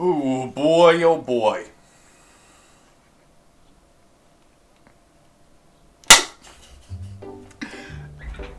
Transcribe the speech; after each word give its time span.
Oh 0.00 0.46
boy, 0.46 1.02
oh 1.02 1.18
boy. 1.20 1.64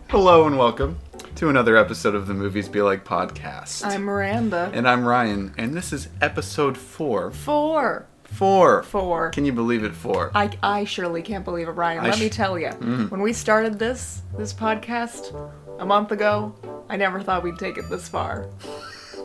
Hello 0.09 0.45
and 0.47 0.57
welcome 0.57 0.99
to 1.35 1.47
another 1.47 1.77
episode 1.77 2.13
of 2.13 2.27
the 2.27 2.33
Movies 2.33 2.67
Be 2.67 2.81
Like 2.81 3.05
podcast. 3.05 3.85
I'm 3.85 4.03
Miranda. 4.03 4.69
and 4.73 4.85
I'm 4.85 5.05
Ryan, 5.05 5.53
and 5.57 5.73
this 5.73 5.93
is 5.93 6.09
episode 6.21 6.77
four. 6.77 7.31
Four. 7.31 8.07
Four. 8.25 8.83
Four. 8.83 9.29
Can 9.29 9.45
you 9.45 9.53
believe 9.53 9.85
it? 9.85 9.95
Four. 9.95 10.31
I, 10.35 10.49
I 10.61 10.83
surely 10.83 11.21
can't 11.21 11.45
believe 11.45 11.69
it, 11.69 11.71
Ryan. 11.71 12.01
I 12.01 12.09
Let 12.09 12.15
sh- 12.17 12.21
me 12.21 12.29
tell 12.29 12.59
you, 12.59 12.67
mm-hmm. 12.67 13.05
when 13.05 13.21
we 13.21 13.31
started 13.31 13.79
this 13.79 14.23
this 14.37 14.53
podcast 14.53 15.33
a 15.79 15.85
month 15.85 16.11
ago, 16.11 16.53
I 16.89 16.97
never 16.97 17.21
thought 17.21 17.43
we'd 17.43 17.57
take 17.57 17.77
it 17.77 17.89
this 17.89 18.09
far. 18.09 18.49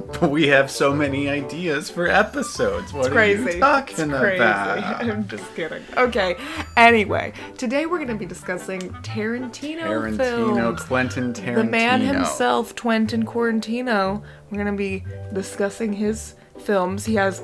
we 0.23 0.49
have 0.49 0.71
so 0.71 0.95
many 0.95 1.29
ideas 1.29 1.91
for 1.91 2.09
episodes. 2.09 2.93
What 2.93 3.07
It's 3.07 3.17
are 3.17 3.27
you 3.27 3.61
talking 3.61 4.11
it's 4.11 4.19
crazy. 4.19 4.37
about? 4.43 5.05
I'm 5.05 5.29
just 5.29 5.55
kidding. 5.55 5.83
Okay. 5.97 6.37
Anyway, 6.77 7.33
today 7.57 7.87
we're 7.87 7.99
going 7.99 8.09
to 8.09 8.15
be 8.15 8.27
discussing 8.27 8.81
Tarantino, 9.03 9.83
Tarantino, 9.83 10.17
films. 10.17 10.83
Quentin 10.85 11.33
Tarantino. 11.33 11.55
The 11.57 11.65
man 11.65 12.01
himself, 12.01 12.75
Quentin 12.77 13.25
Quarantino. 13.25 14.23
We're 14.51 14.63
going 14.63 14.67
to 14.67 14.79
be 14.79 15.05
discussing 15.33 15.93
his 15.93 16.35
films. 16.59 17.05
He 17.05 17.15
has 17.15 17.43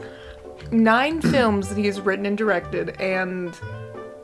nine 0.70 1.20
films 1.20 1.68
that 1.68 1.78
he 1.78 1.86
has 1.86 2.00
written 2.00 2.26
and 2.26 2.36
directed, 2.36 3.00
and 3.00 3.58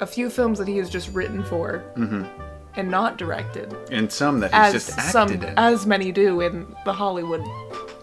a 0.00 0.06
few 0.06 0.30
films 0.30 0.58
that 0.58 0.68
he 0.68 0.76
has 0.78 0.90
just 0.90 1.12
written 1.12 1.42
for 1.44 1.84
mm-hmm. 1.96 2.24
and 2.74 2.90
not 2.90 3.18
directed, 3.18 3.74
and 3.90 4.10
some 4.10 4.40
that 4.40 4.50
he's 4.52 4.60
as 4.60 4.72
just 4.72 4.98
acted 4.98 5.10
some 5.10 5.32
in. 5.32 5.54
as 5.56 5.86
many 5.86 6.12
do 6.12 6.40
in 6.40 6.66
the 6.84 6.92
Hollywood 6.92 7.42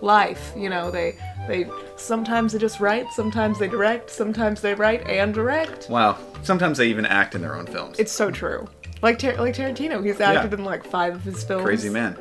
life. 0.03 0.53
You 0.55 0.69
know, 0.69 0.91
they 0.91 1.17
they 1.47 1.67
sometimes 1.95 2.53
they 2.53 2.59
just 2.59 2.79
write, 2.79 3.11
sometimes 3.11 3.57
they 3.59 3.67
direct, 3.67 4.09
sometimes 4.09 4.61
they 4.61 4.75
write 4.75 5.01
and 5.07 5.33
direct. 5.33 5.89
wow. 5.89 6.17
Sometimes 6.43 6.77
they 6.77 6.87
even 6.87 7.05
act 7.05 7.35
in 7.35 7.41
their 7.41 7.55
own 7.55 7.65
films. 7.65 7.97
It's 7.99 8.11
so 8.11 8.29
true. 8.29 8.67
Like 9.01 9.17
Tar- 9.19 9.35
like 9.37 9.55
Tarantino, 9.55 10.05
he's 10.05 10.19
acted 10.21 10.53
in 10.53 10.63
like 10.65 10.85
five 10.85 11.15
of 11.15 11.23
his 11.23 11.43
films. 11.43 11.63
Crazy 11.63 11.89
man. 11.89 12.17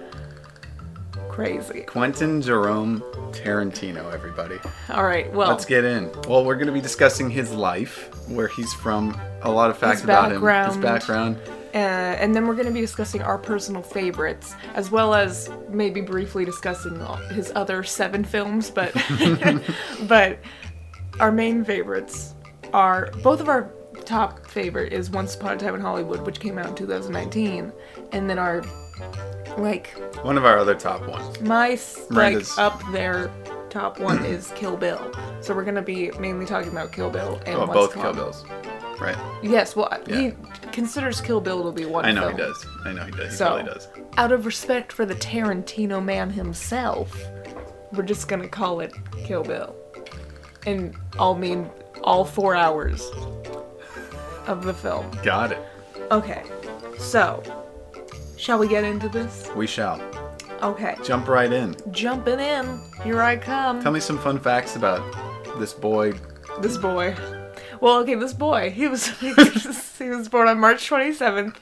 Crazy. 1.28 1.80
Quentin 1.82 2.42
Jerome 2.42 3.00
Tarantino, 3.32 4.12
everybody. 4.12 4.58
All 4.90 5.04
right. 5.04 5.32
Well, 5.32 5.48
Let's 5.48 5.64
get 5.64 5.84
in. 5.84 6.10
Well, 6.28 6.44
we're 6.44 6.56
going 6.56 6.66
to 6.66 6.72
be 6.72 6.80
discussing 6.80 7.30
his 7.30 7.50
life, 7.52 8.10
where 8.28 8.48
he's 8.48 8.72
from, 8.74 9.18
a 9.40 9.50
lot 9.50 9.70
of 9.70 9.78
facts 9.78 10.00
His 10.00 10.04
about 10.04 10.26
him, 10.30 10.42
his 10.42 10.76
background. 10.76 10.82
background. 10.82 11.36
Uh, 11.74 11.78
and 11.78 12.34
then 12.34 12.46
we're 12.46 12.54
going 12.54 12.66
to 12.66 12.72
be 12.72 12.80
discussing 12.80 13.22
our 13.22 13.38
personal 13.38 13.82
favorites, 13.82 14.54
as 14.74 14.90
well 14.90 15.14
as 15.14 15.50
maybe 15.68 16.00
briefly 16.00 16.44
discussing 16.44 16.98
his 17.30 17.50
other 17.54 17.82
seven 17.82 18.24
films. 18.24 18.70
But 18.70 18.92
but 20.08 20.38
our 21.20 21.32
main 21.32 21.64
favorites 21.64 22.34
are 22.72 23.10
both 23.22 23.40
of 23.40 23.48
our 23.48 23.70
top 24.04 24.46
favorite 24.46 24.92
is 24.92 25.10
Once 25.10 25.34
Upon 25.34 25.54
a 25.54 25.58
Time 25.58 25.74
in 25.74 25.80
Hollywood, 25.80 26.20
which 26.26 26.40
came 26.40 26.58
out 26.58 26.66
in 26.68 26.74
2019, 26.74 27.72
and 28.12 28.28
then 28.28 28.38
our 28.38 28.62
like 29.58 29.88
One 30.24 30.38
of 30.38 30.44
our 30.44 30.58
other 30.58 30.74
top 30.74 31.06
ones. 31.06 31.40
my 31.42 31.70
like 31.70 32.10
Miranda's- 32.10 32.58
up 32.58 32.80
there 32.92 33.30
top 33.72 33.98
one 33.98 34.24
is 34.24 34.52
Kill 34.54 34.76
Bill. 34.76 35.12
So 35.40 35.54
we're 35.54 35.64
gonna 35.64 35.82
be 35.82 36.10
mainly 36.20 36.46
talking 36.46 36.70
about 36.70 36.92
Kill 36.92 37.10
Bill 37.10 37.40
and 37.46 37.56
Oh, 37.56 37.66
both 37.66 37.94
Kill 37.94 38.12
Bills. 38.12 38.44
Right. 39.00 39.16
Yes, 39.42 39.74
well, 39.74 39.88
Yeah. 40.06 40.16
he 40.20 40.32
considers 40.70 41.20
Kill 41.20 41.40
Bill 41.40 41.64
to 41.64 41.72
be 41.72 41.86
one. 41.86 42.04
Of 42.04 42.14
the. 42.14 42.20
I 42.20 42.24
know 42.24 42.28
film. 42.28 42.40
he 42.40 42.42
does. 42.46 42.66
I 42.84 42.92
know 42.92 43.04
he 43.04 43.10
does. 43.12 43.30
He 43.32 43.36
So, 43.36 43.62
does. 43.62 43.88
out 44.18 44.30
of 44.30 44.46
respect 44.46 44.92
for 44.92 45.04
the 45.06 45.14
Tarantino 45.16 46.04
man 46.04 46.30
himself, 46.30 47.16
we're 47.92 48.04
just 48.04 48.28
gonna 48.28 48.46
call 48.48 48.80
it 48.80 48.92
Kill 49.24 49.42
Bill, 49.42 49.74
and 50.66 50.94
I'll 51.18 51.34
mean 51.34 51.68
all 52.04 52.24
four 52.24 52.54
hours 52.54 53.10
of 54.46 54.64
the 54.64 54.74
film. 54.74 55.10
Got 55.22 55.52
it. 55.52 55.58
Okay, 56.10 56.42
so 56.98 57.42
shall 58.36 58.58
we 58.58 58.68
get 58.68 58.84
into 58.84 59.08
this? 59.08 59.48
We 59.56 59.66
shall. 59.66 59.98
Okay, 60.62 60.96
Jump 61.02 61.26
right 61.26 61.52
in. 61.52 61.74
jumping 61.90 62.38
in. 62.38 62.80
Here 63.02 63.20
I 63.20 63.36
come. 63.36 63.82
Tell 63.82 63.90
me 63.90 63.98
some 63.98 64.18
fun 64.18 64.38
facts 64.38 64.76
about 64.76 65.02
this 65.58 65.72
boy. 65.72 66.12
This 66.60 66.76
boy. 66.76 67.16
Well, 67.80 67.98
okay, 67.98 68.14
this 68.14 68.32
boy. 68.32 68.70
He 68.70 68.86
was 68.86 69.08
he 69.18 70.08
was, 70.08 70.28
born 70.28 70.46
on 70.46 70.60
March 70.60 70.88
27th 70.88 71.56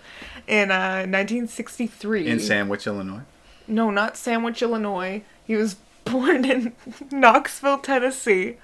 in 0.46 0.70
uh, 0.70 1.06
1963. 1.08 2.26
In 2.26 2.40
Sandwich, 2.40 2.86
Illinois. 2.86 3.22
No, 3.66 3.90
not 3.90 4.18
Sandwich, 4.18 4.60
Illinois. 4.60 5.22
He 5.46 5.56
was 5.56 5.76
born 6.04 6.44
in 6.44 6.74
Knoxville, 7.10 7.78
Tennessee. 7.78 8.58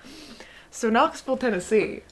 So 0.70 0.91
Knoxville, 0.91 1.38
Tennessee. 1.38 2.03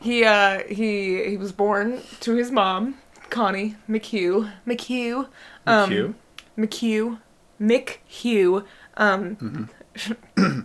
He 0.00 0.24
uh 0.24 0.60
he 0.66 1.28
he 1.28 1.36
was 1.36 1.52
born 1.52 2.00
to 2.20 2.34
his 2.34 2.50
mom, 2.50 2.96
Connie 3.28 3.76
McHugh. 3.86 4.50
McHugh. 4.66 5.28
Um, 5.66 5.90
McHugh? 5.90 6.14
McHugh. 6.56 7.18
McHugh. 7.60 8.64
Um 8.96 9.68
Mm-hmm. 9.96 10.60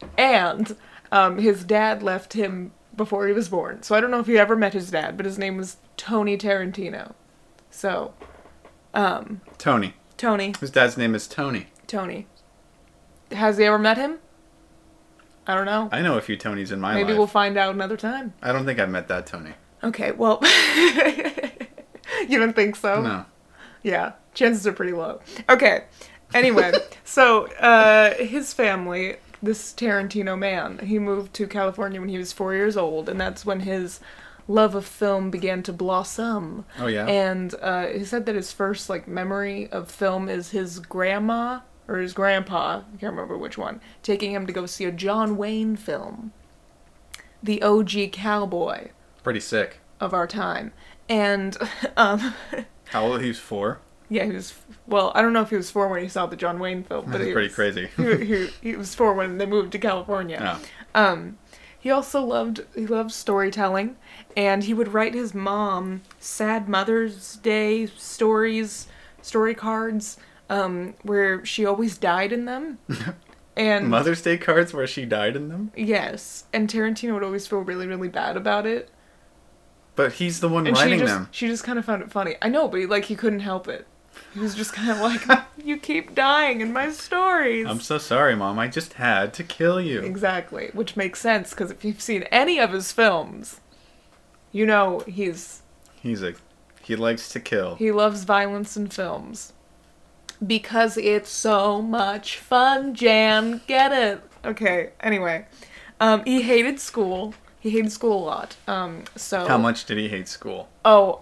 and 0.18 0.76
um 1.12 1.38
his 1.38 1.64
dad 1.64 2.02
left 2.02 2.32
him 2.32 2.72
before 2.96 3.26
he 3.26 3.32
was 3.32 3.48
born. 3.48 3.82
So 3.82 3.94
I 3.94 4.00
don't 4.00 4.10
know 4.10 4.20
if 4.20 4.28
you 4.28 4.36
ever 4.38 4.56
met 4.56 4.72
his 4.72 4.90
dad, 4.90 5.16
but 5.16 5.26
his 5.26 5.38
name 5.38 5.56
was 5.56 5.76
Tony 5.96 6.36
Tarantino. 6.36 7.14
So 7.70 8.14
um 8.94 9.40
Tony. 9.58 9.94
Tony 10.16 10.54
His 10.60 10.70
dad's 10.70 10.96
name 10.96 11.14
is 11.14 11.28
Tony. 11.28 11.68
Tony. 11.86 12.26
Has 13.30 13.58
he 13.58 13.64
ever 13.64 13.78
met 13.78 13.96
him? 13.96 14.18
I 15.46 15.54
don't 15.54 15.64
know. 15.66 15.88
I 15.92 16.02
know 16.02 16.18
a 16.18 16.20
few 16.20 16.36
Tonys 16.36 16.72
in 16.72 16.80
my 16.80 16.92
Maybe 16.92 17.04
life. 17.04 17.08
Maybe 17.08 17.18
we'll 17.18 17.26
find 17.26 17.56
out 17.56 17.74
another 17.74 17.96
time. 17.96 18.34
I 18.42 18.52
don't 18.52 18.66
think 18.66 18.78
I've 18.78 18.90
met 18.90 19.08
that 19.08 19.26
Tony. 19.26 19.52
Okay, 19.82 20.10
well, 20.12 20.40
you 22.28 22.38
don't 22.38 22.54
think 22.54 22.76
so? 22.76 23.00
No. 23.00 23.24
Yeah, 23.82 24.12
chances 24.38 24.66
are 24.66 24.72
pretty 24.72 24.92
low. 24.92 25.20
Okay, 25.48 25.84
anyway, 26.32 26.72
so 27.04 27.46
uh, 27.58 28.14
his 28.14 28.52
family, 28.54 29.16
this 29.42 29.72
Tarantino 29.72 30.38
man, 30.38 30.78
he 30.78 30.98
moved 30.98 31.34
to 31.34 31.46
California 31.46 32.00
when 32.00 32.08
he 32.08 32.18
was 32.18 32.32
four 32.32 32.54
years 32.54 32.76
old, 32.76 33.08
and 33.08 33.20
that's 33.20 33.44
when 33.44 33.60
his 33.60 34.00
love 34.46 34.74
of 34.74 34.86
film 34.86 35.30
began 35.30 35.62
to 35.64 35.72
blossom. 35.72 36.64
Oh, 36.78 36.86
yeah? 36.86 37.06
And 37.06 37.54
uh, 37.60 37.88
he 37.88 38.04
said 38.04 38.24
that 38.26 38.34
his 38.34 38.52
first 38.52 38.88
like 38.88 39.06
memory 39.06 39.68
of 39.70 39.90
film 39.90 40.28
is 40.28 40.50
his 40.50 40.78
grandma 40.78 41.60
or 41.88 41.96
his 41.98 42.12
grandpa, 42.12 42.78
I 42.80 42.96
can't 42.98 43.12
remember 43.14 43.36
which 43.36 43.56
one, 43.56 43.80
taking 44.02 44.32
him 44.32 44.46
to 44.46 44.52
go 44.52 44.66
see 44.66 44.84
a 44.84 44.92
John 44.92 45.36
Wayne 45.38 45.74
film, 45.74 46.32
the 47.42 47.62
OG 47.62 48.12
cowboy 48.12 48.88
Pretty 49.22 49.40
sick. 49.40 49.80
of 49.98 50.12
our 50.12 50.26
time. 50.26 50.72
And 51.08 51.56
um, 51.96 52.34
How 52.90 53.04
old? 53.06 53.22
He 53.22 53.28
was 53.28 53.38
four. 53.38 53.80
Yeah, 54.08 54.24
he 54.24 54.32
was. 54.32 54.54
Well, 54.86 55.12
I 55.14 55.22
don't 55.22 55.32
know 55.32 55.42
if 55.42 55.50
he 55.50 55.56
was 55.56 55.70
four 55.70 55.88
when 55.88 56.02
he 56.02 56.08
saw 56.08 56.26
the 56.26 56.36
John 56.36 56.58
Wayne 56.58 56.82
film, 56.82 57.04
but 57.06 57.12
That's 57.12 57.24
he 57.24 57.32
pretty 57.32 57.48
was, 57.48 57.54
crazy. 57.54 57.88
he, 57.96 58.24
he, 58.24 58.46
he 58.70 58.76
was 58.76 58.94
four 58.94 59.12
when 59.14 59.38
they 59.38 59.46
moved 59.46 59.72
to 59.72 59.78
California. 59.78 60.58
Oh. 60.94 61.00
Um, 61.00 61.38
he 61.78 61.90
also 61.90 62.22
loved 62.24 62.64
he 62.74 62.86
loved 62.86 63.12
storytelling, 63.12 63.96
and 64.36 64.64
he 64.64 64.74
would 64.74 64.92
write 64.94 65.14
his 65.14 65.34
mom 65.34 66.02
sad 66.18 66.68
Mother's 66.68 67.36
Day 67.36 67.86
stories, 67.86 68.88
story 69.22 69.54
cards, 69.54 70.16
um, 70.50 70.94
where 71.02 71.44
she 71.44 71.64
always 71.66 71.98
died 71.98 72.32
in 72.32 72.46
them. 72.46 72.78
and 73.56 73.88
Mother's 73.88 74.22
Day 74.22 74.38
cards 74.38 74.72
where 74.72 74.86
she 74.86 75.04
died 75.04 75.36
in 75.36 75.48
them? 75.48 75.70
yes, 75.76 76.44
and 76.52 76.68
Tarantino 76.68 77.12
would 77.14 77.22
always 77.22 77.46
feel 77.46 77.60
really 77.60 77.86
really 77.86 78.08
bad 78.08 78.36
about 78.36 78.66
it, 78.66 78.90
But 79.94 80.14
he's 80.14 80.40
the 80.40 80.48
one 80.48 80.66
and 80.66 80.76
she 80.76 80.82
writing 80.82 80.98
just 81.00 81.12
them. 81.12 81.28
she 81.30 81.46
just 81.46 81.62
kind 81.64 81.78
of 81.78 81.84
found 81.84 82.02
it 82.02 82.10
funny. 82.10 82.36
I 82.42 82.48
know, 82.48 82.66
but 82.68 82.80
like 82.88 83.04
he 83.04 83.14
couldn't 83.14 83.40
help 83.40 83.68
it. 83.68 83.86
He 84.34 84.40
was 84.40 84.54
just 84.54 84.72
kind 84.72 84.90
of 84.90 85.00
like, 85.00 85.26
"You 85.62 85.76
keep 85.78 86.14
dying 86.14 86.60
in 86.60 86.72
my 86.72 86.90
stories." 86.90 87.66
I'm 87.66 87.80
so 87.80 87.98
sorry, 87.98 88.34
Mom. 88.36 88.58
I 88.58 88.68
just 88.68 88.94
had 88.94 89.32
to 89.34 89.44
kill 89.44 89.80
you. 89.80 90.00
Exactly, 90.00 90.70
which 90.72 90.96
makes 90.96 91.20
sense 91.20 91.50
because 91.50 91.70
if 91.70 91.84
you've 91.84 92.00
seen 92.00 92.22
any 92.24 92.58
of 92.58 92.72
his 92.72 92.92
films, 92.92 93.60
you 94.52 94.66
know 94.66 95.00
he's 95.06 95.62
He's 96.02 96.22
a. 96.22 96.34
He 96.82 96.96
likes 96.96 97.28
to 97.30 97.40
kill. 97.40 97.74
he 97.76 97.90
loves 97.92 98.24
violence 98.24 98.76
in 98.76 98.88
films 98.88 99.52
because 100.46 100.96
it's 100.96 101.28
so 101.30 101.82
much 101.82 102.38
fun. 102.38 102.94
Jan, 102.94 103.60
get 103.66 103.92
it? 103.92 104.22
Okay. 104.44 104.90
Anyway, 105.00 105.46
um, 106.00 106.24
he 106.24 106.42
hated 106.42 106.80
school. 106.80 107.34
He 107.60 107.70
hated 107.70 107.92
school 107.92 108.22
a 108.22 108.24
lot. 108.24 108.56
Um, 108.66 109.04
so 109.16 109.46
How 109.46 109.58
much 109.58 109.84
did 109.84 109.98
he 109.98 110.08
hate 110.08 110.28
school? 110.28 110.68
Oh, 110.84 111.20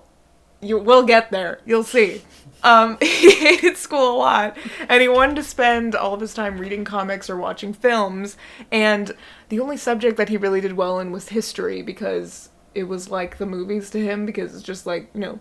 you 0.60 0.78
we'll 0.78 1.04
get 1.04 1.30
there. 1.30 1.60
You'll 1.66 1.84
see. 1.84 2.22
Um, 2.62 2.96
he 3.02 3.30
hated 3.32 3.76
school 3.76 4.16
a 4.16 4.16
lot, 4.16 4.56
and 4.88 5.00
he 5.02 5.08
wanted 5.08 5.36
to 5.36 5.42
spend 5.42 5.94
all 5.94 6.14
of 6.14 6.20
his 6.20 6.34
time 6.34 6.58
reading 6.58 6.84
comics 6.84 7.28
or 7.30 7.36
watching 7.36 7.72
films. 7.72 8.36
And 8.72 9.12
the 9.50 9.60
only 9.60 9.76
subject 9.76 10.16
that 10.16 10.28
he 10.28 10.36
really 10.36 10.60
did 10.60 10.72
well 10.72 10.98
in 10.98 11.12
was 11.12 11.28
history 11.28 11.82
because 11.82 12.48
it 12.74 12.84
was 12.84 13.10
like 13.10 13.38
the 13.38 13.46
movies 13.46 13.90
to 13.90 14.02
him 14.02 14.26
because 14.26 14.54
it's 14.54 14.62
just 14.62 14.84
like 14.86 15.08
you 15.14 15.20
know 15.20 15.38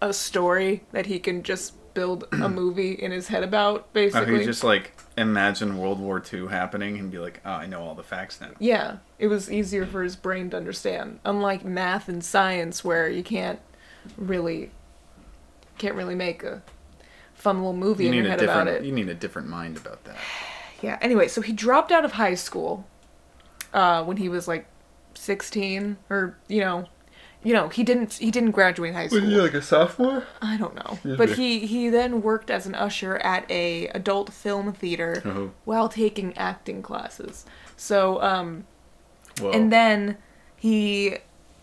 a 0.00 0.12
story 0.12 0.82
that 0.92 1.06
he 1.06 1.18
can 1.18 1.42
just 1.42 1.74
build 1.94 2.24
a 2.32 2.48
movie 2.48 2.92
in 2.92 3.10
his 3.12 3.28
head 3.28 3.42
about, 3.44 3.82
Oh, 3.82 3.88
basically. 3.92 4.38
he 4.40 4.44
just 4.44 4.64
like 4.64 4.92
imagine 5.16 5.78
World 5.78 6.00
War 6.00 6.22
II 6.32 6.48
happening 6.48 6.98
and 6.98 7.10
be 7.10 7.18
like, 7.18 7.40
oh, 7.44 7.50
I 7.52 7.66
know 7.66 7.82
all 7.82 7.94
the 7.94 8.02
facts 8.02 8.40
now. 8.40 8.50
Yeah, 8.58 8.96
it 9.18 9.28
was 9.28 9.50
easier 9.52 9.86
for 9.86 10.02
his 10.02 10.16
brain 10.16 10.50
to 10.50 10.56
understand. 10.56 11.20
Unlike 11.24 11.64
math 11.64 12.08
and 12.08 12.24
science, 12.24 12.82
where 12.82 13.08
you 13.08 13.22
can't 13.22 13.60
really 14.16 14.70
can't 15.78 15.94
really 15.94 16.14
make 16.14 16.42
a 16.44 16.62
fun 17.34 17.56
little 17.58 17.72
movie 17.72 18.04
You 18.04 18.10
in 18.10 18.16
need 18.16 18.18
your 18.18 18.26
a 18.26 18.30
head 18.30 18.42
about 18.42 18.64
different. 18.64 18.84
it. 18.84 18.88
You 18.88 18.92
need 18.94 19.08
a 19.08 19.14
different 19.14 19.48
mind 19.48 19.76
about 19.76 20.04
that. 20.04 20.16
Yeah. 20.82 20.98
Anyway, 21.00 21.28
so 21.28 21.40
he 21.42 21.52
dropped 21.52 21.92
out 21.92 22.04
of 22.04 22.10
high 22.12 22.34
school 22.34 22.84
uh, 23.72 24.02
when 24.02 24.16
he 24.16 24.28
was 24.28 24.48
like 24.48 24.66
sixteen, 25.14 25.96
or 26.10 26.36
you 26.48 26.60
know, 26.60 26.88
you 27.44 27.52
know, 27.52 27.68
he 27.68 27.84
didn't 27.84 28.14
he 28.14 28.32
didn't 28.32 28.50
graduate 28.50 28.92
high 28.92 29.06
school. 29.06 29.20
was 29.20 29.30
he 29.30 29.36
like 29.40 29.54
a 29.54 29.62
sophomore? 29.62 30.24
I 30.40 30.56
don't 30.56 30.74
know. 30.74 30.98
Yeah, 31.04 31.14
But 31.16 31.28
yeah. 31.30 31.34
he 31.36 31.66
he 31.66 31.88
then 31.88 32.20
worked 32.20 32.50
as 32.50 32.66
an 32.66 32.74
usher 32.74 33.18
at 33.18 33.48
a 33.48 33.86
adult 33.88 34.32
film 34.32 34.72
theater 34.72 35.22
Oh, 35.24 35.52
while 35.64 35.88
taking 35.88 36.36
acting 36.36 36.82
classes. 36.82 37.46
So 37.76 38.20
um 38.20 38.64
well, 39.40 39.52
and 39.52 39.70
then 39.72 40.18
he 40.56 41.18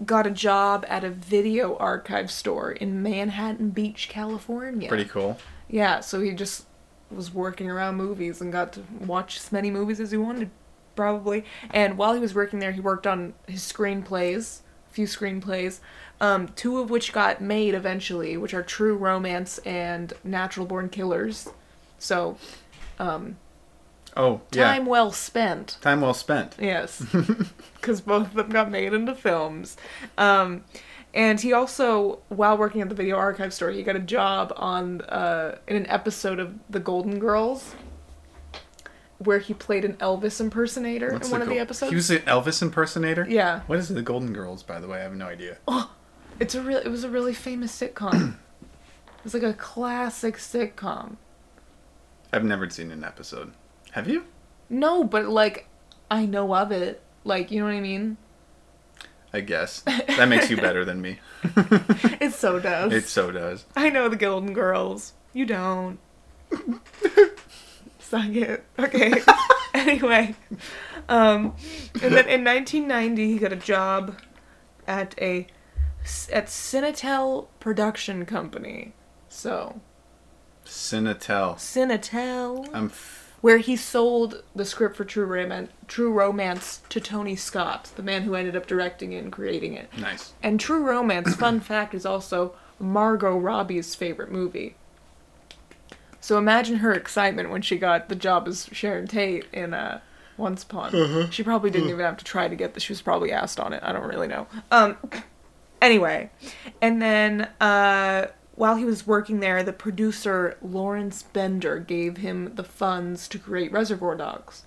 got 0.06 0.25
a 0.25 0.31
job 0.31 0.86
at 0.88 1.04
a 1.04 1.10
video 1.10 1.75
archive 1.78 2.31
store 2.31 2.72
in 2.72 3.01
Manhattan 3.04 3.69
Beach, 3.69 4.10
California. 4.10 4.88
pretty 4.88 5.06
cool. 5.06 5.38
Yeah, 5.68 6.00
so 6.00 6.22
he 6.22 6.34
just 6.34 6.66
was 7.12 7.34
working 7.34 7.69
around 7.69 7.96
movies 7.96 8.42
and 8.42 8.51
got 8.51 8.74
to 8.74 8.84
watch 9.00 9.38
as 9.38 9.51
many 9.51 9.72
movies 9.72 10.00
as 10.00 10.12
he 10.12 10.18
wanted, 10.18 10.50
probably. 10.96 11.44
And 11.72 11.98
while 11.98 12.13
he 12.13 12.19
was 12.19 12.34
working 12.34 12.60
there, 12.60 12.72
he 12.72 12.81
worked 12.81 13.07
on 13.07 13.34
his 13.48 13.62
screenplays, 13.62 14.60
a 14.90 14.94
few 14.94 15.06
screenplays, 15.06 15.80
um, 16.22 16.48
two 16.50 16.80
of 16.80 16.90
which 16.90 17.13
got 17.13 17.42
made 17.42 17.74
eventually, 17.74 18.38
which 18.38 18.54
are 18.54 18.63
True 18.63 18.96
Romance 18.96 19.57
and 19.60 20.13
Natural 20.24 20.66
Born 20.66 20.90
Killers. 20.90 21.50
So, 21.98 22.38
um, 23.00 23.38
Oh, 24.17 24.41
yeah. 24.51 24.63
time 24.63 24.85
well 24.85 25.11
spent. 25.11 25.77
Time 25.81 26.01
well 26.01 26.13
spent. 26.13 26.56
Yes, 26.59 27.01
because 27.75 28.01
both 28.01 28.27
of 28.27 28.33
them 28.33 28.50
got 28.50 28.69
made 28.71 28.94
into 28.94 29.15
films. 29.15 29.77
Um, 30.17 30.63
and 31.13 31.39
he 31.39 31.53
also, 31.53 32.19
while 32.29 32.57
working 32.57 32.81
at 32.81 32.89
the 32.89 32.95
video 32.95 33.15
archive 33.15 33.53
store, 33.53 33.71
he 33.71 33.81
got 33.83 33.95
a 33.95 34.00
job 34.00 34.53
on 34.56 35.01
uh, 35.01 35.57
in 35.67 35.75
an 35.75 35.88
episode 35.88 36.39
of 36.39 36.56
The 36.69 36.79
Golden 36.79 37.19
Girls, 37.19 37.75
where 39.17 39.39
he 39.39 39.53
played 39.53 39.85
an 39.85 39.94
Elvis 39.95 40.39
impersonator 40.39 41.12
What's 41.12 41.27
in 41.27 41.31
one 41.31 41.41
of 41.41 41.50
the 41.50 41.59
episodes. 41.59 41.89
He 41.89 41.95
was 41.95 42.09
an 42.12 42.19
Elvis 42.19 42.62
impersonator. 42.62 43.25
yeah, 43.29 43.62
What 43.67 43.79
is 43.79 43.89
it, 43.89 43.95
the 43.95 44.01
Golden 44.01 44.33
Girls? 44.33 44.63
By 44.63 44.79
the 44.79 44.88
way, 44.88 45.00
I 45.00 45.03
have 45.03 45.15
no 45.15 45.27
idea. 45.27 45.57
Oh, 45.67 45.91
it's 46.39 46.55
a 46.55 46.62
real. 46.62 46.77
It 46.77 46.89
was 46.89 47.03
a 47.03 47.09
really 47.09 47.33
famous 47.33 47.77
sitcom. 47.79 48.35
it's 49.25 49.33
like 49.33 49.44
a 49.44 49.53
classic 49.53 50.38
sitcom. 50.38 51.17
I've 52.31 52.45
never 52.45 52.69
seen 52.69 52.91
an 52.91 53.03
episode. 53.03 53.53
Have 53.91 54.07
you? 54.07 54.25
No, 54.69 55.03
but 55.03 55.27
like, 55.27 55.68
I 56.09 56.25
know 56.25 56.56
of 56.56 56.71
it. 56.71 57.01
Like, 57.24 57.51
you 57.51 57.59
know 57.59 57.65
what 57.65 57.74
I 57.74 57.81
mean? 57.81 58.18
I 59.31 59.41
guess 59.41 59.81
that 59.81 60.27
makes 60.27 60.50
you 60.50 60.57
better 60.57 60.83
than 60.83 61.01
me. 61.01 61.19
It 62.19 62.33
so 62.33 62.59
does. 62.59 62.91
It 62.91 63.06
so 63.07 63.31
does. 63.31 63.65
I 63.75 63.89
know 63.89 64.09
the 64.09 64.15
Golden 64.15 64.53
Girls. 64.53 65.13
You 65.33 65.45
don't. 65.45 66.00
Suck 68.00 68.30
it. 68.30 68.65
Okay. 68.77 69.21
anyway, 69.74 70.36
um, 71.07 71.56
and 72.01 72.13
then 72.13 72.27
in 72.27 72.44
1990 72.44 73.33
he 73.33 73.38
got 73.38 73.53
a 73.53 73.56
job 73.56 74.19
at 74.88 75.13
a 75.21 75.45
at 76.31 76.47
Cinetel 76.47 77.47
production 77.59 78.25
company. 78.25 78.94
So 79.27 79.80
Cinetel. 80.65 81.56
Cinetel, 81.56 82.68
I'm. 82.74 82.88
F- 82.88 83.28
where 83.41 83.57
he 83.57 83.75
sold 83.75 84.44
the 84.56 84.65
script 84.65 84.95
for 84.95 85.06
True 85.06 85.25
Romance, 85.25 85.71
True 85.88 86.12
Romance 86.12 86.81
to 86.89 87.00
Tony 87.00 87.36
Scott, 87.36 87.91
the 87.95 88.03
man 88.03 88.24
who 88.24 88.36
ended 88.36 88.56
up 88.56 88.68
directing 88.68 89.13
it 89.13 89.24
and 89.24 89.31
creating 89.31 89.74
it. 89.74 89.89
nice. 89.97 90.33
And 90.44 90.59
True 90.59 90.83
Romance, 90.83 91.36
fun 91.36 91.59
fact, 91.62 91.94
is 91.94 92.06
also 92.06 92.53
Margot 92.80 93.38
Robbie's 93.38 93.95
favorite 93.95 94.31
movie. 94.31 94.75
So 96.21 96.38
imagine 96.38 96.77
her 96.77 96.91
excitement 96.91 97.50
when 97.50 97.62
she 97.62 97.77
got 97.77 98.09
the 98.09 98.15
job 98.15 98.47
as 98.47 98.69
Sharon 98.74 99.07
Tate 99.07 99.45
in 99.53 99.74
uh, 99.74 100.01
Once 100.36 100.63
Upon. 100.63 101.31
She 101.31 101.44
probably 101.44 101.69
didn't 101.69 101.89
even 101.89 102.01
have 102.01 102.18
to 102.18 102.25
try 102.25 102.47
to 102.50 102.56
get 102.56 102.74
this. 102.74 102.83
She 102.83 102.91
was 102.91 103.01
probably 103.01 103.31
asked 103.31 103.59
on 103.59 103.71
it. 103.71 103.81
I 103.83 103.94
don't 103.94 104.07
really 104.07 104.27
know. 104.27 104.47
Um, 104.69 104.97
anyway, 105.81 106.30
and 106.81 107.01
then 107.01 107.47
uh, 107.62 108.27
while 108.59 108.75
he 108.75 108.83
was 108.83 109.07
working 109.07 109.39
there, 109.39 109.63
the 109.63 109.71
producer 109.71 110.57
Lawrence 110.61 111.23
Bender 111.23 111.79
gave 111.79 112.17
him 112.17 112.56
the 112.56 112.63
funds 112.63 113.27
to 113.29 113.39
create 113.39 113.71
Reservoir 113.71 114.15
Dogs, 114.15 114.65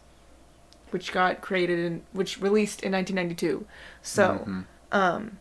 which 0.91 1.13
got 1.13 1.43
created 1.43 1.79
in 1.79 2.03
which 2.13 2.41
released 2.41 2.83
in 2.83 2.93
1992. 2.93 3.67
So 4.01 4.45
Mhm. 4.47 4.65
um, 4.93 5.39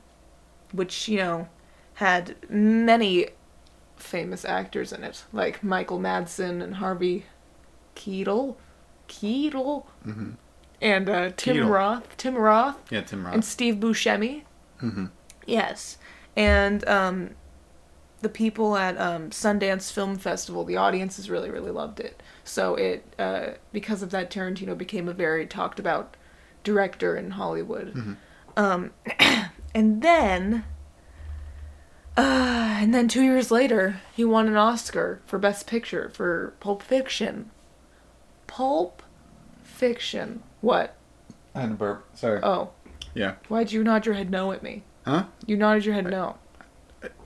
which 0.74 1.08
you 1.08 1.18
know 1.18 1.48
had 1.96 2.36
many 2.50 3.28
famous 3.96 4.44
actors 4.44 4.92
in 4.92 5.04
it, 5.06 5.24
like 5.32 5.64
Michael 5.64 6.00
Madsen 6.00 6.62
and 6.62 6.76
Harvey 6.76 7.26
Keitel, 7.96 8.58
Keitel, 9.08 9.86
Mhm. 10.06 10.36
and 10.82 11.10
uh, 11.10 11.32
Tim. 11.38 11.68
Roth, 11.70 12.18
Tim 12.18 12.36
Roth, 12.36 12.80
Yeah, 12.90 13.02
Tim 13.02 13.24
Roth, 13.26 13.34
and 13.34 13.46
Steve 13.46 13.76
Buscemi. 13.76 14.44
hmm 14.80 15.06
Yes, 15.46 15.98
and 16.36 16.86
um, 16.88 17.30
the 18.22 18.30
people 18.30 18.76
at 18.78 18.98
um, 19.00 19.30
Sundance 19.32 19.92
Film 19.92 20.18
Festival, 20.18 20.64
the 20.64 20.78
audiences 20.78 21.30
really, 21.30 21.50
really 21.50 21.72
loved 21.72 22.00
it. 22.00 22.22
So 22.44 22.76
it, 22.76 23.14
uh, 23.20 23.48
because 23.72 24.02
of 24.02 24.12
that, 24.12 24.32
Tarantino 24.32 24.78
became 24.78 25.08
a 25.08 25.14
very 25.14 25.46
talked 25.46 25.80
about 25.80 26.16
director 26.64 27.16
in 27.18 27.32
Hollywood. 27.32 27.94
Mhm. 27.94 28.16
Um, 28.58 28.92
and 29.76 30.02
then, 30.02 30.64
uh, 32.18 32.78
and 32.82 32.94
then 32.94 33.08
two 33.08 33.24
years 33.24 33.52
later, 33.52 34.02
he 34.14 34.26
won 34.26 34.48
an 34.48 34.56
Oscar 34.58 35.22
for 35.26 35.40
Best 35.40 35.68
Picture 35.68 36.10
for 36.14 36.54
Pulp 36.60 36.82
Fiction. 36.84 37.50
Pulp 38.48 39.02
Fiction. 39.64 40.44
What? 40.62 40.96
I 41.56 41.62
had 41.62 41.72
a 41.72 41.74
burp. 41.76 42.06
Sorry. 42.14 42.40
Oh, 42.44 42.72
Yeah. 43.14 43.36
why'd 43.48 43.72
you 43.72 43.84
nod 43.84 44.06
your 44.06 44.16
head 44.16 44.30
no 44.30 44.52
at 44.52 44.62
me? 44.64 44.84
Huh? 45.06 45.26
You 45.46 45.58
nodded 45.58 45.86
your 45.86 45.96
head 45.96 46.06
no. 46.10 46.36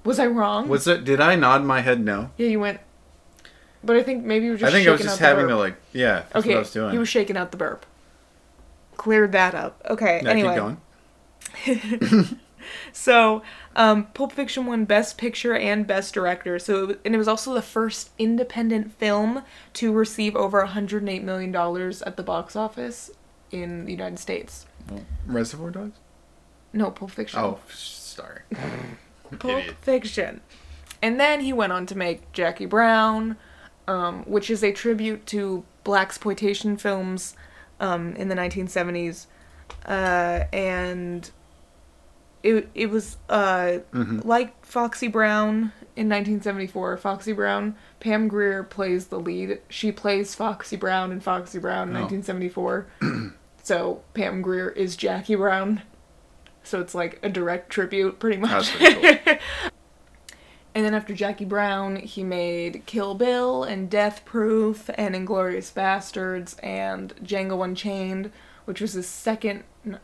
Was 0.04 0.20
I 0.20 0.28
wrong? 0.28 0.68
Was 0.70 0.88
it? 0.88 1.04
Did 1.04 1.20
I 1.20 1.36
nod 1.36 1.64
my 1.64 1.82
head 1.82 2.00
no? 2.00 2.32
Yeah, 2.38 2.48
you 2.48 2.60
went. 2.60 2.80
But 3.84 3.98
I 3.98 4.04
think 4.04 4.24
maybe 4.24 4.46
you 4.46 4.52
were 4.52 4.58
just. 4.58 4.70
I 4.70 4.76
think 4.76 4.88
I 4.88 4.92
was 4.92 5.02
just 5.02 5.20
having 5.20 5.48
to 5.48 5.56
like. 5.58 5.76
Yeah. 5.94 6.24
That's 6.32 6.38
Okay, 6.38 6.50
what 6.50 6.56
I 6.56 6.60
was 6.60 6.72
doing. 6.72 6.92
he 6.92 6.98
was 6.98 7.10
shaking 7.10 7.38
out 7.38 7.52
the 7.52 7.58
burp. 7.58 7.86
Cleared 8.98 9.32
that 9.34 9.54
up. 9.54 9.82
Okay. 9.90 10.22
yeah, 10.24 10.30
anyway, 10.30 10.54
keep 10.54 10.58
going. 10.58 12.40
so 12.94 13.44
um, 13.76 14.06
Pulp 14.14 14.32
Fiction 14.32 14.66
won 14.66 14.86
Best 14.86 15.18
Picture 15.18 15.56
and 15.56 15.86
Best 15.86 16.14
Director. 16.14 16.58
So 16.60 16.84
it 16.84 16.88
was, 16.88 16.98
and 17.06 17.14
it 17.14 17.18
was 17.18 17.28
also 17.28 17.54
the 17.54 17.62
first 17.62 18.10
independent 18.18 18.94
film 18.94 19.44
to 19.74 19.92
receive 19.92 20.36
over 20.36 20.60
108 20.60 21.24
million 21.24 21.52
dollars 21.52 22.02
at 22.04 22.18
the 22.18 22.24
box 22.24 22.56
office 22.56 23.12
in 23.52 23.86
the 23.86 23.92
United 23.92 24.20
States. 24.20 24.66
Reservoir 25.28 25.72
Dogs. 25.72 25.98
No, 26.74 26.92
Pulp 26.92 27.12
Fiction. 27.12 27.40
Oh, 27.40 27.60
sorry. 27.70 28.42
Pulp 29.40 29.46
Idiot. 29.60 29.76
Fiction. 29.82 30.42
And 31.02 31.20
then 31.20 31.42
he 31.42 31.54
went 31.54 31.72
on 31.74 31.86
to 31.88 31.98
make 31.98 32.32
Jackie 32.32 32.66
Brown, 32.66 33.38
um, 33.88 34.24
which 34.24 34.50
is 34.50 34.64
a 34.64 34.72
tribute 34.72 35.26
to 35.28 35.64
blaxploitation 35.84 36.80
films 36.80 37.36
um, 37.80 38.16
in 38.16 38.28
the 38.30 38.36
1970s, 38.36 39.28
uh, 39.86 40.46
and 40.54 41.30
it 42.44 42.70
it 42.74 42.90
was 42.90 43.18
uh, 43.30 43.80
Mhm. 43.94 44.24
like 44.26 44.66
Foxy 44.66 45.08
Brown 45.08 45.72
in 45.96 46.08
1974. 46.10 46.98
Foxy 46.98 47.34
Brown, 47.34 47.76
Pam 48.00 48.28
Grier 48.28 48.64
plays 48.64 49.08
the 49.08 49.20
lead. 49.20 49.60
She 49.70 49.92
plays 49.92 50.34
Foxy 50.36 50.76
Brown 50.78 51.12
in 51.12 51.20
Foxy 51.20 51.60
Brown 51.60 51.90
in 51.90 51.96
Oh. 51.98 52.02
1974. 52.02 52.88
so 53.64 54.02
Pam 54.14 54.42
Grier 54.42 54.70
is 54.70 54.96
Jackie 54.96 55.36
Brown. 55.36 55.82
So 56.66 56.82
it's 56.82 56.96
like 56.96 57.20
a 57.24 57.30
direct 57.30 57.70
tribute, 57.70 58.20
pretty 58.20 58.38
much. 58.38 58.72
Pretty 58.76 59.18
cool. 59.26 59.36
And 60.74 60.84
then 60.84 60.94
after 60.94 61.14
Jackie 61.14 61.46
Brown, 61.46 61.96
he 61.96 62.22
made 62.22 62.84
Kill 62.86 63.16
Bill 63.16 63.64
and 63.64 63.90
Death 63.90 64.26
Proof 64.26 64.90
and 64.96 65.16
Inglourious 65.16 65.72
Basterds 65.72 66.62
and 66.62 67.16
Django 67.24 67.64
Unchained, 67.64 68.30
which 68.66 68.82
was 68.82 68.92
his 68.92 69.08
second 69.08 69.64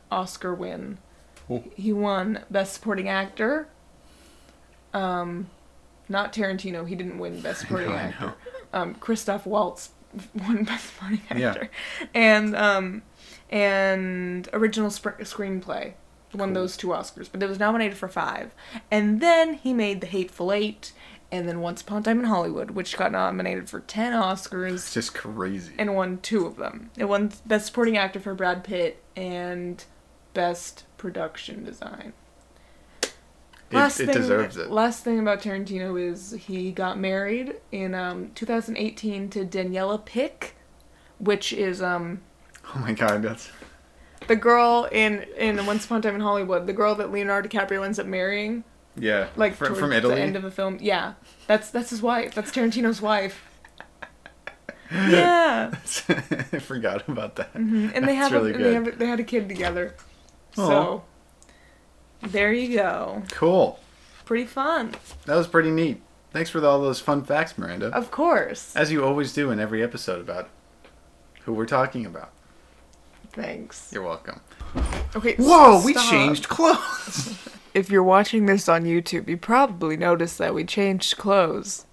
Oscar 0.09 0.53
win. 0.55 0.97
Cool. 1.45 1.65
He 1.75 1.91
won 1.91 2.45
Best 2.49 2.71
Supporting 2.71 3.09
Actor. 3.09 3.67
Um, 4.93 5.49
not 6.07 6.31
Tarantino. 6.31 6.87
He 6.87 6.95
didn't 6.95 7.19
win 7.19 7.41
Best 7.41 7.59
Supporting 7.67 7.91
Actor. 7.91 8.33
Um, 8.71 8.95
Christoph 8.95 9.45
Waltz 9.45 9.89
won 10.33 10.63
Best 10.63 10.93
Supporting 10.93 11.21
Actor, 11.29 11.69
Yeah. 11.99 12.07
And 12.13 12.55
um, 12.55 13.01
and 13.49 14.47
original 14.53 14.89
sp- 14.89 15.19
screenplay 15.27 15.95
won 16.33 16.49
Cool. 16.49 16.53
those 16.61 16.77
two 16.77 16.87
Oscars, 16.87 17.29
but 17.31 17.41
it 17.43 17.49
was 17.49 17.59
nominated 17.59 17.97
for 17.97 18.07
five. 18.07 18.53
And 18.89 19.19
then 19.21 19.55
he 19.55 19.73
made 19.73 20.01
The 20.01 20.07
Hateful 20.07 20.51
Eight 20.51 20.91
and 21.31 21.47
then 21.47 21.61
Once 21.61 21.81
Upon 21.81 22.01
a 22.01 22.03
Time 22.03 22.19
in 22.19 22.25
Hollywood, 22.25 22.71
which 22.71 22.97
got 22.97 23.11
nominated 23.13 23.69
for 23.69 23.79
10 23.79 24.11
Oscars 24.13 24.73
It's 24.73 24.93
just 24.93 25.13
crazy. 25.13 25.73
and 25.77 25.95
won 25.95 26.19
two 26.21 26.45
of 26.45 26.57
them. 26.57 26.89
It 26.97 27.05
won 27.05 27.31
Best 27.45 27.67
Supporting 27.67 27.97
Actor 27.97 28.19
for 28.19 28.33
Brad 28.35 28.63
Pitt 28.63 29.01
and 29.15 29.83
Best 30.33 30.83
Production 30.97 31.63
Design. 31.63 32.13
it, 33.71 33.99
it 34.01 34.11
deserves 34.11 34.57
it. 34.57 34.69
Last 34.69 35.03
thing 35.03 35.19
about 35.19 35.41
Tarantino 35.41 35.99
is 36.01 36.31
he 36.31 36.71
got 36.71 36.99
married 36.99 37.55
in 37.71 37.95
um, 37.95 38.31
2018 38.35 39.29
to 39.29 39.45
Daniella 39.45 39.97
Pick, 39.99 40.55
which 41.19 41.53
is 41.53 41.81
um, 41.81 42.21
Oh 42.75 42.79
my 42.79 42.91
god, 42.91 43.21
that's 43.23 43.49
the 44.27 44.35
girl 44.35 44.87
in 44.91 45.23
in 45.37 45.65
Once 45.65 45.85
Upon 45.85 45.99
a 45.99 46.01
Time 46.01 46.15
in 46.15 46.21
Hollywood, 46.21 46.67
the 46.67 46.73
girl 46.73 46.95
that 46.95 47.11
Leonardo 47.11 47.47
DiCaprio 47.49 47.83
ends 47.85 47.99
up 47.99 48.05
marrying, 48.05 48.63
yeah. 48.95 49.27
like 49.35 49.55
from, 49.55 49.75
from 49.75 49.91
Italy. 49.91 50.15
the 50.15 50.21
end 50.21 50.35
of 50.35 50.43
the 50.43 50.51
film. 50.51 50.77
Yeah, 50.81 51.13
that's 51.47 51.69
that's 51.71 51.89
his 51.89 52.01
wife. 52.01 52.33
That's 52.35 52.51
Tarantino's 52.51 53.01
wife. 53.01 53.43
Yeah, 54.93 55.71
I 55.73 55.75
forgot 56.59 57.07
about 57.07 57.35
that. 57.37 57.53
Mhm. 57.53 57.93
and 57.95 58.05
they 58.05 58.15
have 58.15 58.33
really 58.33 58.53
a, 58.53 58.57
they 58.57 58.73
have 58.73 58.87
a- 58.87 58.91
they 58.91 59.05
had 59.07 59.21
a 59.21 59.23
kid 59.23 59.47
together. 59.47 59.95
Aw. 60.57 60.67
So 60.67 61.03
there 62.21 62.51
you 62.51 62.75
go. 62.77 63.23
Cool. 63.31 63.79
Pretty 64.25 64.43
fun, 64.45 64.93
That 65.25 65.35
was 65.35 65.47
pretty 65.47 65.71
neat. 65.71 66.01
Thanks 66.31 66.49
for 66.49 66.65
all 66.65 66.81
those 66.81 66.99
fun 66.99 67.23
facts, 67.23 67.57
Miranda. 67.57 67.87
of 67.87 68.11
course. 68.11 68.75
As 68.75 68.91
you 68.91 69.03
always 69.05 69.33
do 69.33 69.49
in 69.49 69.59
every 69.61 69.81
episode 69.81 70.19
about 70.21 70.49
who 71.43 71.53
we're 71.53 71.65
talking 71.65 72.05
about. 72.05 72.31
Thanks. 73.33 73.91
You're 73.93 74.03
welcome. 74.03 74.41
Okay. 75.15 75.35
Whoa, 75.35 75.81
we 75.83 75.93
changed 75.93 76.47
clothes. 76.49 77.37
If 77.73 77.89
you're 77.89 78.03
watching 78.03 78.47
this 78.47 78.67
on 78.67 78.83
YouTube, 78.83 79.29
you 79.29 79.37
probably 79.37 79.95
noticed 79.95 80.37
that 80.39 80.53
we 80.53 80.65
changed 80.65 81.15
clothes. 81.15 81.85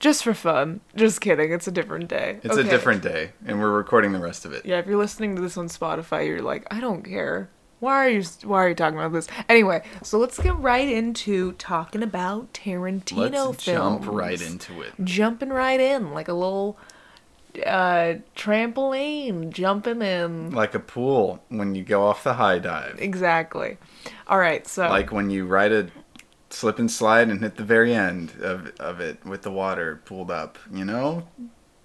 Just 0.00 0.24
for 0.24 0.34
fun. 0.34 0.80
Just 0.96 1.20
kidding. 1.20 1.52
It's 1.52 1.68
a 1.68 1.70
different 1.70 2.08
day. 2.08 2.40
It's 2.42 2.58
Okay. 2.58 2.66
a 2.66 2.70
different 2.70 3.00
day, 3.00 3.30
and 3.46 3.60
we're 3.60 3.70
recording 3.70 4.10
the 4.12 4.18
rest 4.18 4.44
of 4.44 4.52
it. 4.52 4.66
Yeah, 4.66 4.78
if 4.80 4.86
you're 4.88 4.98
listening 4.98 5.36
to 5.36 5.42
this 5.42 5.56
on 5.56 5.68
Spotify, 5.68 6.26
you're 6.26 6.42
like, 6.42 6.66
I 6.72 6.80
don't 6.80 7.02
care. 7.04 7.50
Why 7.78 7.94
are 8.04 8.08
you 8.08 8.24
Why 8.42 8.64
are 8.64 8.68
you 8.70 8.74
talking 8.74 8.98
about 8.98 9.12
this? 9.12 9.28
Anyway, 9.48 9.82
so 10.02 10.18
let's 10.18 10.40
get 10.40 10.58
right 10.58 10.88
into 10.88 11.52
talking 11.52 12.02
about 12.02 12.52
Tarantino 12.52 13.16
Let's 13.16 13.62
films. 13.62 13.64
jump 13.64 14.06
right 14.08 14.42
into 14.42 14.82
it. 14.82 14.92
Jumping 15.04 15.50
right 15.50 15.78
in 15.78 16.12
like 16.12 16.26
a 16.26 16.34
little 16.34 16.78
uh 17.66 18.14
trampoline, 18.36 19.50
jumping 19.50 20.02
in. 20.02 20.50
Like 20.50 20.74
a 20.74 20.80
pool 20.80 21.42
when 21.48 21.74
you 21.74 21.84
go 21.84 22.04
off 22.06 22.24
the 22.24 22.34
high 22.34 22.58
dive. 22.58 22.96
Exactly. 23.00 23.76
All 24.26 24.38
right, 24.38 24.66
so 24.66 24.88
Like 24.88 25.12
when 25.12 25.30
you 25.30 25.46
ride 25.46 25.72
a 25.72 25.88
slip 26.50 26.78
and 26.78 26.90
slide 26.90 27.28
and 27.28 27.40
hit 27.40 27.56
the 27.56 27.64
very 27.64 27.94
end 27.94 28.32
of, 28.40 28.72
of 28.78 29.00
it 29.00 29.24
with 29.24 29.42
the 29.42 29.50
water 29.50 30.00
pulled 30.04 30.30
up, 30.30 30.58
you 30.72 30.84
know? 30.84 31.26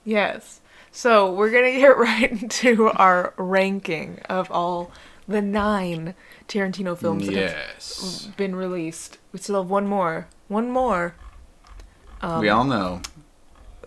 Yes. 0.06 0.62
So 0.92 1.32
we're 1.32 1.52
gonna 1.52 1.72
get 1.80 1.98
right 1.98 2.32
into 2.32 2.90
our 2.90 3.34
ranking 3.38 4.20
of 4.30 4.52
all 4.52 4.92
the 5.28 5.42
nine 5.42 6.16
Tarantino 6.48 6.98
films 6.98 7.28
that 7.28 7.34
Yes. 7.34 8.26
have 8.26 8.36
been 8.38 8.56
released. 8.56 9.20
We 9.32 9.40
still 9.40 9.62
have 9.62 9.70
one 9.70 9.86
more. 9.88 10.28
One 10.48 10.72
more. 10.72 11.14
Um, 12.22 12.42
we 12.42 12.50
all 12.50 12.64
know. 12.66 13.02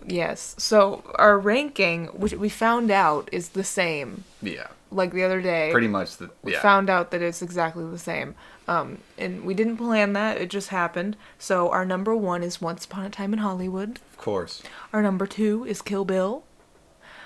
Yes. 0.07 0.55
So 0.57 1.03
our 1.15 1.37
ranking, 1.39 2.07
which 2.07 2.33
we 2.33 2.49
found 2.49 2.91
out, 2.91 3.29
is 3.31 3.49
the 3.49 3.63
same. 3.63 4.23
Yeah. 4.41 4.67
Like 4.91 5.11
the 5.11 5.23
other 5.23 5.41
day, 5.41 5.71
Pretty 5.71 5.87
much 5.87 6.17
the 6.17 6.29
we 6.43 6.51
yeah. 6.53 6.61
found 6.61 6.87
out 6.89 7.09
that 7.11 7.21
it's 7.21 7.41
exactly 7.41 7.83
the 7.89 7.97
same. 7.97 8.35
Um, 8.67 8.99
and 9.17 9.43
we 9.43 9.53
didn't 9.55 9.77
plan 9.77 10.13
that; 10.13 10.37
it 10.37 10.49
just 10.51 10.69
happened. 10.69 11.17
So 11.39 11.69
our 11.71 11.83
number 11.83 12.15
one 12.15 12.43
is 12.43 12.61
Once 12.61 12.85
Upon 12.85 13.03
a 13.05 13.09
Time 13.09 13.33
in 13.33 13.39
Hollywood. 13.39 13.99
of 14.11 14.17
course. 14.17 14.61
Our 14.93 15.01
number 15.01 15.25
two 15.25 15.65
is 15.65 15.81
Kill 15.81 16.05
Bill. 16.05 16.43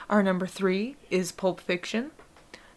Our 0.09 0.23
number 0.23 0.47
three 0.47 0.95
is 1.09 1.33
Pulp 1.33 1.59
Fiction. 1.59 2.11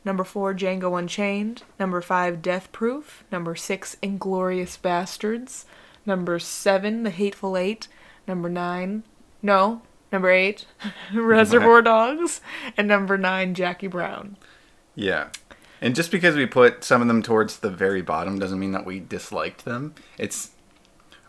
Number 0.05 0.25
four, 0.25 0.55
Django 0.55 0.99
Unchained. 0.99 1.63
Number 1.79 2.01
five, 2.01 2.43
Death 2.43 2.73
Proof. 2.73 3.23
Number 3.31 3.55
six, 3.55 3.97
Inglourious 4.03 4.77
Basterds. 4.79 5.67
Number 6.05 6.39
seven, 6.41 7.05
The 7.05 7.11
Hateful 7.11 7.57
Eight. 7.57 7.87
Number 8.27 8.49
nine, 8.49 9.05
no, 9.43 9.83
number 10.13 10.31
eight, 10.31 10.67
Reservoir 11.15 11.83
Dogs. 11.83 12.41
And 12.77 12.89
number 12.89 13.17
nine, 13.19 13.55
Jackie 13.55 13.87
Brown. 13.87 14.37
Yeah. 14.95 15.29
And 15.81 15.95
just 15.95 16.11
because 16.11 16.37
we 16.37 16.47
put 16.47 16.85
some 16.85 17.01
of 17.01 17.09
them 17.09 17.23
towards 17.23 17.59
the 17.59 17.71
very 17.71 18.03
bottom 18.03 18.39
doesn't 18.39 18.59
mean 18.59 18.73
that 18.73 18.85
we 18.85 19.01
disliked 19.01 19.65
them. 19.65 19.95
It's 20.19 20.51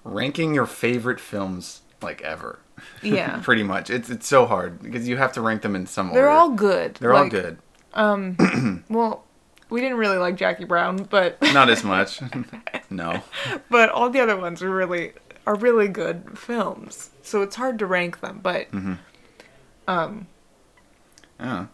ranking 0.03 0.53
your 0.53 0.65
favorite 0.65 1.19
films 1.19 1.81
like 2.01 2.21
ever. 2.21 2.59
Yeah. 3.01 3.39
Pretty 3.43 3.63
much. 3.63 3.89
It's 3.89 4.09
it's 4.09 4.27
so 4.27 4.45
hard 4.45 4.81
because 4.81 5.07
you 5.07 5.17
have 5.17 5.31
to 5.33 5.41
rank 5.41 5.61
them 5.61 5.75
in 5.75 5.85
some 5.85 6.09
way. 6.09 6.15
They're 6.15 6.27
order. 6.29 6.39
all 6.39 6.50
good. 6.50 6.95
They're 6.95 7.13
all 7.13 7.23
Like, 7.23 7.31
good. 7.31 7.57
Um, 7.93 8.83
well, 8.89 9.23
we 9.69 9.79
didn't 9.81 9.97
really 9.97 10.17
like 10.17 10.35
Jackie 10.35 10.65
Brown, 10.65 11.03
but 11.03 11.38
Not 11.53 11.69
as 11.69 11.83
much. 11.83 12.19
no. 12.89 13.21
but 13.69 13.89
all 13.89 14.09
the 14.09 14.19
other 14.19 14.35
ones 14.38 14.61
were 14.61 14.69
really 14.69 15.13
are 15.48 15.55
really 15.55 15.88
good 15.88 16.38
films. 16.38 17.10
So 17.24 17.41
it's 17.41 17.55
hard 17.55 17.79
to 17.79 17.86
rank 17.86 18.21
them, 18.21 18.39
but 18.41 18.67
Yeah. 19.88 21.65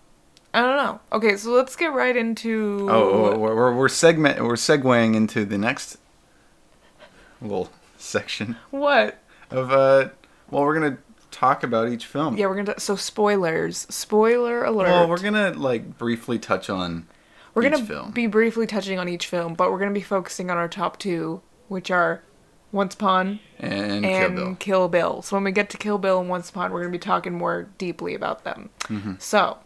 I 0.54 0.62
don't 0.62 0.78
know. 0.78 1.00
Okay, 1.12 1.36
so 1.38 1.52
let's 1.52 1.76
get 1.76 1.94
right 1.94 2.16
into. 2.16 2.88
Oh, 2.90 3.12
oh, 3.34 3.38
we're 3.38 3.54
we're, 3.56 3.76
we're 3.76 3.90
segment 3.90 4.42
we're 4.42 4.54
segueing 4.56 5.16
into 5.16 5.46
the 5.46 5.58
next 5.58 5.98
little 7.42 7.70
section 7.98 8.56
what? 8.72 9.20
of 9.52 9.72
uh 9.72 10.10
well 10.50 10.64
we're 10.64 10.74
gonna 10.74 10.98
talk 11.32 11.64
about 11.64 11.90
each 11.90 12.06
film. 12.06 12.38
Yeah, 12.38 12.48
we're 12.48 12.56
gonna. 12.64 12.80
So 12.80 12.96
spoilers. 12.96 13.80
Spoiler 13.90 14.64
alert. 14.64 14.88
Well, 14.88 15.08
we're 15.10 15.20
gonna 15.22 15.52
like 15.54 15.98
briefly 15.98 16.40
touch 16.40 16.70
on 16.70 17.08
We're 17.54 17.66
each 17.66 17.72
gonna 17.74 17.86
film. 17.86 18.12
be 18.12 18.26
briefly 18.28 18.66
touching 18.66 18.98
on 18.98 19.08
each 19.10 19.28
film, 19.28 19.54
but 19.54 19.72
we're 19.72 19.80
gonna 19.80 19.92
be 19.92 20.02
focusing 20.02 20.50
on 20.50 20.58
our 20.58 20.70
top 20.70 20.98
two, 20.98 21.42
which 21.68 21.92
are 21.92 22.24
Once 22.78 22.94
Upon 22.94 23.40
and, 23.60 24.06
and 24.06 24.06
Kill 24.06 24.30
Bill. 24.30 24.56
Kill 24.56 24.88
Bill. 24.88 25.22
So 25.22 25.36
when 25.36 25.44
we 25.44 25.52
get 25.52 25.70
to 25.72 25.78
Kill 25.78 25.98
Bill 25.98 26.22
and 26.22 26.30
Once 26.30 26.50
Upon, 26.50 26.72
we're 26.72 26.82
gonna 26.82 26.92
be 26.92 27.00
talking 27.00 27.34
more 27.34 27.68
deeply 27.78 28.16
about 28.16 28.46
them. 28.46 28.70
Mm-hmm. 28.84 29.14
So, 29.20 29.58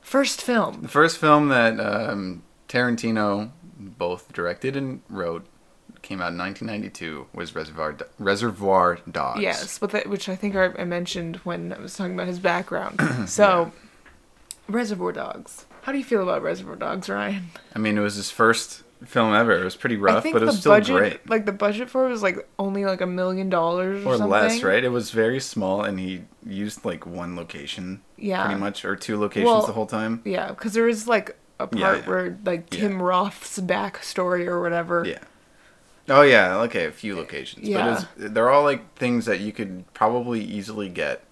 first 0.00 0.42
film. 0.42 0.82
The 0.82 0.88
first 0.88 1.18
film 1.18 1.48
that 1.48 1.78
um, 1.78 2.42
Tarantino 2.68 3.52
both 3.78 4.32
directed 4.32 4.76
and 4.76 5.02
wrote 5.08 5.46
came 6.02 6.20
out 6.20 6.32
in 6.32 6.38
1992 6.38 7.26
was 7.34 7.54
Reservoir 7.54 7.92
Do- 7.92 8.04
Reservoir 8.18 8.98
Dogs. 9.10 9.40
Yes, 9.40 9.78
but 9.78 9.90
that, 9.90 10.08
which 10.08 10.28
I 10.28 10.36
think 10.36 10.56
I 10.56 10.70
I 10.78 10.84
mentioned 10.84 11.36
when 11.44 11.72
I 11.72 11.78
was 11.78 11.96
talking 11.96 12.14
about 12.14 12.26
his 12.26 12.38
background. 12.38 13.00
so, 13.28 13.72
Reservoir 14.68 15.12
Dogs. 15.12 15.66
How 15.82 15.92
do 15.92 15.98
you 15.98 16.04
feel 16.04 16.22
about 16.22 16.42
Reservoir 16.42 16.76
Dogs, 16.76 17.08
Ryan? 17.08 17.50
I 17.74 17.78
mean, 17.78 17.96
it 17.96 18.00
was 18.00 18.16
his 18.16 18.30
first 18.30 18.82
film 19.04 19.34
ever. 19.34 19.52
It 19.60 19.64
was 19.64 19.76
pretty 19.76 19.96
rough, 19.96 20.24
but 20.24 20.42
it 20.42 20.46
was 20.46 20.58
still 20.60 20.72
budget, 20.72 20.96
great. 20.96 21.30
like 21.30 21.46
the 21.46 21.52
budget 21.52 21.88
for 21.88 22.06
it 22.06 22.10
was 22.10 22.22
like 22.22 22.48
only 22.58 22.84
like 22.84 23.00
a 23.00 23.06
million 23.06 23.48
dollars 23.48 24.04
or, 24.04 24.08
Or 24.10 24.16
something. 24.18 24.30
less, 24.30 24.62
right? 24.62 24.82
It 24.84 24.90
was 24.90 25.10
very 25.10 25.40
small, 25.40 25.82
and 25.82 25.98
he 25.98 26.22
used 26.46 26.84
like 26.84 27.06
one 27.06 27.36
location, 27.36 28.02
Yeah. 28.16 28.44
pretty 28.44 28.60
much, 28.60 28.84
or 28.84 28.96
two 28.96 29.18
locations 29.18 29.46
Well, 29.46 29.66
the 29.66 29.72
whole 29.72 29.86
time. 29.86 30.20
Yeah, 30.24 30.48
because 30.48 30.72
there 30.74 30.88
is 30.88 31.08
like 31.08 31.36
a 31.58 31.66
part 31.66 31.78
Yeah, 31.80 31.96
yeah. 31.96 32.08
where 32.08 32.38
like 32.44 32.72
Yeah. 32.74 32.80
Tim 32.80 33.00
Roth's 33.02 33.58
backstory 33.60 34.46
or 34.46 34.60
whatever. 34.60 35.04
Yeah. 35.06 35.18
Oh 36.08 36.22
yeah, 36.22 36.56
okay, 36.62 36.86
a 36.86 36.90
few 36.92 37.14
eh, 37.14 37.18
locations, 37.20 37.68
Yeah. 37.68 37.84
but 37.84 38.06
was, 38.18 38.32
they're 38.32 38.50
all 38.50 38.64
like 38.64 38.94
things 38.96 39.26
that 39.26 39.40
you 39.40 39.52
could 39.52 39.84
probably 39.94 40.42
easily 40.42 40.88
get 40.88 41.22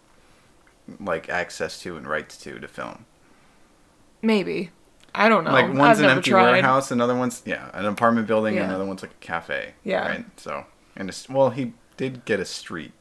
like 1.01 1.29
access 1.29 1.81
to 1.81 1.97
and 1.97 2.07
rights 2.09 2.37
to 2.39 2.59
to 2.59 2.69
film. 2.69 3.05
Maybe. 4.23 4.71
I 5.15 5.29
don't 5.29 5.45
know. 5.45 5.53
like 5.53 5.69
one's 5.69 5.99
I've 5.99 6.01
an 6.01 6.11
empty 6.11 6.31
tried. 6.31 6.51
warehouse, 6.53 6.91
another 6.91 7.17
one's 7.17 7.43
yeah, 7.45 7.71
an 7.75 7.87
apartment 7.87 8.27
building, 8.27 8.55
Yeah. 8.57 8.65
another 8.65 8.85
one's 8.85 9.03
like 9.03 9.13
a 9.13 9.25
cafe. 9.25 9.75
Yeah. 9.85 10.09
Right. 10.09 10.25
So 10.39 10.65
and 10.97 11.09
it's, 11.09 11.29
well, 11.29 11.51
he 11.51 11.73
did 11.97 12.25
get 12.25 12.41
a 12.41 12.45
street 12.45 12.93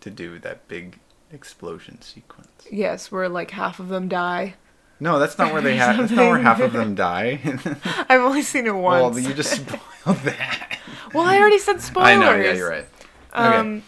to 0.00 0.10
do 0.10 0.38
that 0.40 0.68
big 0.68 0.98
explosion 1.32 2.00
sequence. 2.02 2.66
Yes, 2.70 3.10
where 3.10 3.28
like 3.28 3.50
half 3.50 3.80
of 3.80 3.88
them 3.88 4.08
die. 4.08 4.54
No, 5.00 5.18
that's 5.18 5.36
not 5.38 5.52
where 5.52 5.60
they 5.62 5.76
have. 5.84 5.98
That's 5.98 6.12
not 6.12 6.30
where 6.30 6.38
half 6.38 6.60
of 6.60 6.72
them 6.72 6.94
die. 6.94 7.40
I've 8.08 8.20
only 8.20 8.42
seen 8.42 8.66
it 8.66 8.74
once. 8.74 9.14
well, 9.16 9.24
you 9.24 9.34
just 9.34 9.52
spoiled 9.56 10.18
that. 10.18 10.78
Well, 11.12 11.24
I 11.24 11.38
already 11.38 11.58
said 11.58 11.80
spoilers. 11.80 12.08
I 12.08 12.16
know. 12.16 12.34
Yeah, 12.36 12.52
you're 12.52 12.70
right. 12.70 12.86
Okay. 13.34 13.56
Um, 13.58 13.82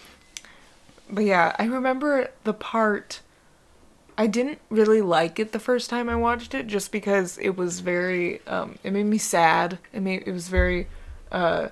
but 1.10 1.24
yeah, 1.24 1.54
I 1.58 1.64
remember 1.64 2.28
the 2.44 2.52
part. 2.52 3.20
I 4.20 4.26
didn't 4.26 4.58
really 4.68 5.00
like 5.00 5.38
it 5.38 5.52
the 5.52 5.60
first 5.60 5.88
time 5.88 6.08
I 6.08 6.16
watched 6.16 6.52
it, 6.52 6.66
just 6.66 6.90
because 6.90 7.38
it 7.38 7.56
was 7.56 7.78
very. 7.80 8.44
Um, 8.48 8.76
it 8.82 8.92
made 8.92 9.06
me 9.06 9.16
sad. 9.16 9.78
It 9.92 10.00
made 10.02 10.24
it 10.26 10.32
was 10.32 10.48
very, 10.48 10.88
uh, 11.30 11.68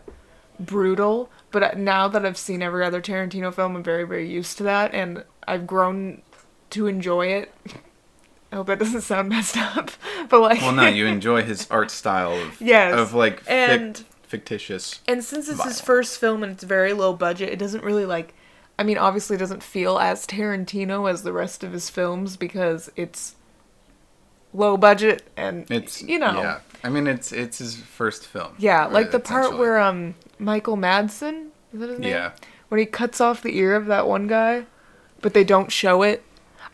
brutal. 0.60 1.28
But 1.50 1.76
now 1.76 2.06
that 2.08 2.24
I've 2.24 2.38
seen 2.38 2.62
every 2.62 2.84
other 2.84 3.02
Tarantino 3.02 3.52
film, 3.52 3.74
I'm 3.76 3.82
very 3.82 4.04
very 4.04 4.30
used 4.30 4.56
to 4.58 4.62
that, 4.62 4.94
and 4.94 5.24
I've 5.48 5.66
grown 5.66 6.22
to 6.70 6.86
enjoy 6.86 7.26
it. 7.26 7.52
I 8.52 8.56
hope 8.56 8.68
that 8.68 8.78
doesn't 8.78 9.00
sound 9.00 9.28
messed 9.28 9.56
up, 9.56 9.90
but 10.28 10.40
like. 10.40 10.60
Well, 10.60 10.70
no, 10.72 10.86
you 10.86 11.06
enjoy 11.06 11.42
his 11.42 11.68
art 11.68 11.90
style 11.90 12.32
of 12.32 12.60
Yes, 12.60 12.94
of 12.94 13.12
like 13.12 13.42
fic- 13.44 13.50
and- 13.50 14.04
fictitious. 14.22 15.00
And 15.08 15.24
since 15.24 15.48
it's 15.48 15.64
his 15.64 15.80
first 15.80 16.20
film 16.20 16.44
and 16.44 16.52
it's 16.52 16.62
very 16.64 16.92
low 16.92 17.12
budget, 17.12 17.48
it 17.50 17.58
doesn't 17.58 17.82
really 17.82 18.06
like. 18.06 18.34
I 18.78 18.82
mean, 18.82 18.98
obviously, 18.98 19.36
it 19.36 19.38
doesn't 19.38 19.62
feel 19.62 19.98
as 19.98 20.26
Tarantino 20.26 21.10
as 21.10 21.22
the 21.22 21.32
rest 21.32 21.64
of 21.64 21.72
his 21.72 21.88
films 21.88 22.36
because 22.36 22.90
it's 22.96 23.36
low 24.52 24.76
budget 24.76 25.22
and 25.36 25.70
It's 25.70 26.02
you 26.02 26.18
know 26.18 26.40
Yeah. 26.40 26.60
I 26.84 26.88
mean, 26.88 27.06
it's 27.06 27.32
it's 27.32 27.58
his 27.58 27.76
first 27.76 28.26
film. 28.26 28.54
Yeah, 28.58 28.86
like 28.86 29.10
the 29.10 29.18
part 29.20 29.56
where 29.58 29.78
um 29.78 30.14
Michael 30.38 30.76
Madsen 30.76 31.48
is 31.72 31.80
that 31.80 31.88
his 31.90 31.98
name? 31.98 32.10
Yeah. 32.10 32.32
When 32.68 32.78
he 32.78 32.86
cuts 32.86 33.20
off 33.20 33.42
the 33.42 33.56
ear 33.56 33.74
of 33.76 33.86
that 33.86 34.06
one 34.06 34.26
guy, 34.26 34.66
but 35.20 35.34
they 35.34 35.44
don't 35.44 35.70
show 35.70 36.02
it. 36.02 36.22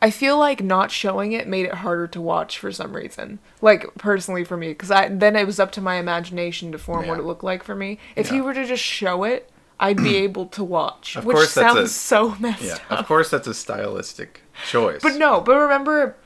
I 0.01 0.11
feel 0.11 0.37
like 0.37 0.63
not 0.63 0.91
showing 0.91 1.31
it 1.31 1.47
made 1.47 1.67
it 1.67 1.75
harder 1.75 2.09
to 2.09 2.21
watch 2.21 2.59
for 2.59 2.73
some 2.73 2.97
reason. 2.97 3.39
Like 3.61 3.95
personally 3.95 4.43
for 4.43 4.57
me, 4.57 4.69
because 4.69 4.91
I 4.91 5.09
then 5.09 5.37
it 5.37 5.47
was 5.47 5.61
up 5.61 5.71
to 5.73 5.81
my 5.81 5.97
imagination 5.97 6.73
to 6.73 6.79
form 6.79 7.07
what 7.07 7.21
it 7.21 7.25
looked 7.25 7.45
like 7.45 7.63
for 7.63 7.77
me. 7.77 7.99
If 8.17 8.31
he 8.31 8.41
were 8.41 8.55
to 8.55 8.67
just 8.67 8.83
show 8.83 9.23
it, 9.23 9.49
I'd 9.83 9.97
be 9.97 10.17
able 10.17 10.47
to 10.47 10.63
watch, 10.65 11.17
Of 11.17 11.25
which 11.25 11.35
course 11.35 11.55
that's 11.55 11.75
sounds 11.75 11.91
a- 11.91 11.93
so 11.93 12.37
messed 12.39 12.63
Yeah. 12.63 12.79
up. 12.89 13.01
Of 13.01 13.07
course, 13.07 13.31
that's 13.31 13.47
a 13.49 13.55
stylistic 13.55 14.43
choice. 14.69 15.01
But 15.03 15.17
no, 15.17 15.41
but 15.41 15.57
remember, 15.57 16.17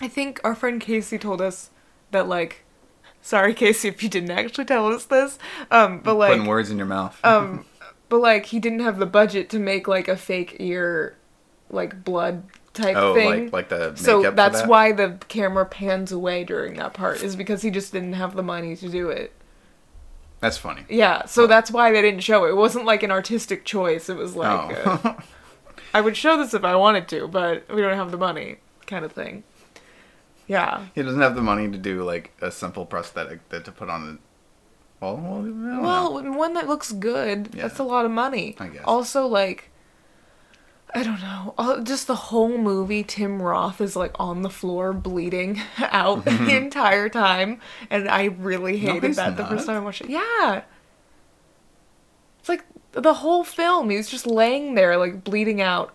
I 0.00 0.08
think 0.08 0.40
our 0.44 0.54
friend 0.54 0.80
Casey 0.80 1.16
told 1.16 1.40
us 1.40 1.70
that 2.10 2.28
like, 2.28 2.64
sorry 3.22 3.54
Casey 3.54 3.88
if 3.88 4.02
you 4.02 4.08
didn't 4.08 4.30
actually 4.32 4.64
tell 4.64 4.86
us 4.88 5.04
this, 5.04 5.38
um, 5.70 6.00
but 6.00 6.14
like, 6.14 6.32
putting 6.32 6.46
words 6.46 6.70
in 6.70 6.78
your 6.78 6.86
mouth. 6.86 7.18
um, 7.24 7.64
but 8.08 8.18
like 8.18 8.46
he 8.46 8.58
didn't 8.58 8.80
have 8.80 8.98
the 8.98 9.06
budget 9.06 9.48
to 9.50 9.58
make 9.58 9.86
like 9.88 10.08
a 10.08 10.16
fake 10.16 10.56
ear, 10.58 11.16
like 11.70 12.04
blood 12.04 12.42
type 12.74 12.96
oh, 12.96 13.14
thing. 13.14 13.44
like 13.44 13.52
like 13.52 13.68
the 13.70 13.78
makeup 13.78 13.98
so 13.98 14.30
that's 14.32 14.60
that? 14.60 14.68
why 14.68 14.92
the 14.92 15.16
camera 15.28 15.64
pans 15.64 16.12
away 16.12 16.44
during 16.44 16.74
that 16.74 16.92
part 16.92 17.22
is 17.22 17.34
because 17.34 17.62
he 17.62 17.70
just 17.70 17.90
didn't 17.92 18.12
have 18.12 18.36
the 18.36 18.42
money 18.42 18.76
to 18.76 18.88
do 18.88 19.08
it. 19.08 19.32
That's 20.46 20.58
funny. 20.58 20.84
Yeah, 20.88 21.24
so 21.24 21.48
that's 21.48 21.72
why 21.72 21.90
they 21.90 22.00
didn't 22.00 22.20
show 22.20 22.44
it. 22.44 22.50
It 22.50 22.56
wasn't 22.56 22.84
like 22.84 23.02
an 23.02 23.10
artistic 23.10 23.64
choice. 23.64 24.08
It 24.08 24.16
was 24.16 24.36
like 24.36 24.86
oh. 24.86 25.00
uh, 25.04 25.14
I 25.92 26.00
would 26.00 26.16
show 26.16 26.36
this 26.36 26.54
if 26.54 26.62
I 26.62 26.76
wanted 26.76 27.08
to, 27.08 27.26
but 27.26 27.68
we 27.68 27.82
don't 27.82 27.96
have 27.96 28.12
the 28.12 28.16
money, 28.16 28.58
kind 28.86 29.04
of 29.04 29.10
thing. 29.10 29.42
Yeah. 30.46 30.86
he 30.94 31.02
doesn't 31.02 31.20
have 31.20 31.34
the 31.34 31.42
money 31.42 31.68
to 31.68 31.76
do 31.76 32.04
like 32.04 32.30
a 32.40 32.52
simple 32.52 32.86
prosthetic 32.86 33.48
that 33.48 33.64
to 33.64 33.72
put 33.72 33.90
on 33.90 34.08
it. 34.08 34.18
Well, 35.00 35.16
well, 35.16 35.32
I 35.32 35.36
don't 35.38 35.66
know. 35.66 35.82
Well, 35.82 36.32
one 36.38 36.54
that 36.54 36.68
looks 36.68 36.92
good, 36.92 37.50
Yeah. 37.52 37.62
that's 37.62 37.80
a 37.80 37.82
lot 37.84 38.04
of 38.04 38.12
money. 38.12 38.54
I 38.60 38.68
guess. 38.68 38.82
Also, 38.84 39.26
like, 39.26 39.72
I 40.96 41.02
don't 41.02 41.20
know. 41.20 41.54
all- 41.58 41.82
Just 41.82 42.06
the 42.06 42.14
whole 42.16 42.56
movie, 42.56 43.04
Tim 43.04 43.40
Roth 43.42 43.80
is 43.80 43.94
like 43.96 44.12
on 44.18 44.40
the 44.42 44.48
floor 44.50 44.92
bleeding 44.94 45.60
out 45.78 46.24
the 46.24 46.56
entire 46.56 47.08
time, 47.10 47.60
and 47.90 48.08
I 48.08 48.24
really 48.24 48.80
No, 48.80 48.94
hated 48.94 49.08
he's 49.08 49.16
that 49.16 49.36
the 49.36 49.44
first 49.46 49.66
time 49.66 49.76
I 49.76 49.80
watched 49.80 50.00
it. 50.00 50.08
Yeah. 50.10 50.62
It's 52.40 52.48
like 52.48 52.64
the 52.92 53.14
whole 53.14 53.44
film, 53.44 53.90
he's 53.90 54.08
just 54.08 54.26
laying 54.26 54.74
there, 54.74 54.96
like 54.96 55.22
bleeding 55.22 55.60
out. 55.60 55.92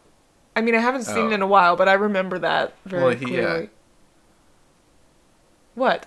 I 0.55 0.61
mean, 0.61 0.75
I 0.75 0.79
haven't 0.79 1.03
seen 1.05 1.27
it 1.27 1.31
Oh. 1.31 1.35
in 1.35 1.41
a 1.41 1.47
while, 1.47 1.75
but 1.75 1.87
I 1.89 1.93
remember 1.93 2.37
that 2.39 2.73
very 2.85 3.03
Well, 3.03 3.15
he, 3.15 3.25
uh, 3.25 3.27
clearly. 3.27 3.69
What? 5.75 6.05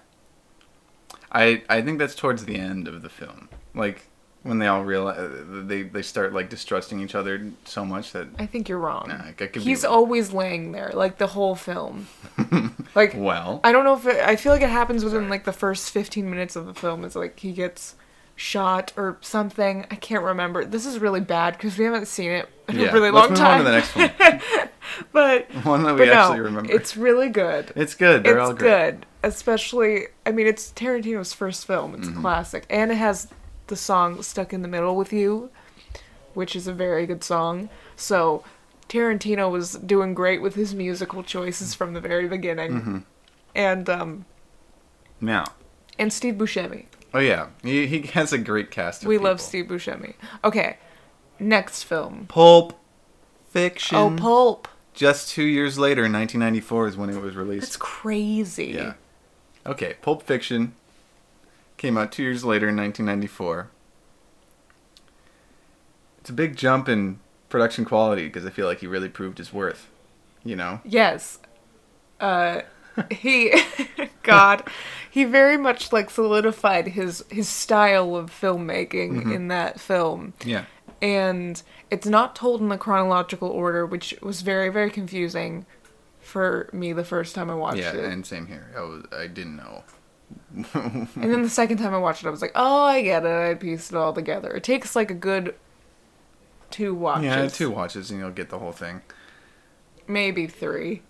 I 1.33 1.63
I 1.69 1.83
think 1.83 1.99
that's 1.99 2.15
towards 2.15 2.45
the 2.45 2.57
end 2.57 2.87
of 2.87 3.03
the 3.03 3.09
film, 3.09 3.49
like 3.75 4.07
when 4.45 4.59
they 4.61 4.67
all 4.69 4.85
realize 4.85 5.19
they 5.67 5.83
they 5.83 6.03
start 6.03 6.33
like 6.33 6.49
distrusting 6.49 7.01
each 7.01 7.15
other 7.17 7.51
so 7.65 7.85
much 7.85 8.13
that 8.13 8.29
I 8.39 8.47
think 8.47 8.69
you're 8.69 8.79
wrong. 8.79 9.09
Nah, 9.09 9.33
be 9.53 9.59
He's 9.61 9.83
wrong. 9.85 9.93
always 9.95 10.33
laying 10.33 10.71
there, 10.73 10.91
like 10.95 11.19
the 11.19 11.27
whole 11.29 11.55
film. 11.57 12.07
like 12.95 13.15
well, 13.17 13.61
I 13.65 13.73
don't 13.73 13.85
know 13.85 13.95
if 13.97 14.07
it, 14.07 14.21
I 14.21 14.37
feel 14.37 14.53
like 14.53 14.63
it 14.63 14.69
happens 14.71 15.03
within 15.03 15.29
like 15.29 15.45
the 15.45 15.53
first 15.53 15.91
15 15.91 16.29
minutes 16.31 16.55
of 16.57 16.67
the 16.67 16.75
film. 16.75 17.05
It's 17.05 17.17
like 17.17 17.41
he 17.41 17.53
gets 17.53 17.97
shot 18.37 18.93
or 18.97 19.17
something. 19.21 19.87
I 19.91 19.95
can't 19.97 20.23
remember. 20.23 20.65
This 20.65 20.87
is 20.87 20.99
really 20.99 21.21
bad 21.21 21.55
because 21.55 21.77
we 21.79 21.85
haven't 21.85 22.07
seen 22.07 22.31
it 22.31 22.49
in 22.69 22.79
yeah. 22.79 22.89
a 22.91 22.93
really 22.93 23.11
Let's 23.11 23.29
long 23.29 23.31
move 23.31 23.39
time. 23.39 23.53
on 23.53 23.59
to 23.59 23.65
the 23.65 23.73
next 23.73 23.97
one. 23.97 24.69
but 25.13 25.51
One 25.65 25.83
that 25.85 25.95
we 25.99 26.07
no, 26.07 26.13
actually 26.13 26.41
remember. 26.41 26.73
it's 26.73 26.97
really 26.97 27.29
good. 27.29 27.73
It's 27.77 27.95
good. 27.95 28.25
They're 28.25 28.39
it's 28.39 28.49
all 28.49 28.55
great. 28.55 28.69
good, 28.91 29.07
especially. 29.23 30.09
I 30.27 30.33
mean, 30.33 30.47
it's 30.47 30.71
Tarantino's 30.73 31.33
first 31.33 31.67
film. 31.67 31.95
It's 31.95 32.09
Mm-hmm. 32.09 32.19
a 32.19 32.21
classic, 32.23 32.67
and 32.69 32.91
it 32.93 32.97
has 32.97 33.29
the 33.69 33.77
song 33.77 34.23
"Stuck 34.23 34.53
in 34.53 34.63
the 34.63 34.69
Middle 34.69 34.97
with 34.97 35.13
You," 35.13 35.51
which 36.35 36.55
is 36.57 36.67
a 36.67 36.73
very 36.73 37.07
good 37.07 37.23
song. 37.25 37.69
So 37.97 38.45
Tarantino 38.89 39.51
was 39.51 39.73
doing 39.75 40.15
great 40.15 40.43
with 40.43 40.55
his 40.55 40.75
musical 40.75 41.23
choices 41.23 41.75
from 41.75 41.95
the 41.95 42.01
very 42.01 42.29
beginning, 42.29 42.73
Mm-hmm. 42.73 42.99
and 43.55 43.89
um, 43.91 44.25
Now, 45.21 45.45
and 45.99 46.13
Steve 46.13 46.35
Buscemi. 46.35 46.87
oh 47.15 47.19
yeah, 47.21 47.49
he 47.63 47.87
he 47.87 48.03
has 48.09 48.33
a 48.33 48.39
great 48.39 48.71
cast. 48.71 49.05
We 49.05 49.19
love. 49.19 49.41
Steve 49.41 49.67
Buscemi. 49.67 50.15
Okay, 50.45 50.77
next 51.39 51.85
film. 51.85 52.27
Pulp 52.29 52.79
Fiction. 53.51 53.97
Oh, 53.97 54.15
Pulp. 54.17 54.69
Just 54.93 55.31
two 55.31 55.43
years 55.45 55.77
later, 55.79 56.05
in 56.05 56.13
1994 56.13 56.89
is 56.89 56.97
when 56.97 57.11
it 57.11 57.21
was 57.21 57.35
released. 57.35 57.63
That's 57.67 57.77
crazy. 57.77 58.67
Yeah. 58.77 58.93
Okay, 59.67 59.95
Pulp 60.03 60.23
Fiction 60.23 60.75
came 61.77 61.97
out 61.99 62.13
two 62.13 62.23
years 62.23 62.45
later 62.45 62.69
in 62.69 62.77
1994. 62.77 63.71
It's 66.21 66.31
a 66.31 66.33
big 66.33 66.57
jump 66.57 66.89
in 66.89 67.21
production 67.49 67.85
quality 67.85 68.25
because 68.27 68.47
I 68.47 68.51
feel 68.51 68.67
like 68.67 68.79
he 68.81 68.87
really 68.87 69.09
proved 69.09 69.39
his 69.39 69.53
worth. 69.53 69.89
You 70.45 70.57
know? 70.57 70.81
Yes. 70.85 71.39
Uh 72.21 72.63
he 73.11 73.53
God, 74.23 74.63
he 75.11 75.25
very 75.25 75.57
much 75.57 75.93
like 75.93 76.11
solidified 76.11 76.89
his 76.89 77.25
his 77.31 77.49
style 77.49 78.17
of 78.17 78.31
filmmaking 78.31 79.13
Mm-hmm. 79.15 79.33
in 79.33 79.49
that 79.49 79.81
film. 79.81 80.35
Yeah. 80.45 80.65
And 81.03 81.63
it's 81.91 82.07
not 82.07 82.35
told 82.37 82.61
in 82.63 82.69
the 82.69 82.79
chronological 82.79 83.49
order, 83.49 83.85
which 83.85 84.15
was 84.23 84.41
very 84.43 84.69
very 84.71 84.91
confusing 84.91 85.67
for 86.21 86.71
me 86.73 86.93
the 86.95 87.05
first 87.05 87.35
time 87.35 87.51
I 87.51 87.55
watched 87.55 87.79
Yeah, 87.79 87.91
it. 87.95 87.97
Yeah, 88.03 88.11
and 88.11 88.25
same 88.25 88.47
here. 88.47 88.71
I 88.77 88.81
was 88.81 89.05
I 89.13 89.27
didn't 89.27 89.57
know. 89.57 89.83
And 90.75 91.09
then 91.33 91.43
the 91.43 91.49
second 91.51 91.79
time 91.79 91.93
I 91.95 91.99
watched 91.99 92.23
it, 92.25 92.29
I 92.29 92.31
was 92.31 92.43
like, 92.43 92.53
"Oh, 92.55 92.83
I 92.85 93.03
get 93.03 93.25
it. 93.25 93.51
I 93.51 93.55
pieced 93.55 93.91
it 93.93 93.97
all 93.97 94.13
together." 94.13 94.51
It 94.53 94.63
takes 94.65 94.95
like 94.95 95.11
a 95.11 95.15
good 95.15 95.55
two 96.71 96.95
watches, 96.95 97.25
Yeah, 97.25 97.49
two 97.49 97.71
watches 97.71 98.11
and 98.11 98.19
you'll 98.21 98.31
get 98.31 98.49
the 98.51 98.59
whole 98.59 98.73
thing. 98.73 99.03
maybe 100.07 100.47
three. 100.47 101.03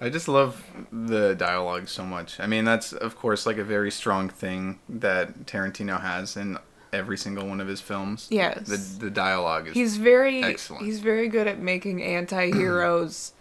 I 0.00 0.08
just 0.10 0.28
love 0.28 0.62
the 0.92 1.34
dialogue 1.34 1.88
so 1.88 2.04
much. 2.04 2.38
I 2.40 2.46
mean, 2.46 2.64
that's 2.64 2.92
of 2.92 3.16
course 3.16 3.46
like 3.46 3.58
a 3.58 3.64
very 3.64 3.90
strong 3.90 4.28
thing 4.28 4.80
that 4.88 5.46
Tarantino 5.46 6.00
has 6.00 6.36
in 6.36 6.58
every 6.92 7.16
single 7.16 7.46
one 7.48 7.60
of 7.60 7.66
his 7.68 7.80
films. 7.80 8.26
Yes. 8.30 8.66
The 8.68 8.76
the 9.06 9.10
dialogue 9.10 9.68
is 9.68 9.74
He's 9.74 9.96
very 9.96 10.42
Excellent. 10.42 10.84
he's 10.84 11.00
very 11.00 11.28
good 11.28 11.46
at 11.46 11.58
making 11.58 12.02
anti-heroes 12.02 13.32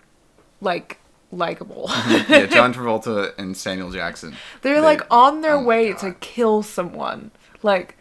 like 0.60 0.98
likable. 1.32 1.86
yeah, 2.28 2.46
John 2.50 2.72
Travolta 2.72 3.32
and 3.38 3.56
Samuel 3.56 3.90
Jackson. 3.90 4.36
They're 4.60 4.76
They- 4.76 4.80
like 4.86 5.02
on 5.10 5.40
their 5.40 5.54
oh 5.56 5.62
way 5.64 5.92
to 5.94 6.12
kill 6.20 6.62
someone. 6.62 7.30
Like 7.62 7.96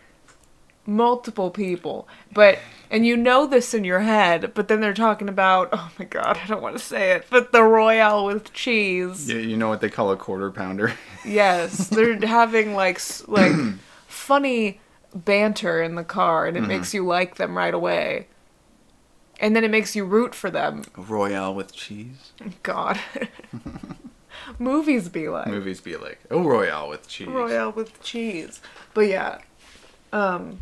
multiple 0.86 1.50
people. 1.52 2.08
But 2.34 2.60
and 2.90 3.06
you 3.06 3.16
know 3.16 3.46
this 3.48 3.74
in 3.74 3.84
your 3.84 4.02
head, 4.02 4.52
but 4.54 4.68
then 4.68 4.82
they're 4.82 4.94
talking 4.94 5.30
about 5.30 5.70
oh 5.72 5.92
my 5.98 6.06
god, 6.06 6.40
I 6.44 6.48
don't 6.48 6.62
want 6.62 6.78
to 6.78 6.84
say 6.84 7.12
it, 7.12 7.26
but 7.30 7.52
the 7.52 7.64
royale 7.64 8.26
with 8.26 8.52
cheese. 8.54 9.30
Yeah, 9.30 9.38
you 9.40 9.56
know 9.58 9.70
what 9.70 9.82
they 9.82 9.90
call 9.90 10.12
a 10.12 10.18
quarter 10.18 10.52
pounder. 10.52 10.94
Yes, 11.24 11.88
they're 11.90 12.18
having 12.26 12.74
like 12.74 13.00
like 13.28 13.52
funny 14.08 14.80
banter 15.14 15.84
in 15.84 15.94
the 15.94 16.04
car 16.04 16.48
and 16.48 16.58
it 16.58 16.62
Mm-hmm. 16.62 16.68
makes 16.70 16.94
you 16.96 17.06
like 17.06 17.36
them 17.36 17.56
right 17.56 17.74
away. 17.76 18.28
And 19.42 19.56
then 19.56 19.64
it 19.64 19.72
makes 19.72 19.96
you 19.96 20.06
root 20.06 20.36
for 20.36 20.52
them. 20.52 20.84
Royale 20.96 21.54
with 21.54 21.74
cheese. 21.74 22.32
God. 22.64 23.00
Movies 24.60 25.10
be 25.10 25.28
like 25.28 25.48
Movies 25.48 25.82
be 25.82 25.98
like, 25.98 26.20
oh, 26.30 26.44
Royale 26.44 26.88
with 26.88 27.08
cheese. 27.08 27.28
Royale 27.28 27.72
with 27.72 28.02
cheese. 28.02 28.62
But 28.94 29.08
yeah. 29.08 29.40
Um 30.14 30.60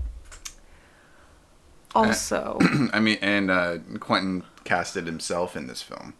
also 1.93 2.57
I 2.93 2.99
mean, 2.99 3.17
and 3.21 3.51
uh, 3.51 3.77
Quentin 3.99 4.43
casted 4.63 5.05
himself 5.05 5.55
in 5.57 5.67
this 5.67 5.81
film. 5.81 6.13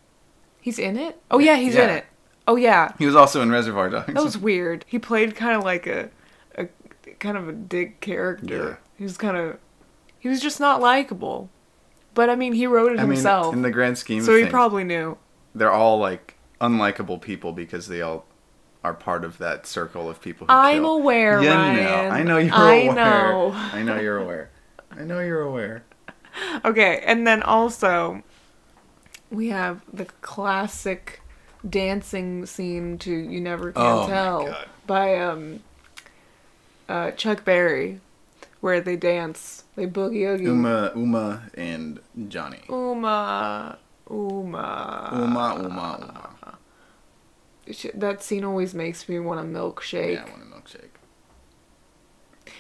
he's 0.60 0.80
in 0.80 0.98
it? 0.98 1.22
Oh 1.32 1.40
yeah, 1.40 1.56
he's 1.56 1.76
in 1.76 1.90
it. 1.90 2.06
Oh 2.48 2.56
yeah. 2.56 2.94
He 2.98 3.06
was 3.06 3.16
also 3.16 3.42
in 3.42 3.52
Reservoir 3.52 3.90
Dogs. 3.90 4.14
That 4.14 4.24
was 4.24 4.38
weird. 4.38 4.84
He 4.88 5.00
played 5.00 5.36
kind 5.36 5.56
of 5.56 5.64
like 5.64 5.88
a 5.88 6.10
a 6.56 6.68
kind 7.20 7.38
of 7.38 7.48
a 7.48 7.54
dick 7.54 8.02
character. 8.02 8.70
Yeah. 8.70 8.88
He 8.98 9.04
was 9.04 9.18
kind 9.18 9.38
of 9.38 9.58
he 10.20 10.28
was 10.28 10.42
just 10.42 10.60
not 10.60 10.82
likable. 10.82 11.50
But 12.20 12.30
I 12.30 12.36
mean, 12.36 12.52
he 12.52 12.68
wrote 12.68 12.92
it 12.92 13.00
I 13.00 13.04
mean, 13.04 13.14
himself. 13.14 13.54
in 13.54 13.62
the 13.62 13.72
grand 13.72 13.98
scheme 13.98 14.22
so 14.24 14.36
he 14.36 14.42
things, 14.42 14.52
probably 14.52 14.84
knew. 14.84 15.18
they're 15.56 15.72
all 15.72 16.00
like 16.00 16.36
unlikable 16.60 17.22
people 17.22 17.54
because 17.54 17.88
they 17.88 18.02
all 18.02 18.26
are 18.84 18.94
part 18.94 19.24
of 19.24 19.38
that 19.38 19.66
circle 19.66 20.10
of 20.10 20.20
people 20.20 20.46
who 20.46 20.52
I'm 20.52 20.82
kill. 20.82 20.98
aware, 20.98 21.42
You 21.42 21.48
Ryan. 21.50 21.76
know. 22.10 22.16
I 22.16 22.24
know 22.24 22.38
you're 22.38 22.54
I 22.54 22.76
aware. 22.82 22.94
know. 22.96 23.52
I 23.56 23.84
know 23.84 23.98
you're 24.02 24.18
aware. 24.18 24.50
I 24.92 25.04
know 25.06 25.22
you're 25.22 25.44
aware. 25.44 25.86
Okay, 26.66 27.02
and 27.06 27.26
then 27.26 27.42
also 27.42 28.22
we 29.32 29.48
have 29.48 29.82
the 29.94 30.04
classic 30.20 31.22
dancing 31.70 32.46
scene 32.46 32.98
to 32.98 33.12
"You 33.14 33.40
Never 33.40 33.72
Can 33.72 33.82
Oh 33.82 34.08
Tell" 34.08 34.58
by 34.86 35.18
um 35.20 35.62
uh, 36.90 37.12
Chuck 37.12 37.46
Berry. 37.46 38.02
Where 38.62 38.82
they 38.82 38.96
dance, 38.96 39.64
they 39.76 39.88
boogie 39.88 40.28
oogie. 40.28 40.46
Uma, 40.46 40.92
Uma, 40.96 41.44
and 41.56 42.00
Johnny. 42.28 42.60
Uma, 42.70 43.78
Uma, 44.10 45.10
Uma, 45.14 45.56
Uma, 45.56 45.98
Uma. 46.00 46.58
That 47.94 48.24
scene 48.24 48.44
always 48.44 48.74
makes 48.74 49.08
me 49.08 49.20
want 49.20 49.40
a 49.40 49.44
milkshake. 49.44 50.14
Yeah, 50.16 50.26
I 50.26 50.30
want 50.32 50.42
a 50.42 50.46
milkshake. 50.46 50.90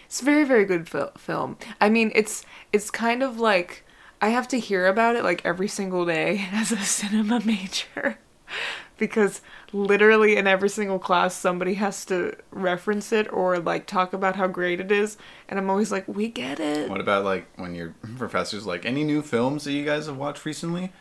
It's 0.06 0.22
a 0.22 0.26
very 0.26 0.44
very 0.44 0.66
good 0.66 0.88
fil- 0.88 1.12
film. 1.18 1.58
I 1.82 1.90
mean, 1.90 2.12
it's 2.14 2.46
it's 2.72 2.92
kind 2.92 3.24
of 3.24 3.40
like 3.40 3.86
I 4.22 4.30
have 4.30 4.48
to 4.50 4.60
hear 4.60 4.86
about 4.88 5.16
it 5.16 5.24
like 5.24 5.44
every 5.46 5.68
single 5.68 6.06
day 6.06 6.48
as 6.52 6.72
a 6.72 6.78
cinema 6.78 7.42
major 7.44 8.20
because 8.98 9.42
literally 9.72 10.36
in 10.36 10.48
every 10.48 10.70
single 10.70 11.00
class 11.00 11.36
somebody 11.36 11.76
has 11.76 12.04
to 12.06 12.36
reference 12.52 13.12
it 13.12 13.32
or 13.32 13.60
like 13.60 13.86
talk 13.86 14.14
about 14.14 14.36
how 14.36 14.48
great 14.48 14.80
it 14.80 14.92
is 14.92 15.18
and 15.48 15.60
I'm 15.60 15.70
always 15.70 15.92
like, 15.92 16.08
"We 16.08 16.28
get 16.28 16.60
it." 16.60 16.90
What 16.90 17.00
about 17.02 17.24
like 17.26 17.48
when 17.58 17.76
your 17.76 17.94
professor's 18.18 18.66
like, 18.66 18.86
any 18.86 19.04
new 19.04 19.22
films 19.22 19.64
that 19.66 19.74
you 19.74 19.86
guys 19.86 20.06
have 20.08 20.18
watched 20.18 20.46
recently? 20.46 20.92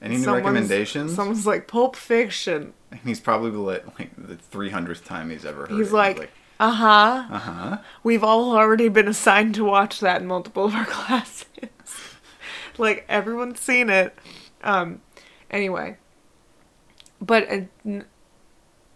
Any 0.00 0.16
new 0.16 0.22
Someone's- 0.22 0.44
recommendations? 0.44 1.14
Someone's 1.14 1.46
like, 1.46 1.66
"Pulp 1.66 1.96
Fiction." 1.96 2.72
And 2.90 3.00
he's 3.04 3.20
probably 3.20 3.50
like, 3.50 3.98
like 3.98 4.10
the 4.16 4.36
300th 4.36 5.04
time 5.04 5.28
he's 5.30 5.44
ever 5.44 5.66
heard 5.66 5.72
He's 5.76 5.88
it. 5.88 5.92
like, 5.94 6.30
"Uh-huh. 6.60 7.24
uh 7.30 7.38
huh. 7.38 7.78
We've 8.02 8.24
all 8.24 8.56
already 8.56 8.88
been 8.88 9.08
assigned 9.08 9.54
to 9.56 9.64
watch 9.64 10.00
that 10.00 10.22
in 10.22 10.28
multiple 10.28 10.64
of 10.66 10.74
our 10.74 10.86
classes. 10.88 11.46
like 12.78 13.04
everyone's 13.08 13.60
seen 13.60 13.90
it. 13.90 14.16
Um 14.62 15.00
anyway. 15.50 15.96
But 17.20 17.48
uh, 17.50 18.00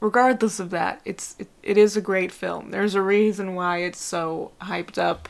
regardless 0.01 0.61
of 0.61 0.71
that, 0.71 1.01
it's 1.05 1.37
it, 1.39 1.49
it 1.63 1.79
is 1.79 1.97
a 1.97 2.01
great 2.01 2.33
film. 2.33 2.71
There's 2.71 2.95
a 2.95 3.03
reason 3.03 3.55
why 3.55 3.79
it's 3.79 4.01
so 4.01 4.53
hyped 4.61 4.99
up 4.99 5.29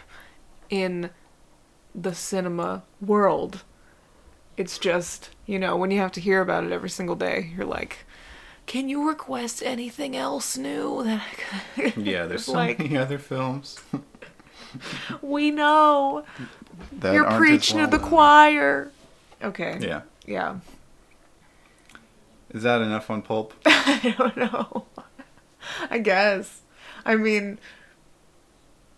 in 0.70 1.10
the 1.94 2.14
cinema 2.14 2.82
world. 3.00 3.62
It's 4.56 4.78
just, 4.78 5.30
you 5.46 5.58
know, 5.58 5.76
when 5.76 5.90
you 5.90 5.98
have 5.98 6.12
to 6.12 6.20
hear 6.20 6.40
about 6.40 6.64
it 6.64 6.72
every 6.72 6.90
single 6.90 7.16
day, 7.16 7.52
you're 7.56 7.66
like, 7.66 8.04
can 8.66 8.88
you 8.88 9.08
request 9.08 9.62
anything 9.64 10.16
else 10.16 10.56
new 10.56 11.02
that 11.04 11.22
I 11.22 11.90
could 11.90 12.06
Yeah, 12.06 12.26
there's 12.26 12.44
so 12.46 12.52
like 12.52 12.78
many 12.78 12.96
other 12.96 13.18
films 13.18 13.80
we 15.22 15.50
know 15.50 16.24
that 16.98 17.14
you're 17.14 17.30
preaching 17.32 17.78
to 17.78 17.86
the 17.86 17.98
choir. 17.98 18.90
Okay. 19.42 19.78
Yeah. 19.80 20.02
Yeah. 20.24 20.58
Is 22.52 22.62
that 22.64 22.80
enough 22.82 23.10
on 23.10 23.22
Pulp? 23.22 23.54
I 23.66 24.14
don't 24.18 24.36
know. 24.36 24.84
I 25.90 25.98
guess. 25.98 26.60
I 27.04 27.16
mean, 27.16 27.58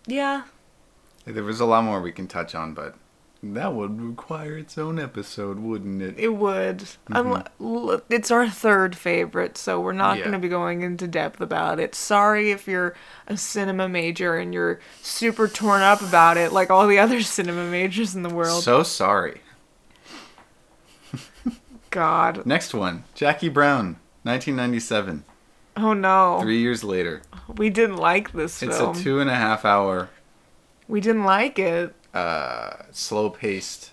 yeah. 0.07 0.43
There 1.25 1.43
was 1.43 1.59
a 1.59 1.65
lot 1.65 1.83
more 1.83 2.01
we 2.01 2.11
can 2.11 2.27
touch 2.27 2.53
on, 2.53 2.73
but 2.73 2.95
that 3.41 3.73
would 3.73 4.01
require 4.01 4.57
its 4.57 4.77
own 4.77 4.99
episode, 4.99 5.59
wouldn't 5.59 6.01
it? 6.01 6.15
It 6.19 6.29
would. 6.35 6.79
Mm-hmm. 6.79 7.15
Um, 7.15 7.25
Unle- 7.59 7.91
l- 7.93 8.01
it's 8.09 8.29
our 8.31 8.47
third 8.49 8.95
favorite, 8.95 9.57
so 9.57 9.79
we're 9.79 9.91
not 9.93 10.17
Yeah. 10.17 10.23
going 10.25 10.33
to 10.33 10.39
be 10.39 10.49
going 10.49 10.81
into 10.81 11.07
depth 11.07 11.41
about 11.41 11.79
it. 11.79 11.95
Sorry 11.95 12.51
if 12.51 12.67
you're 12.67 12.95
a 13.27 13.37
cinema 13.37 13.87
major 13.87 14.35
and 14.35 14.53
you're 14.53 14.79
super 15.01 15.47
torn 15.47 15.81
up 15.81 16.01
about 16.01 16.37
it, 16.37 16.51
like 16.51 16.69
all 16.69 16.87
the 16.87 16.99
other 16.99 17.21
cinema 17.23 17.69
majors 17.69 18.15
in 18.15 18.23
the 18.23 18.29
world. 18.33 18.63
So 18.63 18.83
sorry. 18.83 19.41
God. 21.95 22.45
Next 22.45 22.73
one 22.73 23.03
Jackie 23.15 23.49
Brown, 23.49 23.97
1997. 24.23 25.23
Oh 25.77 25.93
no. 25.93 26.39
Three 26.41 26.59
years 26.59 26.83
later. 26.83 27.21
We 27.57 27.69
didn't 27.69 27.97
like 27.97 28.31
this 28.33 28.61
It's 28.61 28.77
film. 28.77 28.91
It's 28.91 28.99
a 28.99 29.03
two 29.03 29.19
and 29.19 29.29
a 29.29 29.35
half 29.35 29.65
hour, 29.65 30.09
we 30.87 30.99
didn't 31.01 31.23
like 31.25 31.57
it. 31.59 31.93
uh, 32.13 32.83
slow 32.91 33.29
paced, 33.29 33.91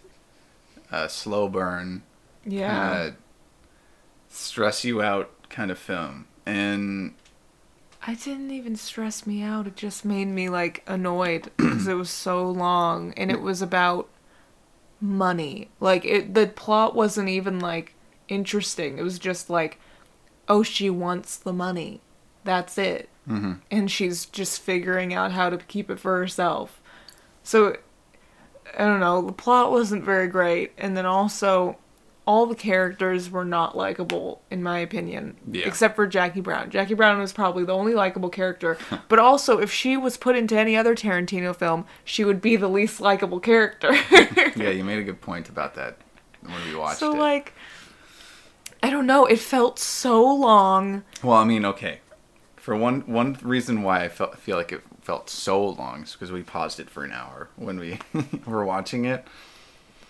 uh, 0.91 1.09
slow 1.09 1.49
burn, 1.49 2.03
Yeah. 2.45 2.91
uh, 2.93 3.11
stress 4.29 4.85
you 4.85 5.03
out 5.03 5.31
kind 5.49 5.71
of 5.71 5.79
film. 5.79 6.27
And 6.47 7.15
I 8.07 8.15
didn't 8.15 8.51
even 8.51 8.77
stress 8.77 9.27
me 9.27 9.43
out. 9.43 9.67
It 9.67 9.77
just 9.77 10.05
made 10.05 10.27
me 10.29 10.49
like 10.49 10.83
annoyed 10.87 11.51
because 11.57 11.87
it 11.87 11.95
was 11.95 12.11
so 12.11 12.49
long 12.51 13.13
and 13.17 13.31
it 13.31 13.41
was 13.41 13.61
about 13.63 14.09
money. 15.03 15.69
Like 15.81 16.05
it 16.05 16.33
the 16.33 16.47
plot 16.47 16.95
wasn't 16.95 17.29
even 17.29 17.59
like 17.59 17.95
interesting. 18.29 18.99
It 18.99 19.03
was 19.03 19.19
just 19.19 19.51
like 19.51 19.79
oh 20.49 20.63
she 20.63 20.89
wants 20.89 21.37
the 21.37 21.53
money. 21.53 22.01
That's 22.45 22.79
it. 22.79 23.09
Mhm. 23.29 23.61
And 23.71 23.91
she's 23.91 24.27
just 24.27 24.61
figuring 24.61 25.13
out 25.13 25.33
how 25.33 25.51
to 25.51 25.59
keep 25.59 25.91
it 25.91 25.99
for 25.99 26.17
herself. 26.19 26.81
So 27.43 27.77
I 28.79 28.85
don't 28.85 29.01
know, 29.01 29.21
the 29.21 29.33
plot 29.33 29.71
wasn't 29.71 30.05
very 30.05 30.29
great 30.29 30.73
and 30.79 30.97
then 30.97 31.05
also 31.05 31.77
all 32.25 32.47
the 32.47 32.55
characters 32.55 33.29
were 33.31 33.45
not 33.45 33.77
likable 33.77 34.41
in 34.51 34.63
my 34.63 34.79
opinion 34.79 35.37
Yeah. 35.51 35.67
except 35.67 35.97
for 35.97 36.07
Jackie 36.07 36.41
Brown. 36.41 36.71
Jackie 36.71 36.95
Brown 36.95 37.19
was 37.19 37.33
probably 37.33 37.65
the 37.65 37.75
only 37.75 37.95
likable 37.95 38.29
character, 38.31 38.79
but 39.09 39.19
also 39.19 39.59
if 39.59 39.73
she 39.73 39.97
was 39.97 40.17
put 40.17 40.37
into 40.37 40.57
any 40.57 40.77
other 40.77 40.95
Tarantino 40.95 41.55
film, 41.55 41.85
she 42.05 42.25
would 42.25 42.41
be 42.41 42.55
the 42.57 42.69
least 42.69 43.01
likable 43.01 43.41
character. 43.41 43.93
yeah, 44.57 44.71
you 44.71 44.85
made 44.85 44.99
a 44.99 45.05
good 45.05 45.21
point 45.21 45.49
about 45.49 45.75
that 45.75 45.97
when 46.43 46.55
we 46.69 46.77
watched 46.77 47.01
so 47.01 47.13
it. 47.13 47.19
like 47.19 47.55
I 48.85 48.91
don't 48.91 49.07
know, 49.07 49.27
it 49.27 49.39
felt 49.39 49.79
so 49.79 50.25
long. 50.35 51.05
Well, 51.23 51.37
I 51.37 51.45
mean, 51.45 51.65
okay. 51.65 52.01
For 52.57 52.77
one 52.77 53.01
one 53.03 53.37
reason 53.43 53.83
why 53.83 54.05
I 54.05 54.09
felt 54.09 54.39
feel 54.39 54.57
like 54.57 54.71
it 54.73 54.83
felt 55.01 55.29
so 55.29 55.65
long 55.71 56.05
is 56.05 56.13
because 56.13 56.31
we 56.31 56.43
paused 56.43 56.79
it 56.79 56.89
for 56.89 57.03
an 57.05 57.11
hour 57.13 57.49
when 57.57 57.79
we 57.81 57.99
were 58.47 58.65
watching 58.65 59.05
it. 59.05 59.27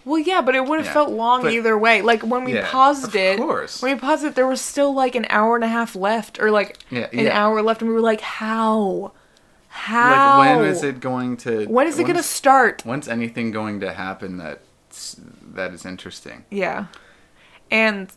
Well, 0.04 0.18
yeah, 0.18 0.40
but 0.40 0.54
it 0.56 0.64
would 0.64 0.78
have 0.78 0.86
Yeah, 0.86 0.92
felt 0.92 1.10
long 1.10 1.42
but- 1.42 1.52
either 1.52 1.76
way. 1.78 2.02
Like 2.02 2.22
when 2.22 2.44
we 2.44 2.54
Yeah, 2.54 2.68
paused 2.70 3.04
of 3.04 3.14
it, 3.16 3.38
course. 3.38 3.80
when 3.80 3.94
we 3.94 4.00
paused 4.00 4.24
it, 4.24 4.34
there 4.34 4.46
was 4.46 4.60
still 4.60 4.92
like 4.92 5.14
an 5.14 5.26
hour 5.30 5.54
and 5.54 5.62
a 5.64 5.68
half 5.68 5.94
left, 5.94 6.40
or 6.40 6.50
like 6.50 6.78
Yeah, 6.90 7.06
an 7.12 7.28
hour 7.28 7.62
left, 7.62 7.80
and 7.82 7.88
we 7.88 7.94
were 7.94 8.00
like, 8.00 8.20
"How? 8.20 9.12
How? 9.68 10.38
Like, 10.38 10.58
when 10.58 10.66
is 10.68 10.82
it 10.82 11.00
going 11.00 11.36
to? 11.38 11.66
When 11.66 11.86
is 11.86 11.98
it 11.98 12.06
gonna 12.06 12.22
start?" 12.22 12.82
When's 12.84 13.08
anything 13.08 13.50
going 13.52 13.80
to 13.80 13.92
happen 13.92 14.36
that 14.38 14.60
that 15.54 15.72
is 15.72 15.86
interesting? 15.86 16.44
Yeah, 16.50 16.86
and 17.70 18.10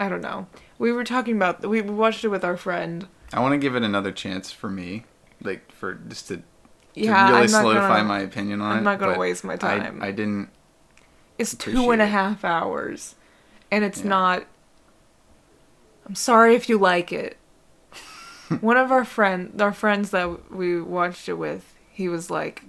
I 0.00 0.08
don't 0.08 0.20
know. 0.20 0.46
We 0.78 0.92
were 0.92 1.04
talking 1.04 1.36
about 1.36 1.64
we 1.66 1.80
watched 1.80 2.24
it 2.24 2.28
with 2.28 2.44
our 2.44 2.56
friend. 2.56 3.06
I 3.32 3.40
want 3.40 3.52
to 3.52 3.58
give 3.58 3.74
it 3.76 3.82
another 3.82 4.12
chance 4.12 4.50
for 4.52 4.68
me, 4.70 5.04
like 5.42 5.70
for 5.72 5.94
just 5.94 6.28
to, 6.28 6.36
to 6.38 6.42
Yeah, 6.94 7.30
really 7.30 7.48
solidify 7.48 7.96
gonna- 7.98 8.04
my 8.08 8.20
opinion 8.20 8.60
on 8.60 8.72
it. 8.72 8.78
I'm 8.78 8.84
not 8.84 8.98
gonna 8.98 9.18
waste 9.18 9.44
my 9.44 9.54
I- 9.54 9.56
time. 9.56 10.00
I, 10.02 10.10
didn't. 10.10 10.48
It's 11.38 11.54
two 11.54 11.90
and 11.90 12.02
a 12.02 12.06
half 12.06 12.44
hours, 12.44 13.14
and 13.70 13.84
it's 13.84 14.00
Yeah. 14.02 14.08
not. 14.08 14.44
I'm 16.06 16.14
sorry 16.14 16.54
if 16.54 16.68
you 16.68 16.78
like 16.78 17.12
it. 17.12 17.36
One 18.60 18.76
of 18.76 18.90
our 18.90 19.04
friend, 19.04 19.60
our 19.60 19.72
friends 19.72 20.10
that 20.10 20.50
we 20.52 20.80
watched 20.80 21.28
it 21.28 21.34
with, 21.34 21.74
he 21.92 22.08
was 22.08 22.30
like, 22.30 22.62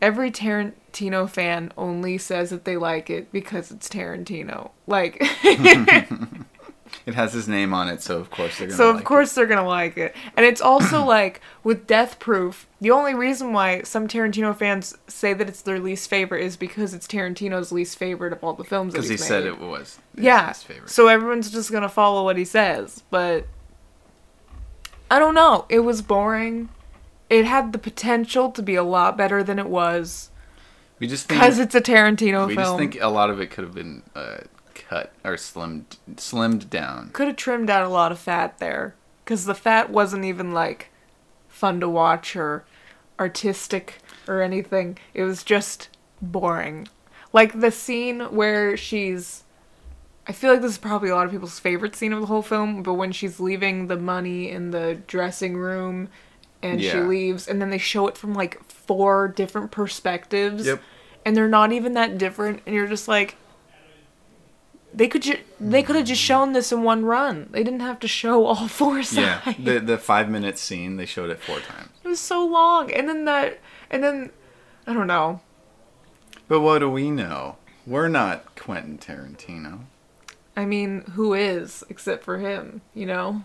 every 0.00 0.30
Tarantino 0.30 1.28
fan 1.28 1.72
only 1.76 2.16
says 2.18 2.50
that 2.50 2.64
they 2.64 2.76
like 2.76 3.10
it 3.10 3.32
because 3.32 3.70
it's 3.70 3.88
Tarantino. 3.88 4.70
Like, 4.86 5.20
It 7.06 7.14
has 7.14 7.32
his 7.32 7.48
name 7.48 7.72
on 7.72 7.88
it, 7.88 8.02
so 8.02 8.18
of 8.18 8.30
course 8.30 8.58
they're 8.58 8.66
gonna. 8.68 8.76
so 8.76 8.90
of 8.90 8.96
like 8.96 9.04
course 9.04 9.32
they're 9.32 9.46
gonna 9.46 9.66
like 9.66 9.96
it. 9.96 10.14
And 10.36 10.44
it's 10.46 10.60
also 10.60 11.04
like 11.16 11.40
with 11.64 11.86
Death 11.86 12.18
Proof, 12.18 12.66
the 12.80 12.90
only 12.90 13.14
reason 13.14 13.52
why 13.52 13.82
some 13.82 14.06
Tarantino 14.08 14.54
fans 14.56 14.96
say 15.08 15.32
that 15.34 15.48
it's 15.48 15.62
their 15.62 15.78
least 15.78 16.08
favorite 16.10 16.42
is 16.44 16.56
because 16.56 16.94
it's 16.94 17.06
Tarantino's 17.06 17.72
least 17.72 17.96
favorite 17.98 18.32
of 18.32 18.42
all 18.44 18.52
the 18.54 18.64
films. 18.64 18.92
because 18.92 19.08
he 19.08 19.14
he's 19.14 19.24
said 19.24 19.44
it 19.44 19.58
was. 19.58 19.98
his- 20.14 20.24
Yeah. 20.24 20.52
So 20.86 21.08
everyone's 21.08 21.50
just 21.50 21.72
gonna 21.72 21.88
follow 21.88 22.24
what 22.24 22.36
he 22.36 22.44
says, 22.44 23.02
but 23.10 23.46
I 25.10 25.18
don't 25.18 25.34
know. 25.34 25.66
It 25.68 25.80
was 25.80 26.02
boring. 26.02 26.68
It 27.28 27.44
had 27.44 27.72
the 27.72 27.78
potential 27.78 28.50
to 28.52 28.62
be 28.62 28.74
a 28.74 28.82
lot 28.82 29.16
better 29.16 29.42
than 29.42 29.58
it 29.58 29.66
was 29.68 30.30
we 30.98 31.06
just 31.06 31.28
because 31.28 31.58
it's 31.58 31.74
a 31.74 31.80
Tarantino 31.80 32.46
we 32.46 32.54
film. 32.54 32.56
We 32.56 32.56
just 32.56 32.76
think 32.76 32.98
a 33.00 33.08
lot 33.08 33.30
of 33.30 33.40
it 33.40 33.50
could 33.50 33.64
have 33.64 33.74
been 33.74 34.02
uh, 34.14 34.38
cut 34.90 35.12
or 35.24 35.34
slimmed 35.36 35.96
slimmed 36.16 36.68
down. 36.68 37.10
Could 37.12 37.28
have 37.28 37.36
trimmed 37.36 37.70
out 37.70 37.84
a 37.86 37.88
lot 37.88 38.10
of 38.12 38.18
fat 38.18 38.58
there 38.58 38.94
because 39.24 39.44
the 39.44 39.54
fat 39.54 39.90
wasn't 39.90 40.24
even 40.24 40.52
like 40.52 40.90
fun 41.48 41.78
to 41.80 41.88
watch 41.88 42.34
or 42.34 42.64
artistic 43.20 43.98
or 44.26 44.42
anything. 44.42 44.98
It 45.14 45.22
was 45.22 45.44
just 45.44 45.88
boring. 46.20 46.88
Like 47.32 47.60
the 47.60 47.70
scene 47.70 48.20
where 48.34 48.76
she's 48.76 49.44
I 50.26 50.32
feel 50.32 50.52
like 50.52 50.60
this 50.62 50.72
is 50.72 50.78
probably 50.78 51.08
a 51.10 51.14
lot 51.14 51.26
of 51.26 51.32
people's 51.32 51.58
favorite 51.58 51.94
scene 51.96 52.12
of 52.12 52.20
the 52.20 52.26
whole 52.26 52.42
film, 52.42 52.82
but 52.82 52.94
when 52.94 53.12
she's 53.12 53.40
leaving 53.40 53.86
the 53.86 53.96
money 53.96 54.50
in 54.50 54.70
the 54.70 55.00
dressing 55.06 55.56
room 55.56 56.08
and 56.62 56.80
she 56.82 56.98
leaves 57.00 57.48
and 57.48 57.60
then 57.60 57.70
they 57.70 57.78
show 57.78 58.06
it 58.08 58.16
from 58.18 58.34
like 58.34 58.62
four 58.64 59.28
different 59.28 59.70
perspectives 59.70 60.66
Yep. 60.66 60.82
and 61.24 61.36
they're 61.36 61.48
not 61.48 61.72
even 61.72 61.94
that 61.94 62.18
different 62.18 62.62
and 62.66 62.74
you're 62.74 62.86
just 62.88 63.08
like 63.08 63.36
they 64.92 65.08
could 65.08 65.22
ju- 65.22 65.38
they 65.60 65.82
could 65.82 65.96
have 65.96 66.06
just 66.06 66.20
shown 66.20 66.52
this 66.52 66.72
in 66.72 66.82
one 66.82 67.04
run. 67.04 67.48
They 67.52 67.62
didn't 67.62 67.80
have 67.80 68.00
to 68.00 68.08
show 68.08 68.44
all 68.46 68.68
four 68.68 69.02
sides. 69.02 69.46
Yeah, 69.46 69.54
the 69.58 69.80
the 69.80 69.98
five 69.98 70.28
minute 70.28 70.58
scene 70.58 70.96
they 70.96 71.06
showed 71.06 71.30
it 71.30 71.40
four 71.40 71.60
times. 71.60 71.90
It 72.04 72.08
was 72.08 72.20
so 72.20 72.44
long, 72.44 72.92
and 72.92 73.08
then 73.08 73.24
that, 73.26 73.60
and 73.90 74.02
then 74.02 74.30
I 74.86 74.92
don't 74.92 75.06
know. 75.06 75.40
But 76.48 76.60
what 76.60 76.80
do 76.80 76.90
we 76.90 77.10
know? 77.10 77.56
We're 77.86 78.08
not 78.08 78.56
Quentin 78.56 78.98
Tarantino. 78.98 79.80
I 80.56 80.64
mean, 80.64 81.02
who 81.12 81.32
is 81.32 81.84
except 81.88 82.24
for 82.24 82.38
him? 82.38 82.82
You 82.94 83.06
know, 83.06 83.42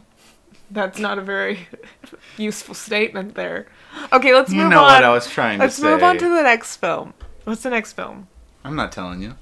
that's 0.72 1.00
not 1.00 1.18
a 1.20 1.22
very 1.22 1.68
useful 2.38 2.74
statement 2.76 3.36
there. 3.36 3.68
Okay, 4.12 4.34
let's 4.34 4.50
move 4.50 4.60
on. 4.62 4.66
You 4.66 4.70
know 4.76 4.84
on. 4.84 4.92
what 4.94 5.04
I 5.04 5.10
was 5.12 5.28
trying 5.30 5.60
let's 5.60 5.76
to 5.76 5.82
say. 5.82 5.88
move 5.90 6.04
on 6.04 6.18
to 6.18 6.28
the 6.30 6.42
next 6.44 6.78
film. 6.78 7.14
What's 7.44 7.62
the 7.64 7.70
next 7.70 7.94
film? 7.94 8.28
I'm 8.64 8.76
not 8.76 8.92
telling 8.92 9.22
you. 9.22 9.36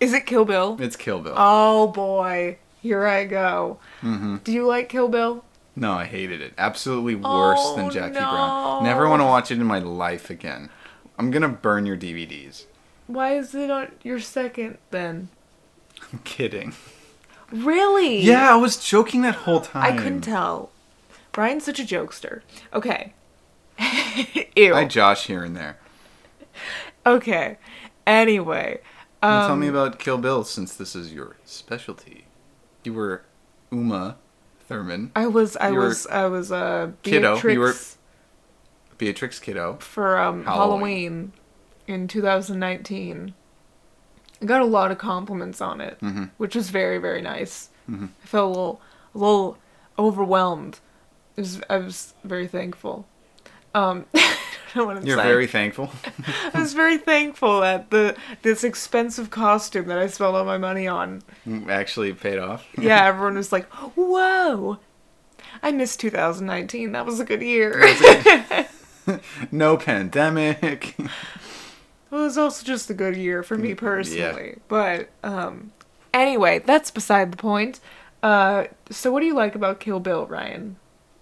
Is 0.00 0.12
it 0.12 0.26
Kill 0.26 0.44
Bill? 0.44 0.76
It's 0.80 0.96
Kill 0.96 1.20
Bill. 1.20 1.34
Oh 1.36 1.88
boy, 1.88 2.58
here 2.80 3.06
I 3.06 3.24
go. 3.24 3.78
hmm 4.00 4.36
Do 4.44 4.52
you 4.52 4.66
like 4.66 4.88
Kill 4.88 5.08
Bill? 5.08 5.44
No, 5.74 5.92
I 5.92 6.04
hated 6.06 6.40
it. 6.40 6.54
Absolutely 6.58 7.14
worse 7.14 7.58
Oh, 7.62 7.76
than 7.76 7.90
Jackie 7.90 8.14
no. 8.14 8.20
Brown. 8.30 8.84
Never 8.84 9.08
want 9.08 9.20
to 9.20 9.26
watch 9.26 9.50
it 9.50 9.58
in 9.60 9.66
my 9.66 9.78
life 9.78 10.28
again. 10.30 10.70
I'm 11.18 11.30
gonna 11.30 11.48
burn 11.48 11.86
your 11.86 11.96
DVDs. 11.96 12.64
Why 13.06 13.36
is 13.36 13.54
it 13.54 13.70
on 13.70 13.92
your 14.02 14.20
second 14.20 14.78
then? 14.90 15.28
I'm 16.12 16.18
kidding. 16.20 16.74
Really? 17.50 18.20
Yeah, 18.20 18.52
I 18.52 18.56
was 18.56 18.76
joking 18.76 19.22
that 19.22 19.34
whole 19.34 19.60
time. 19.60 19.94
I 19.94 19.96
couldn't 19.96 20.20
tell. 20.20 20.70
Brian's 21.32 21.64
such 21.64 21.80
a 21.80 21.84
jokester. 21.84 22.42
Okay. 22.72 23.14
Ew. 24.56 24.74
I 24.74 24.84
Josh 24.84 25.26
here 25.26 25.42
and 25.44 25.56
there. 25.56 25.78
okay. 27.06 27.56
Anyway. 28.06 28.80
Um, 29.22 29.46
tell 29.48 29.56
me 29.56 29.68
about 29.68 29.98
Kill 29.98 30.18
Bill 30.18 30.44
since 30.44 30.74
this 30.76 30.94
is 30.94 31.12
your 31.12 31.36
specialty. 31.44 32.26
You 32.84 32.94
were 32.94 33.22
Uma 33.72 34.16
Thurman, 34.68 35.10
I 35.16 35.26
was 35.26 35.56
I 35.56 35.70
You 35.70 35.78
was 35.78 36.06
I 36.06 36.26
was 36.26 36.52
uh 36.52 36.92
kiddo. 37.02 37.34
Beatrix 37.34 37.54
You 37.54 37.60
were- 37.60 37.74
Beatrix 38.98 39.38
Kiddo. 39.38 39.76
for 39.80 40.18
um 40.18 40.44
Halloween. 40.44 40.52
Halloween. 40.80 41.32
in 41.86 42.08
2019. 42.08 43.34
I 44.40 44.44
got 44.44 44.60
a 44.60 44.64
lot 44.66 44.90
of 44.92 44.98
compliments 44.98 45.60
on 45.60 45.80
it, 45.80 45.96
hmm 46.00 46.24
which 46.36 46.54
was 46.54 46.70
very 46.70 46.98
very 46.98 47.22
nice. 47.22 47.70
Mhm. 47.90 48.10
I 48.22 48.26
felt 48.26 48.46
a 48.46 48.50
little 48.50 48.80
a 49.14 49.18
little 49.18 49.58
overwhelmed. 49.98 50.80
It 51.36 51.40
was 51.40 51.60
I 51.70 51.78
was 51.78 52.14
very 52.24 52.46
thankful. 52.46 53.06
Um 53.74 54.06
I 54.14 54.74
don't 54.74 54.88
know 54.88 54.94
what 54.94 55.06
You're 55.06 55.16
saying. 55.16 55.28
very 55.28 55.46
thankful. 55.46 55.90
I 56.54 56.60
was 56.60 56.74
very 56.74 56.98
thankful 56.98 57.60
that 57.62 57.90
the 57.90 58.16
this 58.42 58.64
expensive 58.64 59.30
costume 59.30 59.86
that 59.86 59.98
I 59.98 60.06
spent 60.08 60.34
all 60.34 60.44
my 60.44 60.58
money 60.58 60.86
on. 60.86 61.22
Actually 61.68 62.12
paid 62.12 62.38
off. 62.38 62.66
Yeah, 62.78 63.04
everyone 63.06 63.36
was 63.36 63.50
like, 63.50 63.66
"Whoa, 63.72 64.78
I 65.62 65.72
missed 65.72 66.00
2019. 66.00 66.92
That 66.92 67.06
was 67.06 67.18
a 67.18 67.24
good 67.24 67.42
year." 67.42 67.82
no 69.50 69.78
pandemic. 69.78 70.94
it 70.98 71.08
was 72.10 72.36
also 72.36 72.64
just 72.64 72.90
a 72.90 72.94
good 72.94 73.16
year 73.16 73.42
for 73.42 73.56
me 73.56 73.74
personally. 73.74 74.58
But 74.68 75.08
um, 75.22 75.72
anyway, 76.12 76.58
that's 76.58 76.90
beside 76.90 77.32
the 77.32 77.38
point. 77.38 77.80
Uh, 78.22 78.64
so 78.90 79.10
what 79.10 79.20
do 79.20 79.26
you 79.26 79.34
like 79.34 79.54
about 79.54 79.80
Kill 79.80 80.00
Bill, 80.00 80.26
Ryan? 80.26 80.76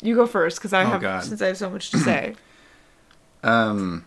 You 0.06 0.14
go 0.14 0.26
first 0.26 0.58
because 0.58 0.72
I 0.72 0.84
Oh, 0.84 0.86
have 0.86 1.00
God. 1.00 1.24
since 1.24 1.42
I 1.42 1.48
have 1.48 1.56
so 1.56 1.68
much 1.70 1.90
to 1.90 1.98
say. 1.98 2.34
Um, 3.42 4.06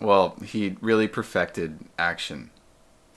well, 0.00 0.34
he 0.44 0.76
really 0.80 1.06
perfected 1.06 1.78
action, 1.98 2.50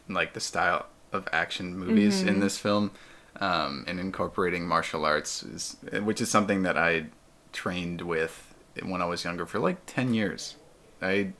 like 0.07 0.33
the 0.33 0.39
style 0.39 0.85
of 1.11 1.27
action 1.31 1.75
movies 1.77 2.19
Mm-hmm. 2.19 2.27
in 2.27 2.39
this 2.39 2.57
film, 2.59 2.91
um, 3.39 3.83
and 3.87 3.99
incorporating 3.99 4.67
martial 4.67 5.05
arts, 5.05 5.41
is, 5.41 5.77
which 6.03 6.21
is 6.21 6.29
something 6.29 6.61
that 6.63 6.77
I 6.77 7.05
trained 7.51 8.01
with 8.01 8.53
when 8.83 9.01
I 9.01 9.05
was 9.05 9.23
younger 9.23 9.45
for 9.47 9.57
like 9.59 9.77
ten 9.87 10.13
years. 10.13 10.55
I 11.01 11.31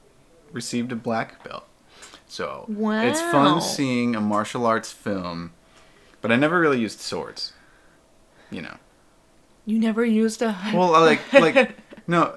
received 0.51 0.91
a 0.91 0.95
black 0.95 1.43
belt, 1.43 1.67
so 2.27 2.65
it's 2.69 3.21
fun 3.21 3.61
seeing 3.61 4.15
a 4.15 4.21
martial 4.21 4.65
arts 4.65 4.91
film, 4.91 5.51
but 6.21 6.31
I 6.31 6.35
never 6.35 6.59
really 6.59 6.79
used 6.79 6.99
swords. 6.99 7.53
You 8.49 8.61
know, 8.63 8.77
you 9.65 9.79
never 9.79 10.03
used 10.03 10.41
a. 10.41 10.55
well, 10.73 10.91
like 10.91 11.31
like 11.33 11.75
no, 12.07 12.33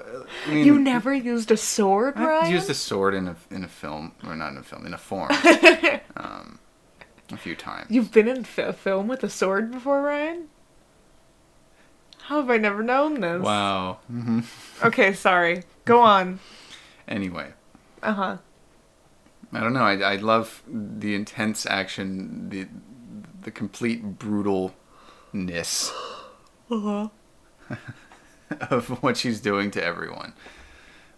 I 0.46 0.48
mean, 0.48 0.64
you 0.64 0.78
never 0.78 1.12
used 1.12 1.50
a 1.50 1.56
sword, 1.56 2.18
Ryan. 2.18 2.50
used 2.52 2.70
a 2.70 2.74
sword 2.74 3.14
in 3.14 3.28
a 3.28 3.36
in 3.50 3.64
a 3.64 3.68
film, 3.68 4.12
or 4.24 4.36
not 4.36 4.52
in 4.52 4.58
a 4.58 4.62
film, 4.62 4.86
in 4.86 4.94
a 4.94 4.98
form, 4.98 5.30
um, 6.16 6.58
a 7.32 7.36
few 7.36 7.56
times. 7.56 7.90
You've 7.90 8.12
been 8.12 8.28
in 8.28 8.46
a 8.58 8.72
film 8.72 9.08
with 9.08 9.24
a 9.24 9.30
sword 9.30 9.72
before, 9.72 10.02
Ryan? 10.02 10.48
How 12.22 12.40
have 12.40 12.50
I 12.50 12.56
never 12.56 12.82
known 12.82 13.20
this? 13.20 13.42
Wow. 13.42 13.98
hmm 14.08 14.40
Okay, 14.82 15.12
sorry. 15.12 15.62
Go 15.84 16.00
on. 16.00 16.40
Anyway, 17.08 17.52
Uh 18.02 18.12
huh. 18.12 18.36
I 19.52 19.60
don't 19.60 19.72
know. 19.72 19.82
I 19.84 19.94
I 19.98 20.16
love 20.16 20.62
the 20.68 21.14
intense 21.14 21.66
action, 21.66 22.48
the 22.50 22.66
the 23.42 23.50
complete 23.52 24.18
brutalness 24.18 25.92
Uh 26.70 27.08
huh. 27.68 27.76
of 28.70 29.02
what 29.02 29.16
she's 29.16 29.40
doing 29.40 29.70
to 29.72 29.82
everyone. 29.82 30.32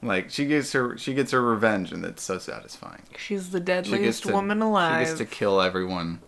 Like 0.03 0.31
she 0.31 0.47
gets 0.47 0.73
her 0.73 0.97
she 0.97 1.15
gets 1.15 1.33
her 1.33 1.43
revenge, 1.43 1.93
and 1.93 2.05
that's 2.05 2.23
so 2.23 2.39
satisfying. 2.39 3.03
She's 3.17 3.51
the 3.51 3.61
deadliest 3.61 4.25
to 4.25 4.33
woman 4.33 4.63
alive. 4.63 5.07
She 5.07 5.07
gets 5.07 5.19
to 5.19 5.27
kill 5.27 5.61
everyone 5.61 6.21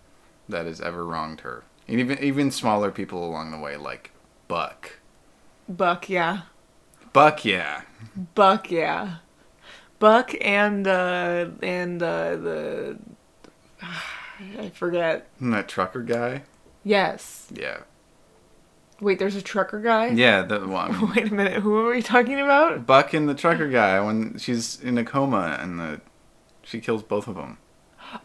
that 0.49 0.67
has 0.67 0.81
ever 0.81 1.05
wronged 1.07 1.41
her, 1.41 1.63
and 1.87 2.01
even 2.01 2.19
even 2.19 2.51
smaller 2.51 2.91
people 2.91 3.25
along 3.25 3.53
the 3.53 3.59
way, 3.59 3.77
like 3.77 4.11
Buck. 4.49 4.99
Buck, 5.69 6.09
yeah. 6.09 6.43
Buck, 7.13 7.45
yeah. 7.45 7.83
Buck, 8.35 8.71
yeah. 8.71 9.17
Buck 10.01 10.35
and 10.41 10.89
uh 10.89 11.47
and 11.63 12.03
uh 12.03 12.37
the 12.37 12.99
I 14.59 14.71
forget. 14.71 15.29
And 15.39 15.53
that 15.53 15.69
trucker 15.69 16.03
guy. 16.03 16.43
Yes. 16.83 17.47
Yeah. 17.55 17.81
Wait, 19.01 19.19
there's 19.19 19.37
a 19.37 19.43
trucker 19.43 19.81
guy? 19.81 20.09
Yeah, 20.09 20.43
the 20.43 20.61
one. 20.67 21.13
Wait 21.15 21.31
a 21.31 21.35
minute. 21.35 21.63
Who 21.63 21.77
are 21.79 21.91
we 21.91 22.03
talking 22.03 22.39
about? 22.41 22.87
Buck 22.87 23.15
and 23.15 23.29
the 23.29 23.35
trucker 23.35 23.69
guy 23.69 24.01
when 24.01 24.39
she's 24.39 24.81
in 24.81 24.99
a 24.99 25.05
coma 25.05 25.57
and 25.61 25.79
the 25.81 26.01
she 26.63 26.81
kills 26.81 27.03
both 27.03 27.27
of 27.27 27.35
them. 27.37 27.59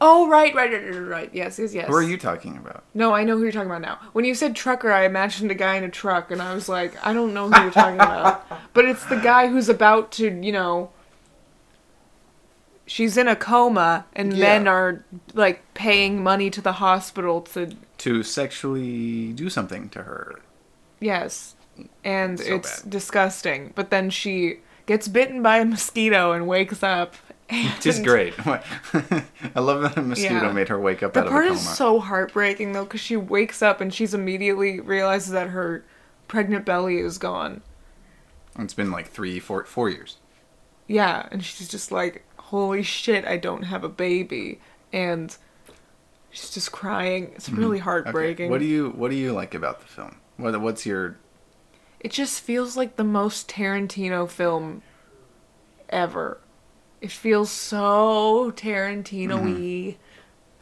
Oh, 0.02 0.28
right, 0.28 0.54
right, 0.56 0.72
right, 0.72 0.84
right, 0.94 1.00
right. 1.00 1.30
Yes, 1.32 1.60
yes, 1.60 1.74
yes. 1.74 1.88
Who 1.88 1.94
are 1.94 2.02
you 2.02 2.18
talking 2.18 2.58
about? 2.58 2.84
No, 2.96 3.14
I 3.14 3.24
know 3.24 3.38
who 3.38 3.44
you're 3.44 3.52
talking 3.52 3.70
about 3.70 3.82
now. 3.82 4.00
When 4.14 4.26
you 4.26 4.34
said 4.34 4.56
trucker, 4.56 4.92
I 4.92 5.06
imagined 5.06 5.52
a 5.52 5.56
guy 5.56 5.76
in 5.76 5.84
a 5.84 5.90
truck, 5.90 6.32
and 6.32 6.42
I 6.42 6.56
was 6.56 6.68
like, 6.68 6.94
I 7.06 7.14
don't 7.14 7.34
know 7.36 7.50
who 7.50 7.62
you're 7.62 7.72
talking 7.72 7.96
about. 7.96 8.46
But 8.74 8.86
it's 8.86 9.06
the 9.06 9.16
guy 9.18 9.48
who's 9.48 9.70
about 9.70 10.12
to, 10.14 10.24
you 10.44 10.52
know. 10.52 10.90
She's 12.88 13.16
in 13.18 13.28
a 13.28 13.36
coma, 13.36 14.06
and 14.14 14.34
Yeah. 14.34 14.40
men 14.60 14.68
are, 14.68 15.04
like, 15.34 15.62
paying 15.76 16.22
money 16.24 16.50
to 16.52 16.62
the 16.62 16.74
hospital 16.74 17.42
to. 17.54 17.76
To 18.00 18.22
sexually 18.24 19.34
do 19.34 19.50
something 19.50 19.90
to 19.90 20.04
her. 20.04 20.40
Yes. 21.00 21.56
And 22.04 22.40
So 22.40 22.56
it's 22.56 22.82
disgusting. 22.84 23.74
But 23.76 23.90
then 23.90 24.10
she 24.10 24.60
gets 24.86 25.08
bitten 25.08 25.42
by 25.44 25.58
a 25.58 25.66
mosquito 25.66 26.32
and 26.32 26.48
wakes 26.48 26.84
up. 26.84 27.16
Which 27.50 27.86
is 27.86 28.00
great. 28.00 28.34
I 28.46 29.60
love 29.60 29.82
that 29.84 29.98
a 29.98 30.02
mosquito 30.02 30.46
Yeah. 30.48 30.52
made 30.52 30.70
her 30.70 30.80
wake 30.80 31.04
up 31.04 31.14
The 31.14 31.22
out 31.26 31.30
part 31.30 31.46
of 31.46 31.52
a 31.52 31.56
is 31.56 31.64
coma. 31.64 31.76
so 31.76 32.00
heartbreaking, 32.00 32.72
though, 32.72 32.86
because 32.86 33.02
she 33.02 33.18
wakes 33.18 33.62
up 33.62 33.82
and 33.82 33.94
she's 33.94 34.14
immediately 34.14 34.80
realizes 34.80 35.32
that 35.34 35.50
her 35.50 35.84
pregnant 36.28 36.66
belly 36.66 36.98
is 36.98 37.18
gone. 37.20 37.62
it's 38.58 38.74
been 38.74 38.90
like 38.90 39.10
three, 39.10 39.40
four, 39.40 39.64
four 39.66 39.90
years. 39.90 40.18
Yeah, 40.88 41.28
and 41.32 41.44
she's 41.44 41.68
just 41.68 41.92
like, 41.92 42.24
holy 42.38 42.82
shit, 42.84 43.26
I 43.26 43.38
don't 43.38 43.64
have 43.64 43.84
a 43.84 43.90
baby. 43.90 44.60
And 44.94 45.36
she's 46.32 46.50
just 46.52 46.72
crying. 46.72 47.32
It's 47.36 47.50
really 47.50 47.60
Mm-hmm. 47.60 47.74
Okay. 47.76 47.80
heartbreaking. 47.84 48.50
What 48.50 48.60
do 48.60 48.66
you 48.66 48.90
What 48.92 49.12
do 49.12 49.18
you 49.18 49.34
like 49.34 49.54
about 49.54 49.82
the 49.82 49.88
film? 49.88 50.16
What 50.38 50.60
What's 50.62 50.86
your 50.86 51.18
it 52.00 52.12
just 52.12 52.42
feels 52.42 52.78
like 52.78 52.98
the 52.98 53.04
most 53.04 53.50
Tarantino 53.50 54.30
film 54.30 54.84
ever. 55.90 56.40
It 57.02 57.12
feels 57.12 57.50
so 57.50 58.52
Tarantino 58.56 59.42
y. 59.42 59.98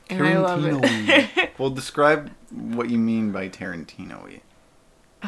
And 0.09 0.25
I 0.25 0.37
love 0.37 0.63
it. 0.65 1.51
Well, 1.59 1.69
describe 1.69 2.31
what 2.51 2.89
you 2.89 2.97
mean 2.97 3.31
by 3.31 3.47
Tarantino-y. 3.49 4.41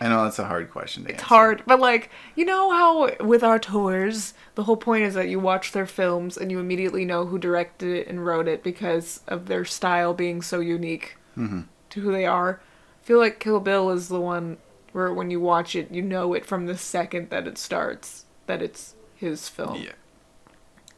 I 0.00 0.08
know 0.08 0.24
that's 0.24 0.38
a 0.38 0.44
hard 0.44 0.70
question 0.70 1.04
to 1.04 1.10
It's 1.10 1.22
answer. 1.22 1.34
hard, 1.34 1.62
but 1.66 1.80
like, 1.80 2.10
you 2.34 2.44
know 2.44 2.70
how 2.70 3.24
with 3.24 3.42
auteurs, 3.42 4.34
the 4.54 4.64
whole 4.64 4.76
point 4.76 5.04
is 5.04 5.14
that 5.14 5.28
you 5.28 5.38
watch 5.40 5.72
their 5.72 5.86
films 5.86 6.36
and 6.36 6.50
you 6.50 6.58
immediately 6.58 7.04
know 7.04 7.26
who 7.26 7.38
directed 7.38 7.88
it 7.96 8.08
and 8.08 8.24
wrote 8.26 8.48
it 8.48 8.62
because 8.62 9.20
of 9.28 9.46
their 9.46 9.64
style 9.64 10.12
being 10.12 10.42
so 10.42 10.60
unique 10.60 11.16
hmm 11.34 11.62
to 11.90 12.00
who 12.00 12.10
they 12.12 12.26
are. 12.26 12.60
Feel 13.04 13.18
like 13.18 13.40
Kill 13.40 13.60
Bill 13.60 13.90
is 13.90 14.08
the 14.08 14.20
one 14.20 14.58
where 14.92 15.12
when 15.12 15.30
you 15.30 15.40
watch 15.40 15.76
it, 15.76 15.90
you 15.92 16.02
know 16.02 16.34
it 16.34 16.46
from 16.46 16.66
the 16.66 16.78
second 16.78 17.30
that 17.30 17.46
it 17.46 17.58
starts 17.58 18.24
that 18.46 18.62
it's 18.62 18.94
his 19.14 19.48
film. 19.48 19.84
Yeah. 19.84 19.92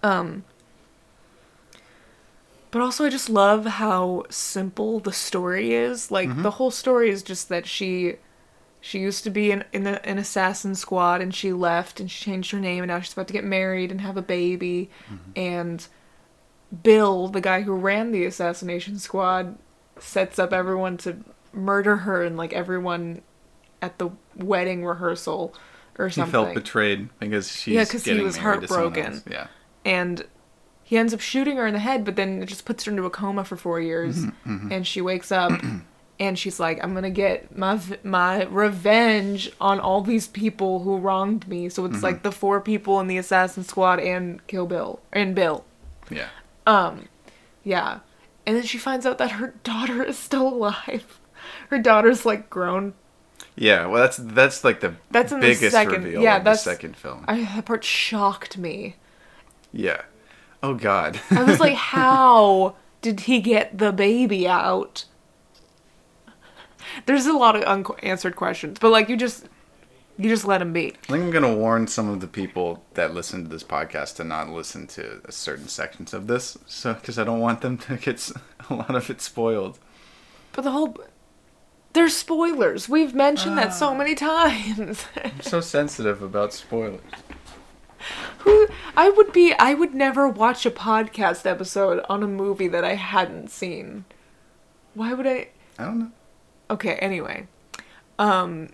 Um 0.03 0.45
but 2.71 2.83
also 2.83 3.05
I 3.07 3.11
just 3.11 3.31
love 3.31 3.64
how 3.66 4.25
simple 4.31 5.01
the 5.01 5.12
story 5.12 5.73
is. 5.75 6.11
Like 6.11 6.29
Mm-hmm. 6.31 6.42
the 6.42 6.53
whole 6.53 6.71
story 6.71 7.11
is 7.11 7.23
just 7.23 7.49
that 7.49 7.66
she 7.66 8.16
She 8.81 9.01
used 9.01 9.25
to 9.25 9.31
be 9.31 9.51
in, 9.51 9.64
in 9.73 9.85
the, 9.85 10.05
an 10.09 10.19
assassin 10.19 10.75
squad 10.77 11.21
and 11.21 11.35
she 11.35 11.53
left 11.53 12.01
and 12.01 12.11
she 12.11 12.25
changed 12.25 12.53
her 12.53 12.61
name 12.61 12.83
and 12.85 12.88
now 12.90 13.01
she's 13.01 13.14
about 13.14 13.27
to 13.29 13.33
get 13.35 13.45
married 13.45 13.90
and 13.90 14.01
have 14.03 14.16
a 14.16 14.23
baby. 14.23 14.90
And 15.37 15.87
Bill, 16.83 17.29
the 17.29 17.40
guy 17.40 17.62
who 17.62 17.75
ran 17.75 18.12
the 18.12 18.25
assassination 18.27 18.99
squad, 18.99 19.59
sets 19.99 20.38
up 20.38 20.53
everyone 20.53 20.97
to 20.99 21.19
murder 21.57 21.97
her 21.97 22.23
and 22.23 22.37
like 22.37 22.53
everyone 22.53 23.23
at 23.83 23.99
the 23.99 24.11
wedding 24.37 24.85
rehearsal 24.85 25.55
or 25.99 26.11
something. 26.11 26.27
He 26.27 26.45
felt 26.45 26.55
betrayed 26.55 27.09
because 27.19 27.51
she's 27.51 27.75
Yeah, 27.75 27.85
'cause 27.85 28.05
he 28.05 28.21
was 28.21 28.38
married 28.40 28.61
to 28.62 28.69
someone 28.69 28.92
heartbroken. 28.95 29.23
Yeah. 29.31 29.47
and 29.85 30.25
he 30.83 30.97
ends 30.97 31.12
up 31.12 31.21
shooting 31.21 31.57
her 31.57 31.66
in 31.66 31.73
the 31.75 31.81
head, 31.81 32.05
but 32.05 32.14
then 32.16 32.42
it 32.42 32.47
just 32.47 32.64
puts 32.64 32.85
her 32.85 32.90
into 32.92 33.05
a 33.05 33.11
coma 33.11 33.45
for 33.45 33.57
four 33.57 33.81
years, 33.81 34.25
Mm-hmm, 34.27 34.71
and 34.71 34.87
she 34.87 35.01
wakes 35.01 35.33
up, 35.33 35.51
and 36.21 36.38
she's 36.38 36.61
like, 36.61 36.79
"I'm 36.85 36.95
gonna 36.95 37.11
get 37.11 37.57
my 37.59 37.81
my 38.05 38.45
revenge 38.45 39.51
on 39.61 39.81
all 39.81 40.01
these 40.03 40.29
people 40.29 40.81
who 40.85 40.97
wronged 40.99 41.49
me." 41.49 41.69
So 41.69 41.83
Mm-hmm. 41.83 41.95
it's 41.95 42.03
like 42.05 42.23
the 42.23 42.31
four 42.33 42.61
people 42.61 43.01
in 43.01 43.09
the 43.09 43.19
assassin 43.19 43.64
squad 43.64 43.99
and 43.99 44.47
Kill 44.47 44.66
Bill 44.66 45.01
and 45.12 45.35
Bill, 45.35 45.64
Yeah. 46.09 46.29
yeah, 47.64 47.99
and 48.47 48.57
then 48.57 48.62
she 48.64 48.79
finds 48.79 49.07
out 49.07 49.19
that 49.19 49.33
her 49.33 49.55
daughter 49.64 50.03
is 50.05 50.19
still 50.19 50.47
alive. 50.49 51.19
Her 51.70 51.79
daughter's 51.79 52.24
like 52.26 52.48
grown. 52.50 52.94
Yeah. 53.57 53.87
Well, 53.87 54.02
that's 54.02 54.16
that's 54.18 54.64
like 54.64 54.81
the 54.81 54.94
That's 55.11 55.33
in 55.33 55.40
the 55.40 55.46
biggest 55.46 55.72
second- 55.72 56.05
reveal 56.05 56.22
yeah, 56.22 56.37
of 56.38 56.44
that's- 56.44 56.64
the 56.64 56.70
second 56.70 56.96
film. 56.96 57.24
I 57.29 57.42
that 57.44 57.64
part 57.66 57.85
shocked 57.85 58.57
me. 58.59 58.96
yeah. 59.72 60.02
Oh 60.62 60.74
God. 60.74 61.20
I 61.31 61.42
was 61.44 61.61
like, 61.61 61.74
how 61.96 62.76
did 63.02 63.20
he 63.20 63.40
get 63.40 63.79
the 63.79 63.92
baby 63.92 64.48
out? 64.48 65.05
There's 67.07 67.26
a 67.26 67.33
lot 67.33 67.57
of 67.57 67.62
unanswered 67.62 68.37
questions, 68.37 68.79
but 68.79 68.90
like 68.90 69.09
you 69.09 69.16
just 69.16 69.48
you 70.18 70.31
just 70.31 70.46
let 70.46 70.62
him 70.62 70.72
be. 70.72 70.94
I 71.09 71.12
think 71.12 71.24
I'm 71.24 71.31
gonna 71.31 71.55
warn 71.55 71.87
some 71.88 72.09
of 72.09 72.20
the 72.20 72.26
people 72.26 72.83
that 72.94 73.12
listen 73.12 73.42
to 73.44 73.48
this 73.50 73.64
podcast 73.64 74.16
to 74.16 74.24
not 74.24 74.48
listen 74.48 74.87
to 74.88 75.20
certain 75.31 75.68
sections 75.68 76.14
of 76.14 76.26
this, 76.26 76.57
so 76.66 76.94
because 76.94 77.18
I 77.18 77.24
don't 77.24 77.40
want 77.40 77.61
them 77.61 77.76
to 77.79 77.96
get 77.96 78.31
a 78.70 78.74
lot 78.74 78.94
of 78.94 79.11
it 79.11 79.20
spoiled. 79.20 79.79
But 80.52 80.62
the 80.62 80.70
whole 80.70 80.96
there's 81.97 82.15
spoilers. 82.15 82.91
We've 82.91 83.15
mentioned 83.15 83.57
that 83.57 83.73
so 83.73 83.95
many 83.95 84.15
times. 84.15 85.07
I'm 85.25 85.41
so 85.41 85.63
sensitive 85.63 86.21
about 86.21 86.53
spoilers. 86.53 87.01
Who 88.41 88.69
I 88.95 89.09
would 89.09 89.33
be 89.33 89.55
I 89.59 89.73
would 89.73 89.95
never 89.95 90.29
watch 90.29 90.67
a 90.67 90.71
podcast 90.71 91.47
episode 91.47 92.05
on 92.09 92.23
a 92.23 92.29
movie 92.29 92.69
that 92.69 92.85
I 92.85 92.97
hadn't 92.97 93.51
seen. 93.51 94.05
Why 94.93 95.15
would 95.15 95.27
I 95.27 95.49
I 95.79 95.85
don't 95.85 95.99
know. 95.99 96.11
Okay, 96.71 96.97
anyway. 96.97 97.49
Um 98.19 98.69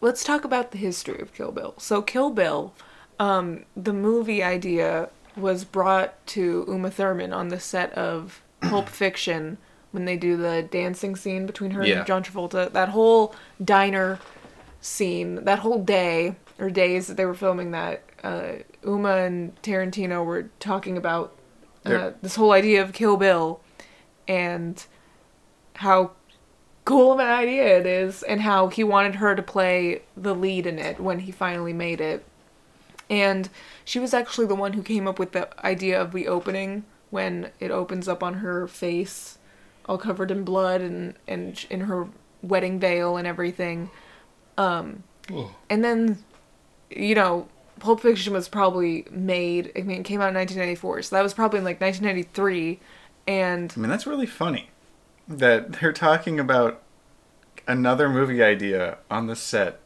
let's 0.00 0.24
talk 0.24 0.42
about 0.42 0.70
the 0.70 0.78
history 0.78 1.20
of 1.20 1.34
Kill 1.34 1.52
Bill. 1.52 1.74
So 1.76 2.00
Kill 2.00 2.30
Bill, 2.30 2.72
um, 3.18 3.66
the 3.76 3.92
movie 3.92 4.42
idea 4.42 5.10
was 5.36 5.64
brought 5.64 6.26
to 6.28 6.64
Uma 6.66 6.90
Thurman 6.90 7.34
on 7.34 7.48
the 7.48 7.60
set 7.60 7.92
of 7.92 8.42
Pulp 8.62 8.88
Fiction 9.02 9.58
when 9.92 10.04
they 10.04 10.16
do 10.16 10.36
the 10.36 10.62
dancing 10.62 11.16
scene 11.16 11.46
between 11.46 11.72
her 11.72 11.84
Yeah. 11.84 11.98
and 11.98 12.06
John 12.06 12.22
Travolta. 12.22 12.72
That 12.72 12.90
whole 12.90 13.34
diner 13.62 14.18
scene, 14.80 15.44
that 15.44 15.60
whole 15.60 15.82
day 15.82 16.36
or 16.58 16.70
days 16.70 17.06
that 17.08 17.16
they 17.16 17.24
were 17.26 17.34
filming 17.34 17.70
that, 17.72 18.02
uh, 18.22 18.52
Uma 18.84 19.16
and 19.16 19.60
Tarantino 19.62 20.24
were 20.24 20.48
talking 20.60 20.96
about 20.96 21.32
uh, 21.86 22.10
this 22.20 22.36
whole 22.36 22.52
idea 22.52 22.82
of 22.82 22.92
Kill 22.92 23.16
Bill 23.16 23.60
and 24.28 24.84
how 25.76 26.12
cool 26.84 27.12
of 27.12 27.18
an 27.20 27.26
idea 27.28 27.78
it 27.78 27.86
is 27.86 28.22
and 28.22 28.42
how 28.42 28.68
he 28.68 28.84
wanted 28.84 29.16
her 29.16 29.34
to 29.34 29.42
play 29.42 30.02
the 30.16 30.34
lead 30.34 30.66
in 30.66 30.78
it 30.78 31.00
when 31.00 31.20
he 31.20 31.32
finally 31.32 31.72
made 31.72 32.00
it. 32.00 32.24
And 33.08 33.48
she 33.84 33.98
was 33.98 34.12
actually 34.14 34.46
the 34.46 34.54
one 34.54 34.74
who 34.74 34.82
came 34.82 35.08
up 35.08 35.18
with 35.18 35.32
the 35.32 35.48
idea 35.64 36.00
of 36.00 36.12
the 36.12 36.28
opening 36.28 36.84
when 37.10 37.50
it 37.58 37.70
opens 37.70 38.06
up 38.08 38.22
on 38.22 38.34
her 38.34 38.68
face 38.68 39.38
all 39.90 39.98
covered 39.98 40.30
in 40.30 40.44
blood 40.44 40.80
and 40.80 41.14
and 41.26 41.66
in 41.68 41.80
her 41.80 42.06
wedding 42.42 42.78
veil 42.78 43.16
and 43.16 43.26
everything. 43.26 43.90
Um 44.56 45.02
and 45.68 45.84
then 45.84 46.18
you 46.90 47.14
know, 47.16 47.48
Pulp 47.80 48.00
Fiction 48.00 48.32
was 48.32 48.48
probably 48.48 49.04
made 49.10 49.72
I 49.76 49.82
mean 49.82 50.00
it 50.00 50.04
came 50.04 50.20
out 50.20 50.28
in 50.28 50.36
1994, 50.36 51.02
so 51.02 51.16
that 51.16 51.22
was 51.22 51.34
probably 51.34 51.58
in 51.58 51.64
like 51.64 51.80
1993 51.80 52.78
and 53.26 53.72
I 53.76 53.80
mean, 53.80 53.90
that's 53.90 54.06
really 54.06 54.26
funny 54.26 54.70
that 55.26 55.72
they're 55.72 55.92
talking 55.92 56.38
about 56.38 56.82
another 57.66 58.08
movie 58.08 58.42
idea 58.42 58.98
on 59.10 59.26
the 59.26 59.36
set 59.36 59.80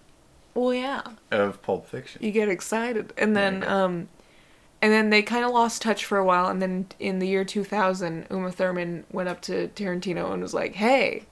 well 0.53 0.73
yeah. 0.73 1.03
of 1.31 1.63
Pulp 1.63 1.89
Fiction. 1.89 2.23
you 2.23 2.31
get 2.31 2.49
excited 2.51 3.13
and 3.17 3.35
then 3.35 3.65
um 3.65 4.09
and 4.85 4.93
then 4.93 5.09
they 5.09 5.23
kind 5.23 5.47
of 5.47 5.51
lost 5.51 5.81
touch 5.81 6.05
for 6.05 6.19
a 6.19 6.25
while 6.25 6.49
and 6.49 6.61
then 6.61 6.87
in 7.01 7.19
the 7.19 7.27
year 7.27 7.43
2000 7.43 8.27
uma 8.31 8.53
thurman 8.53 9.05
went 9.11 9.31
up 9.31 9.41
to 9.41 9.69
tarantino 9.69 10.31
and 10.31 10.43
was 10.43 10.53
like 10.53 10.75
hey 10.75 11.25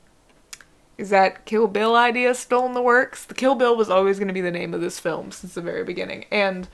is 0.96 1.10
that 1.10 1.44
kill 1.44 1.66
bill 1.66 1.96
idea 1.96 2.32
still 2.32 2.64
in 2.64 2.74
the 2.74 2.80
works? 2.82 3.24
The 3.24 3.34
kill 3.34 3.56
bill 3.56 3.76
was 3.76 3.90
always 3.90 4.18
going 4.18 4.28
to 4.28 4.34
be 4.34 4.40
the 4.40 4.52
name 4.52 4.72
of 4.72 4.80
this 4.80 5.00
film 5.00 5.32
since 5.32 5.54
the 5.54 5.60
very 5.60 5.82
beginning. 5.82 6.26
And 6.30 6.68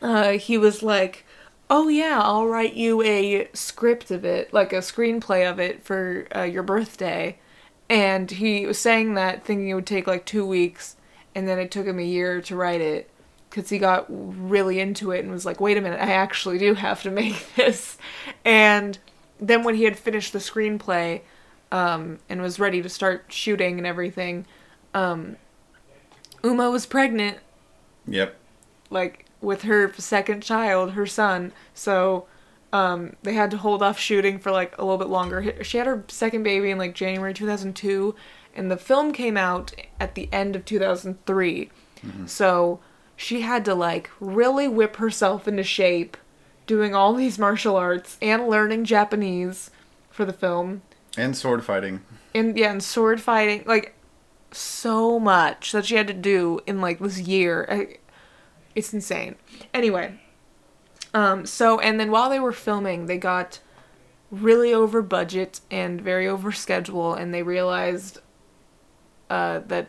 uh, 0.00 0.32
he 0.32 0.56
was 0.58 0.82
like 0.82 1.24
oh 1.70 1.88
yeah 1.88 2.20
i'll 2.20 2.46
write 2.46 2.74
you 2.74 3.02
a 3.02 3.48
script 3.54 4.10
of 4.10 4.24
it 4.24 4.52
like 4.52 4.72
a 4.72 4.78
screenplay 4.78 5.48
of 5.48 5.60
it 5.60 5.84
for 5.84 6.26
uh, 6.34 6.42
your 6.42 6.62
birthday. 6.62 7.38
And 7.88 8.30
he 8.30 8.66
was 8.66 8.78
saying 8.78 9.14
that 9.14 9.44
thinking 9.44 9.68
it 9.68 9.74
would 9.74 9.86
take 9.86 10.06
like 10.06 10.24
two 10.24 10.46
weeks 10.46 10.96
and 11.34 11.46
then 11.46 11.58
it 11.58 11.70
took 11.70 11.86
him 11.86 11.98
a 11.98 12.04
year 12.04 12.40
to 12.40 12.56
write 12.56 12.80
it 12.80 13.10
because 13.52 13.68
he 13.68 13.78
got 13.78 14.06
really 14.08 14.80
into 14.80 15.10
it 15.10 15.20
and 15.20 15.30
was 15.30 15.44
like 15.44 15.60
wait 15.60 15.76
a 15.76 15.80
minute 15.80 16.00
i 16.00 16.10
actually 16.12 16.56
do 16.58 16.74
have 16.74 17.02
to 17.02 17.10
make 17.22 17.54
this 17.54 17.98
and 18.44 18.98
then 19.40 19.62
when 19.62 19.74
he 19.74 19.84
had 19.84 19.98
finished 19.98 20.32
the 20.32 20.38
screenplay 20.38 21.20
um, 21.70 22.18
and 22.28 22.40
was 22.42 22.58
ready 22.58 22.80
to 22.82 22.88
start 22.88 23.24
shooting 23.28 23.78
and 23.78 23.86
everything 23.86 24.44
um, 24.94 25.36
uma 26.42 26.70
was 26.70 26.86
pregnant 26.86 27.38
Yep. 28.06 28.36
like 28.90 29.26
with 29.40 29.62
her 29.62 29.92
second 29.96 30.42
child, 30.42 30.92
her 30.92 31.04
son. 31.06 31.52
So 31.74 32.26
um, 32.72 33.16
they 33.24 33.34
had 33.34 33.50
to 33.50 33.56
hold 33.56 33.82
off 33.82 33.98
shooting 33.98 34.38
for 34.38 34.50
like 34.52 34.76
a 34.78 34.82
little 34.84 34.98
bit 34.98 35.08
longer. 35.08 35.64
She 35.64 35.78
had 35.78 35.86
her 35.88 36.04
second 36.08 36.42
baby 36.44 36.70
in 36.70 36.78
like 36.78 36.94
January 36.94 37.34
2002, 37.34 38.14
and 38.54 38.70
the 38.70 38.76
film 38.76 39.12
came 39.12 39.36
out 39.36 39.72
at 39.98 40.14
the 40.14 40.28
end 40.32 40.54
of 40.56 40.64
2003. 40.64 41.70
So 42.26 42.80
she 43.22 43.42
had 43.42 43.64
to 43.64 43.74
like 43.74 44.10
really 44.20 44.66
whip 44.66 44.96
herself 44.96 45.46
into 45.46 45.62
shape 45.62 46.16
doing 46.66 46.94
all 46.94 47.14
these 47.14 47.38
martial 47.38 47.76
arts 47.76 48.18
and 48.20 48.48
learning 48.48 48.84
Japanese 48.84 49.70
for 50.10 50.24
the 50.24 50.32
film. 50.32 50.82
And 51.16 51.36
sword 51.36 51.64
fighting. 51.64 52.02
And 52.34 52.58
yeah, 52.58 52.72
and 52.72 52.82
sword 52.82 53.20
fighting, 53.20 53.62
like 53.64 53.94
so 54.50 55.20
much 55.20 55.72
that 55.72 55.86
she 55.86 55.94
had 55.94 56.08
to 56.08 56.14
do 56.14 56.60
in 56.66 56.80
like 56.80 56.98
this 56.98 57.20
year. 57.20 57.66
I, 57.70 57.98
it's 58.74 58.92
insane. 58.92 59.36
Anyway, 59.72 60.18
um, 61.14 61.46
so 61.46 61.78
and 61.78 62.00
then 62.00 62.10
while 62.10 62.28
they 62.28 62.40
were 62.40 62.52
filming, 62.52 63.06
they 63.06 63.18
got 63.18 63.60
really 64.30 64.72
over 64.72 65.02
budget 65.02 65.60
and 65.70 66.00
very 66.00 66.26
over 66.26 66.50
schedule, 66.50 67.14
and 67.14 67.32
they 67.32 67.42
realized 67.42 68.18
uh, 69.30 69.60
that 69.66 69.88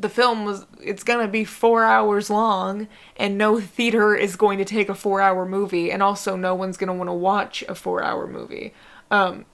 the 0.00 0.08
film 0.08 0.44
was 0.44 0.66
it's 0.82 1.02
gonna 1.02 1.28
be 1.28 1.44
four 1.44 1.84
hours 1.84 2.30
long, 2.30 2.88
and 3.16 3.36
no 3.36 3.60
theater 3.60 4.14
is 4.14 4.36
going 4.36 4.58
to 4.58 4.64
take 4.64 4.88
a 4.88 4.94
four-hour 4.94 5.44
movie, 5.46 5.90
and 5.92 6.02
also 6.02 6.36
no 6.36 6.54
one's 6.54 6.76
gonna 6.76 6.94
want 6.94 7.08
to 7.08 7.14
watch 7.14 7.62
a 7.68 7.74
four-hour 7.74 8.26
movie. 8.26 8.72
Um, 9.10 9.44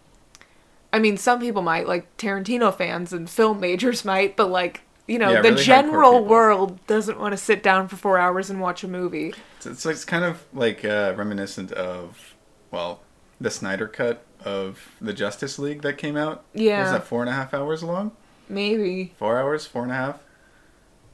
I 0.93 0.99
mean, 0.99 1.17
some 1.17 1.41
people 1.41 1.63
might, 1.63 1.87
like 1.87 2.17
Tarantino 2.17 2.75
fans 2.75 3.13
and 3.13 3.29
film 3.29 3.61
majors 3.61 4.05
might, 4.13 4.37
but 4.37 4.51
like, 4.51 4.83
you 5.07 5.19
know, 5.19 5.31
Yeah, 5.31 5.43
the 5.43 5.53
really 5.53 5.65
general 5.65 6.25
world 6.25 6.85
doesn't 6.87 7.19
want 7.19 7.33
to 7.33 7.37
sit 7.37 7.63
down 7.63 7.89
for 7.89 7.97
four 7.97 8.19
hours 8.19 8.51
and 8.51 8.61
watch 8.61 8.85
a 8.85 8.89
movie. 8.89 9.35
It's, 9.57 9.67
it's, 9.67 9.87
it's 9.87 10.05
kind 10.05 10.25
of 10.25 10.45
like 10.53 10.85
uh, 10.85 11.15
reminiscent 11.17 11.73
of, 11.73 12.35
well, 12.71 13.03
the 13.41 13.51
Snyder 13.51 13.89
cut 13.89 14.25
of 14.45 14.93
the 15.01 15.13
Justice 15.13 15.59
League 15.59 15.83
that 15.83 15.99
came 15.99 16.17
out. 16.17 16.45
Yeah. 16.55 16.83
Was 16.83 16.93
that 16.93 17.07
four 17.07 17.21
and 17.21 17.29
a 17.31 17.33
half 17.33 17.53
hours 17.53 17.83
long? 17.83 18.13
Maybe. 18.49 19.13
Four 19.19 19.39
hours? 19.39 19.67
Four 19.67 19.83
and 19.83 19.93
a 19.93 19.97
half? 19.97 20.21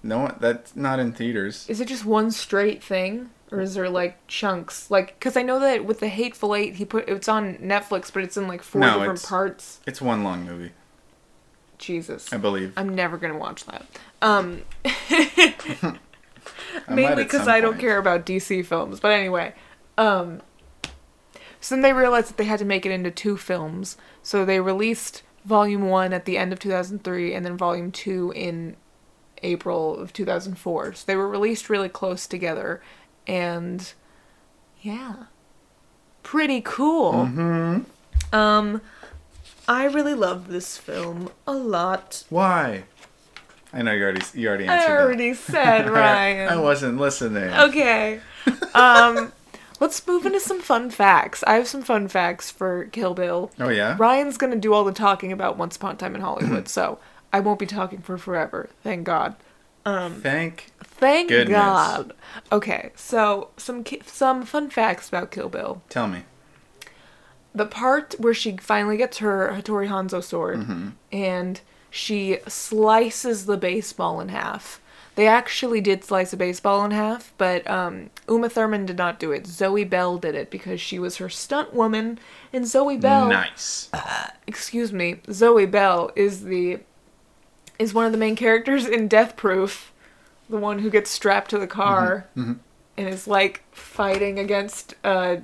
No, 0.03 0.35
that's 0.41 0.75
not 0.75 0.99
in 0.99 1.13
theaters. 1.13 1.67
Is 1.69 1.81
it 1.81 1.87
just 1.89 2.05
one 2.05 2.31
straight 2.31 2.83
thing? 2.83 3.31
Or 3.51 3.61
is 3.61 3.75
there 3.75 3.89
like 3.91 4.27
chunks? 4.27 4.91
Like, 4.91 5.09
because 5.19 5.37
I 5.37 5.43
know 5.43 5.61
that 5.61 5.85
with 5.85 6.01
the 6.01 6.09
Hateful 6.09 6.55
Eight, 6.57 6.77
he 6.77 6.85
put 6.87 7.09
it's 7.09 7.29
on 7.29 7.57
Netflix, 7.59 8.13
but 8.13 8.23
it's 8.25 8.37
in 8.37 8.49
like 8.49 8.63
four 8.63 8.81
No, 8.81 8.99
different 8.99 9.19
it's- 9.19 9.29
parts. 9.29 9.81
It's 9.87 10.01
one 10.01 10.25
long 10.25 10.45
movie, 10.45 10.73
Jesus. 11.79 12.33
I 12.33 12.39
believe. 12.39 12.73
I'm 12.77 12.95
never 12.95 13.19
gonna 13.19 13.37
watch 13.39 13.65
that. 13.67 13.85
Um, 14.23 14.63
mainly 16.89 17.23
because 17.25 17.47
I 17.49 17.61
don't 17.61 17.79
care 17.79 17.99
about 17.99 18.25
DC 18.27 18.65
films. 18.65 19.01
But 19.01 19.13
anyway, 19.13 19.55
um, 19.99 20.41
so 21.61 21.75
then 21.75 21.83
they 21.83 21.93
realized 21.93 22.29
that 22.31 22.37
they 22.39 22.45
had 22.45 22.59
to 22.61 22.65
make 22.65 22.87
it 22.87 22.91
into 22.93 23.11
two 23.11 23.37
films. 23.37 23.97
So 24.23 24.45
they 24.45 24.61
released 24.61 25.23
Volume 25.45 25.89
One 25.89 26.13
at 26.13 26.25
the 26.25 26.39
end 26.39 26.53
of 26.53 26.59
2003, 26.59 27.35
and 27.35 27.45
then 27.45 27.57
Volume 27.57 27.93
Two 27.93 28.33
in 28.35 28.77
April 29.43 29.97
of 29.97 30.12
2004. 30.12 30.95
So 30.95 31.05
they 31.07 31.16
were 31.16 31.28
released 31.28 31.68
really 31.68 31.88
close 31.88 32.26
together. 32.26 32.82
And 33.26 33.93
yeah, 34.80 35.24
pretty 36.22 36.61
cool. 36.61 37.12
Mm-hmm. 37.12 38.34
Um, 38.34 38.80
I 39.68 39.84
really 39.84 40.14
love 40.14 40.49
this 40.49 40.76
film 40.76 41.30
a 41.47 41.55
lot. 41.55 42.24
Why? 42.28 42.84
I 43.72 43.82
know 43.82 43.93
you 43.93 44.03
already 44.03 44.22
you 44.34 44.49
already 44.49 44.66
answered. 44.66 44.90
I 44.90 44.97
already 44.97 45.34
said 45.34 45.86
that. 45.86 45.90
Ryan. 45.93 46.49
I 46.49 46.57
wasn't 46.57 46.99
listening. 46.99 47.51
Okay. 47.55 48.20
Um, 48.74 49.32
let's 49.80 50.07
move 50.07 50.26
into 50.26 50.40
some 50.40 50.61
fun 50.61 50.90
facts. 50.90 51.43
I 51.47 51.55
have 51.55 51.68
some 51.68 51.82
fun 51.82 52.09
facts 52.09 52.51
for 52.51 52.84
Kill 52.86 53.14
Bill. 53.14 53.51
Oh 53.59 53.70
yeah. 53.70 53.97
Ryan's 53.99 54.36
gonna 54.36 54.57
do 54.57 54.74
all 54.74 54.84
the 54.84 54.93
talking 54.93 55.32
about 55.32 55.57
Once 55.57 55.76
Upon 55.76 55.95
a 55.95 55.99
Time 55.99 56.14
in 56.14 56.20
Hollywood, 56.20 56.68
so 56.70 56.99
I 57.33 57.41
won't 57.41 57.59
be 57.59 57.66
talking 57.66 58.01
for 58.01 58.18
forever. 58.18 58.68
Thank 58.83 59.05
God. 59.05 59.37
Um, 59.85 60.20
Thank. 60.20 60.66
Thank 60.85 61.28
Goodness. 61.30 61.57
God. 61.57 62.12
Okay, 62.53 62.91
so 62.95 63.49
some 63.57 63.83
ki- 63.83 64.03
some 64.07 64.45
fun 64.45 64.70
facts 64.70 65.09
about 65.09 65.30
Kill 65.33 65.49
Bill. 65.49 65.83
Tell 65.89 66.07
me. 66.07 66.22
The 67.55 67.66
part 67.66 68.14
where 68.18 68.33
she 68.35 68.57
finally 68.59 68.97
gets 68.97 69.18
her 69.18 69.51
Hattori 69.55 69.89
Hanzo 69.89 70.22
sword 70.22 70.61
Mm-hmm. 70.61 70.89
and 71.11 71.61
she 71.91 72.39
slices 72.49 73.45
the 73.47 73.57
baseball 73.59 74.20
in 74.20 74.28
half. 74.30 74.80
They 75.14 75.26
actually 75.26 75.83
did 75.83 76.05
slice 76.05 76.33
a 76.33 76.39
baseball 76.39 76.83
in 76.87 76.91
half, 76.93 77.35
but 77.37 77.68
um, 77.68 78.09
Uma 78.30 78.49
Thurman 78.49 78.87
did 78.87 78.97
not 78.97 79.18
do 79.20 79.30
it. 79.30 79.47
Zoe 79.47 79.85
Bell 79.85 80.16
did 80.16 80.35
it 80.35 80.51
because 80.51 80.80
she 80.80 80.99
was 80.99 81.18
her 81.18 81.28
stunt 81.28 81.74
woman, 81.74 82.18
and 82.51 82.66
Zoe 82.66 82.97
Bell 82.97 83.28
Nice. 83.28 83.91
excuse 84.47 84.91
me, 84.91 85.16
Zoe 85.30 85.66
Bell 85.66 86.11
is 86.16 86.45
the 86.45 86.78
is 87.79 87.93
one 87.95 88.07
of 88.07 88.12
the 88.12 88.18
main 88.18 88.37
characters 88.37 88.87
in 88.87 89.09
Death 89.09 89.37
Proof, 89.37 89.93
the 90.49 90.57
one 90.59 90.81
who 90.81 90.91
gets 90.91 91.11
strapped 91.11 91.51
to 91.51 91.59
the 91.59 91.66
car 91.66 92.27
Mm-hmm. 92.37 92.55
and 92.97 93.09
is 93.09 93.27
like 93.27 93.62
fighting 93.73 94.39
against 94.39 94.95
uh, 95.05 95.37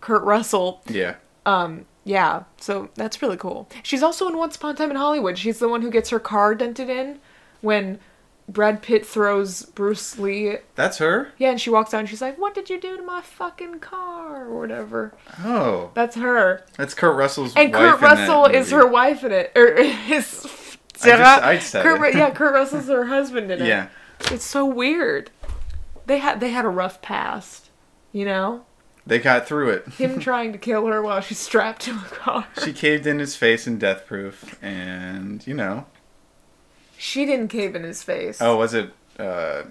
Kurt 0.00 0.22
Russell. 0.22 0.82
Yeah. 0.88 1.16
Um, 1.46 1.86
yeah, 2.04 2.44
so 2.58 2.88
that's 2.94 3.20
really 3.22 3.36
cool. 3.36 3.68
She's 3.82 4.02
also 4.02 4.28
in 4.28 4.36
Once 4.38 4.56
Upon 4.56 4.74
a 4.74 4.74
Time 4.78 4.90
in 4.90 4.96
Hollywood. 4.96 5.36
She's 5.38 5.58
the 5.58 5.68
one 5.68 5.82
who 5.82 5.90
gets 5.90 6.10
her 6.10 6.18
car 6.20 6.54
dented 6.54 6.88
in 6.88 7.20
when 7.60 7.98
Brad 8.48 8.80
Pitt 8.80 9.04
throws 9.04 9.64
Bruce 9.66 10.18
Lee. 10.18 10.56
That's 10.74 10.96
her. 10.98 11.32
Yeah, 11.36 11.50
and 11.50 11.60
she 11.60 11.68
walks 11.68 11.92
out 11.92 12.00
and 12.00 12.08
she's 12.08 12.22
like, 12.22 12.38
"What 12.38 12.54
did 12.54 12.70
you 12.70 12.80
do 12.80 12.96
to 12.96 13.02
my 13.02 13.20
fucking 13.20 13.80
car?" 13.80 14.46
or 14.46 14.58
whatever. 14.58 15.12
Oh, 15.44 15.90
That's 15.92 16.16
her. 16.16 16.64
that's 16.78 16.94
Kurt 16.94 17.14
Russell's 17.14 17.54
And 17.56 17.74
Kurt 17.74 18.00
Russell 18.00 18.46
is 18.46 18.70
her 18.70 18.86
wife 18.86 19.22
in 19.22 19.32
it, 19.32 19.52
or 19.54 19.82
his. 19.82 20.46
I 21.04 21.16
just- 21.16 21.42
I 21.42 21.58
said 21.58 21.82
Kurt, 21.82 22.08
it. 22.14 22.16
Yeah, 22.16 22.30
Kurt 22.34 22.54
Russell's 22.54 22.88
her 22.88 23.06
husband 23.06 23.50
in 23.50 23.62
it. 23.62 23.66
Yeah. 23.66 23.88
it's 24.30 24.44
so 24.44 24.64
weird. 24.66 25.30
They 26.06 26.18
had 26.18 26.40
they 26.40 26.50
had 26.50 26.64
a 26.64 26.68
rough 26.70 27.02
past, 27.02 27.70
you 28.12 28.24
know. 28.24 28.64
They 29.06 29.18
got 29.18 29.46
through 29.46 29.70
it. 29.70 29.88
Him 29.94 30.18
trying 30.20 30.52
to 30.52 30.58
kill 30.58 30.86
her 30.86 31.00
while 31.02 31.20
she's 31.20 31.38
strapped 31.38 31.82
to 31.82 31.92
a 31.92 31.98
car. 32.10 32.46
She 32.64 32.72
caved 32.72 33.06
in 33.06 33.18
his 33.18 33.36
face 33.36 33.66
in 33.66 33.78
Death 33.78 34.06
Proof, 34.06 34.58
and 34.62 35.46
you 35.46 35.54
know. 35.54 35.86
She 36.96 37.24
didn't 37.26 37.48
cave 37.48 37.74
in 37.76 37.84
his 37.84 38.02
face. 38.02 38.38
Oh, 38.40 38.56
was 38.56 38.74
it? 38.74 38.90
Uh, 39.18 39.64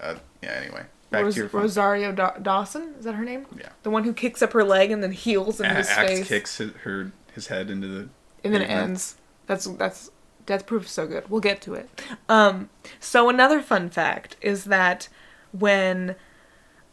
uh 0.00 0.14
yeah. 0.42 0.50
Anyway, 0.52 0.84
back 1.10 1.24
Ros- 1.24 1.34
to 1.34 1.40
your 1.40 1.48
phone. 1.48 1.62
Rosario 1.62 2.12
Da- 2.12 2.38
Dawson 2.38 2.94
is 2.98 3.04
that 3.04 3.14
her 3.14 3.24
name? 3.24 3.46
Yeah. 3.58 3.68
The 3.82 3.90
one 3.90 4.04
who 4.04 4.12
kicks 4.12 4.42
up 4.42 4.52
her 4.52 4.64
leg 4.64 4.90
and 4.90 5.02
then 5.02 5.12
heals 5.12 5.60
in 5.60 5.66
A- 5.66 5.74
his 5.74 5.88
Axe 5.88 6.10
face, 6.10 6.28
kicks 6.28 6.58
her 6.58 7.12
his 7.34 7.48
head 7.48 7.70
into 7.70 7.86
the. 7.88 8.08
and 8.44 8.54
then 8.54 8.62
it 8.62 8.70
ends. 8.70 9.16
That's 9.46 9.66
that's 9.66 10.10
Death 10.50 10.66
Proof 10.66 10.86
is 10.86 10.90
so 10.90 11.06
good. 11.06 11.30
We'll 11.30 11.40
get 11.40 11.60
to 11.62 11.74
it. 11.74 11.88
Um, 12.28 12.70
so 12.98 13.28
another 13.28 13.62
fun 13.62 13.88
fact 13.88 14.34
is 14.40 14.64
that 14.64 15.08
when 15.52 16.16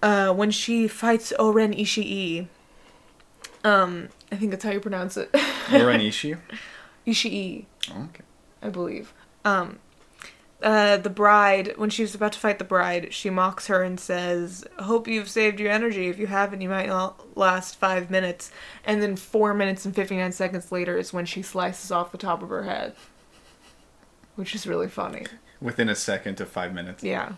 uh, 0.03 0.31
when 0.31 0.51
she 0.51 0.87
fights 0.87 1.33
O-Ren 1.39 1.73
Ishii, 1.73 2.49
um, 3.63 4.09
I 4.31 4.35
think 4.35 4.51
that's 4.51 4.63
how 4.63 4.69
you 4.69 4.79
pronounce 4.79 5.17
it. 5.17 5.31
Oranishi. 5.31 6.37
Ishii, 7.07 7.65
Oh, 7.89 8.03
okay. 8.03 8.23
I 8.61 8.69
believe. 8.69 9.11
Um, 9.43 9.79
uh, 10.61 10.97
the 10.97 11.09
bride, 11.09 11.73
when 11.77 11.89
she's 11.89 12.13
about 12.13 12.33
to 12.33 12.39
fight 12.39 12.59
the 12.59 12.63
bride, 12.63 13.11
she 13.11 13.31
mocks 13.31 13.65
her 13.65 13.81
and 13.81 13.99
says, 13.99 14.65
"Hope 14.77 15.07
you've 15.07 15.29
saved 15.29 15.59
your 15.59 15.71
energy. 15.71 16.09
If 16.09 16.19
you 16.19 16.27
haven't, 16.27 16.61
you 16.61 16.69
might 16.69 16.89
not 16.89 17.35
last 17.35 17.77
five 17.79 18.11
minutes." 18.11 18.51
And 18.85 19.01
then 19.01 19.15
four 19.15 19.55
minutes 19.55 19.83
and 19.83 19.95
fifty 19.95 20.15
nine 20.15 20.31
seconds 20.31 20.71
later 20.71 20.95
is 20.95 21.11
when 21.11 21.25
she 21.25 21.41
slices 21.41 21.91
off 21.91 22.11
the 22.11 22.19
top 22.19 22.43
of 22.43 22.49
her 22.49 22.63
head, 22.63 22.93
which 24.37 24.55
is 24.55 24.65
really 24.65 24.87
funny. 24.87 25.25
Within 25.59 25.89
a 25.89 25.95
second 25.95 26.35
to 26.37 26.45
five 26.45 26.73
minutes. 26.73 27.03
Yeah, 27.03 27.33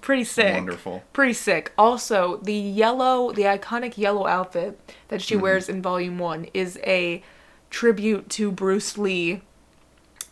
pretty 0.00 0.24
sick. 0.24 0.54
Wonderful. 0.54 1.04
Pretty 1.12 1.34
sick. 1.34 1.72
Also, 1.78 2.38
the 2.38 2.52
yellow, 2.54 3.30
the 3.32 3.42
iconic 3.42 3.96
yellow 3.96 4.26
outfit 4.26 4.80
that 5.08 5.22
she 5.22 5.36
wears 5.36 5.68
in 5.68 5.80
Volume 5.80 6.18
1 6.18 6.48
is 6.54 6.78
a 6.84 7.22
tribute 7.70 8.28
to 8.30 8.50
Bruce 8.50 8.98
Lee. 8.98 9.42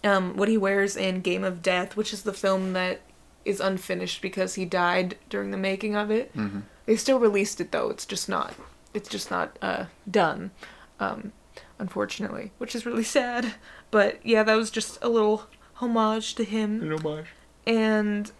Um, 0.03 0.37
what 0.37 0.49
he 0.49 0.57
wears 0.59 0.97
in 0.97 1.21
Game 1.21 1.45
of 1.45 1.63
Death, 1.63 1.97
which 1.97 2.13
is 2.13 2.23
the 2.23 2.33
film 2.33 2.73
that 2.75 3.01
is 3.45 3.61
unfinished 3.61 4.23
because 4.23 4.55
he 4.55 4.65
died 4.65 5.17
during 5.29 5.51
the 5.51 5.57
making 5.57 5.95
of 5.97 6.11
it. 6.11 6.35
Mhm. 6.37 6.63
They 6.87 6.97
still 6.97 7.19
released 7.19 7.61
it 7.61 7.73
though. 7.73 7.91
It's 7.91 8.07
just 8.07 8.29
not. 8.29 8.55
It's 8.95 9.09
just 9.09 9.31
not 9.31 9.59
uh, 9.61 9.87
done. 10.11 10.51
Um, 11.01 11.33
unfortunately, 11.79 12.53
which 12.59 12.75
is 12.75 12.87
really 12.87 13.03
sad. 13.19 13.55
But 13.91 14.25
yeah, 14.25 14.43
that 14.43 14.55
was 14.57 14.71
just 14.71 14.99
a 15.03 15.09
little 15.09 15.47
homage 15.77 16.35
to 16.37 16.45
him. 16.45 16.81
And 17.67 18.31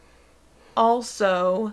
also, 0.77 1.73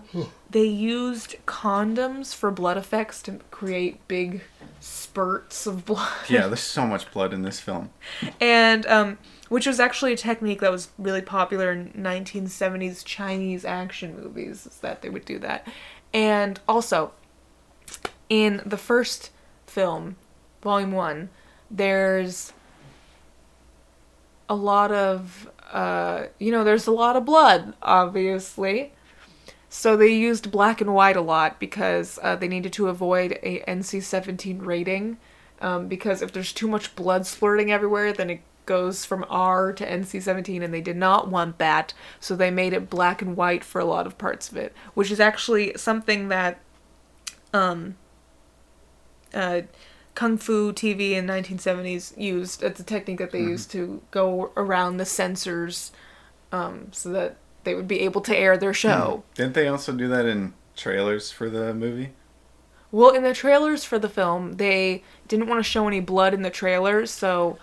they 0.50 0.64
used 0.64 1.36
condoms 1.46 2.34
for 2.34 2.50
blood 2.50 2.76
effects 2.76 3.22
to 3.22 3.40
create 3.50 4.06
big 4.08 4.42
spurts 4.80 5.66
of 5.66 5.84
blood. 5.84 6.12
Yeah, 6.28 6.46
there's 6.48 6.60
so 6.60 6.86
much 6.86 7.10
blood 7.12 7.32
in 7.32 7.42
this 7.42 7.60
film. 7.60 7.90
And, 8.40 8.86
um, 8.86 9.18
which 9.48 9.66
was 9.66 9.78
actually 9.78 10.14
a 10.14 10.16
technique 10.16 10.60
that 10.60 10.70
was 10.70 10.88
really 10.98 11.22
popular 11.22 11.70
in 11.70 11.90
1970s 11.92 13.04
Chinese 13.04 13.64
action 13.64 14.20
movies, 14.20 14.66
is 14.66 14.78
that 14.78 15.02
they 15.02 15.10
would 15.10 15.24
do 15.24 15.38
that. 15.40 15.66
And 16.12 16.60
also, 16.66 17.12
in 18.28 18.62
the 18.64 18.78
first 18.78 19.30
film, 19.66 20.16
Volume 20.62 20.92
1, 20.92 21.28
there's 21.70 22.52
a 24.48 24.54
lot 24.54 24.92
of 24.92 25.50
uh, 25.72 26.26
you 26.38 26.50
know 26.50 26.64
there's 26.64 26.86
a 26.86 26.92
lot 26.92 27.16
of 27.16 27.24
blood 27.24 27.74
obviously. 27.82 28.92
So 29.68 29.96
they 29.96 30.12
used 30.12 30.52
black 30.52 30.80
and 30.80 30.94
white 30.94 31.16
a 31.16 31.20
lot 31.20 31.58
because 31.58 32.18
uh, 32.22 32.36
they 32.36 32.46
needed 32.46 32.72
to 32.74 32.86
avoid 32.86 33.40
a 33.42 33.58
nc-17 33.66 34.64
rating 34.64 35.18
um, 35.60 35.88
because 35.88 36.22
if 36.22 36.30
there's 36.32 36.52
too 36.52 36.68
much 36.68 36.94
blood 36.94 37.22
splurting 37.22 37.70
everywhere 37.70 38.12
then 38.12 38.30
it 38.30 38.40
goes 38.66 39.04
from 39.04 39.26
r 39.28 39.72
to 39.72 39.84
nc-17 39.84 40.62
and 40.62 40.72
they 40.72 40.80
did 40.80 40.96
not 40.96 41.28
want 41.28 41.58
that. 41.58 41.92
So 42.20 42.36
they 42.36 42.52
made 42.52 42.72
it 42.72 42.88
black 42.88 43.20
and 43.20 43.36
white 43.36 43.64
for 43.64 43.80
a 43.80 43.84
lot 43.84 44.06
of 44.06 44.16
parts 44.16 44.48
of 44.50 44.56
it 44.56 44.72
which 44.94 45.10
is 45.10 45.18
actually 45.18 45.72
something 45.76 46.28
that 46.28 46.60
um, 47.52 47.96
uh, 49.32 49.62
kung 50.14 50.38
fu 50.38 50.72
TV 50.72 51.12
in 51.12 51.26
1970s 51.26 52.16
used. 52.16 52.62
It's 52.62 52.80
a 52.80 52.84
technique 52.84 53.18
that 53.18 53.32
they 53.32 53.40
used 53.40 53.70
to 53.72 54.02
go 54.10 54.52
around 54.56 54.96
the 54.96 55.04
censors, 55.04 55.92
um, 56.52 56.88
so 56.92 57.10
that 57.10 57.36
they 57.64 57.74
would 57.74 57.88
be 57.88 58.00
able 58.00 58.20
to 58.22 58.36
air 58.36 58.56
their 58.56 58.74
show. 58.74 59.24
Didn't 59.34 59.54
they 59.54 59.68
also 59.68 59.92
do 59.92 60.08
that 60.08 60.26
in 60.26 60.54
trailers 60.76 61.30
for 61.30 61.50
the 61.50 61.74
movie? 61.74 62.12
Well, 62.92 63.10
in 63.10 63.24
the 63.24 63.34
trailers 63.34 63.84
for 63.84 63.98
the 63.98 64.08
film, 64.08 64.52
they 64.52 65.02
didn't 65.26 65.48
want 65.48 65.58
to 65.58 65.68
show 65.68 65.88
any 65.88 66.00
blood 66.00 66.32
in 66.32 66.42
the 66.42 66.50
trailers, 66.50 67.10
so 67.10 67.58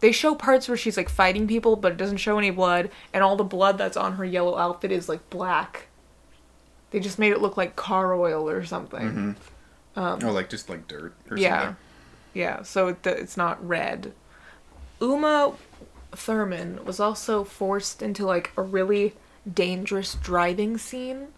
they 0.00 0.10
show 0.10 0.34
parts 0.34 0.68
where 0.68 0.76
she's 0.76 0.96
like 0.96 1.10
fighting 1.10 1.46
people, 1.46 1.76
but 1.76 1.92
it 1.92 1.98
doesn't 1.98 2.16
show 2.16 2.38
any 2.38 2.50
blood, 2.50 2.90
and 3.12 3.22
all 3.22 3.36
the 3.36 3.44
blood 3.44 3.76
that's 3.76 3.96
on 3.96 4.14
her 4.14 4.24
yellow 4.24 4.56
outfit 4.56 4.90
is 4.90 5.08
like 5.08 5.28
black. 5.28 5.88
They 6.92 7.00
just 7.00 7.18
made 7.18 7.32
it 7.32 7.42
look 7.42 7.58
like 7.58 7.76
car 7.76 8.14
oil 8.14 8.48
or 8.48 8.64
something. 8.64 9.00
Mm-hmm. 9.00 9.32
Oh, 9.96 10.18
like 10.32 10.48
just 10.50 10.68
like 10.68 10.86
dirt 10.88 11.14
or 11.30 11.36
Yeah, 11.36 11.60
something. 11.60 11.76
yeah. 12.34 12.62
So 12.62 12.88
it, 12.88 13.06
it's 13.06 13.36
not 13.36 13.66
red. 13.66 14.12
Uma 15.00 15.54
Thurman 16.12 16.84
was 16.84 17.00
also 17.00 17.44
forced 17.44 18.02
into 18.02 18.24
like 18.26 18.50
a 18.56 18.62
really 18.62 19.14
dangerous 19.52 20.14
driving 20.14 20.78
scene, 20.78 21.28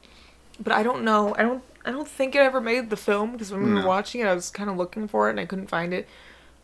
but 0.60 0.72
I 0.72 0.82
don't 0.82 1.04
know. 1.04 1.34
I 1.36 1.42
don't. 1.42 1.62
I 1.84 1.90
don't 1.90 2.08
think 2.08 2.34
it 2.34 2.40
ever 2.40 2.60
made 2.60 2.90
the 2.90 2.96
film 2.96 3.32
because 3.32 3.50
when 3.50 3.62
we 3.62 3.72
were 3.72 3.80
No. 3.80 3.86
watching 3.86 4.20
it, 4.20 4.26
I 4.26 4.34
was 4.34 4.50
kind 4.50 4.68
of 4.68 4.76
looking 4.76 5.08
for 5.08 5.28
it 5.28 5.30
and 5.30 5.40
I 5.40 5.46
couldn't 5.46 5.68
find 5.68 5.94
it. 5.94 6.06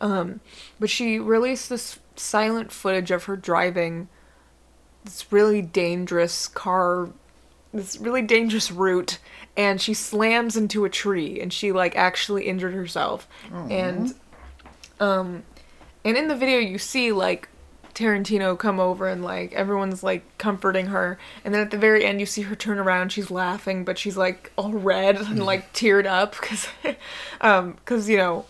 Um, 0.01 0.41
but 0.79 0.91
she 0.91 1.19
released 1.19 1.71
this 1.71 1.99
silent 2.17 2.71
footage 2.73 3.11
of 3.11 3.25
her 3.25 3.37
driving 3.37 4.09
this 5.05 5.33
really 5.33 5.63
dangerous 5.63 6.47
car, 6.49 7.09
this 7.75 7.99
really 7.99 8.23
dangerous 8.23 8.71
route, 8.71 9.19
and 9.57 9.81
she 9.81 9.95
slams 9.95 10.57
into 10.57 10.85
a 10.85 10.89
tree 10.91 11.41
and 11.41 11.53
she 11.53 11.73
like 11.73 11.97
actually 11.97 12.45
injured 12.47 12.75
herself. 12.75 13.29
And 13.71 14.15
um 15.01 15.43
and 16.05 16.17
in 16.17 16.29
the 16.29 16.37
video 16.37 16.59
you 16.59 16.79
see 16.79 17.13
like 17.13 17.49
Tarantino 17.95 18.59
come 18.59 18.81
over 18.81 19.09
and 19.09 19.23
like 19.25 19.53
everyone's 19.53 20.03
like 20.03 20.23
comforting 20.39 20.87
her 20.87 21.19
and 21.45 21.55
then 21.55 21.61
at 21.61 21.71
the 21.71 21.77
very 21.79 22.05
end 22.05 22.19
you 22.21 22.27
see 22.27 22.43
her 22.43 22.55
turn 22.57 22.79
around 22.79 23.11
she's 23.13 23.31
laughing 23.31 23.85
but 23.85 23.99
she's 23.99 24.17
like 24.17 24.53
all 24.57 24.73
red 24.73 25.17
and 25.17 25.45
like 25.45 25.73
teared 25.73 26.05
up 26.07 26.33
because 26.33 26.67
um 27.41 27.73
because 27.73 28.09
you 28.09 28.17
know 28.17 28.45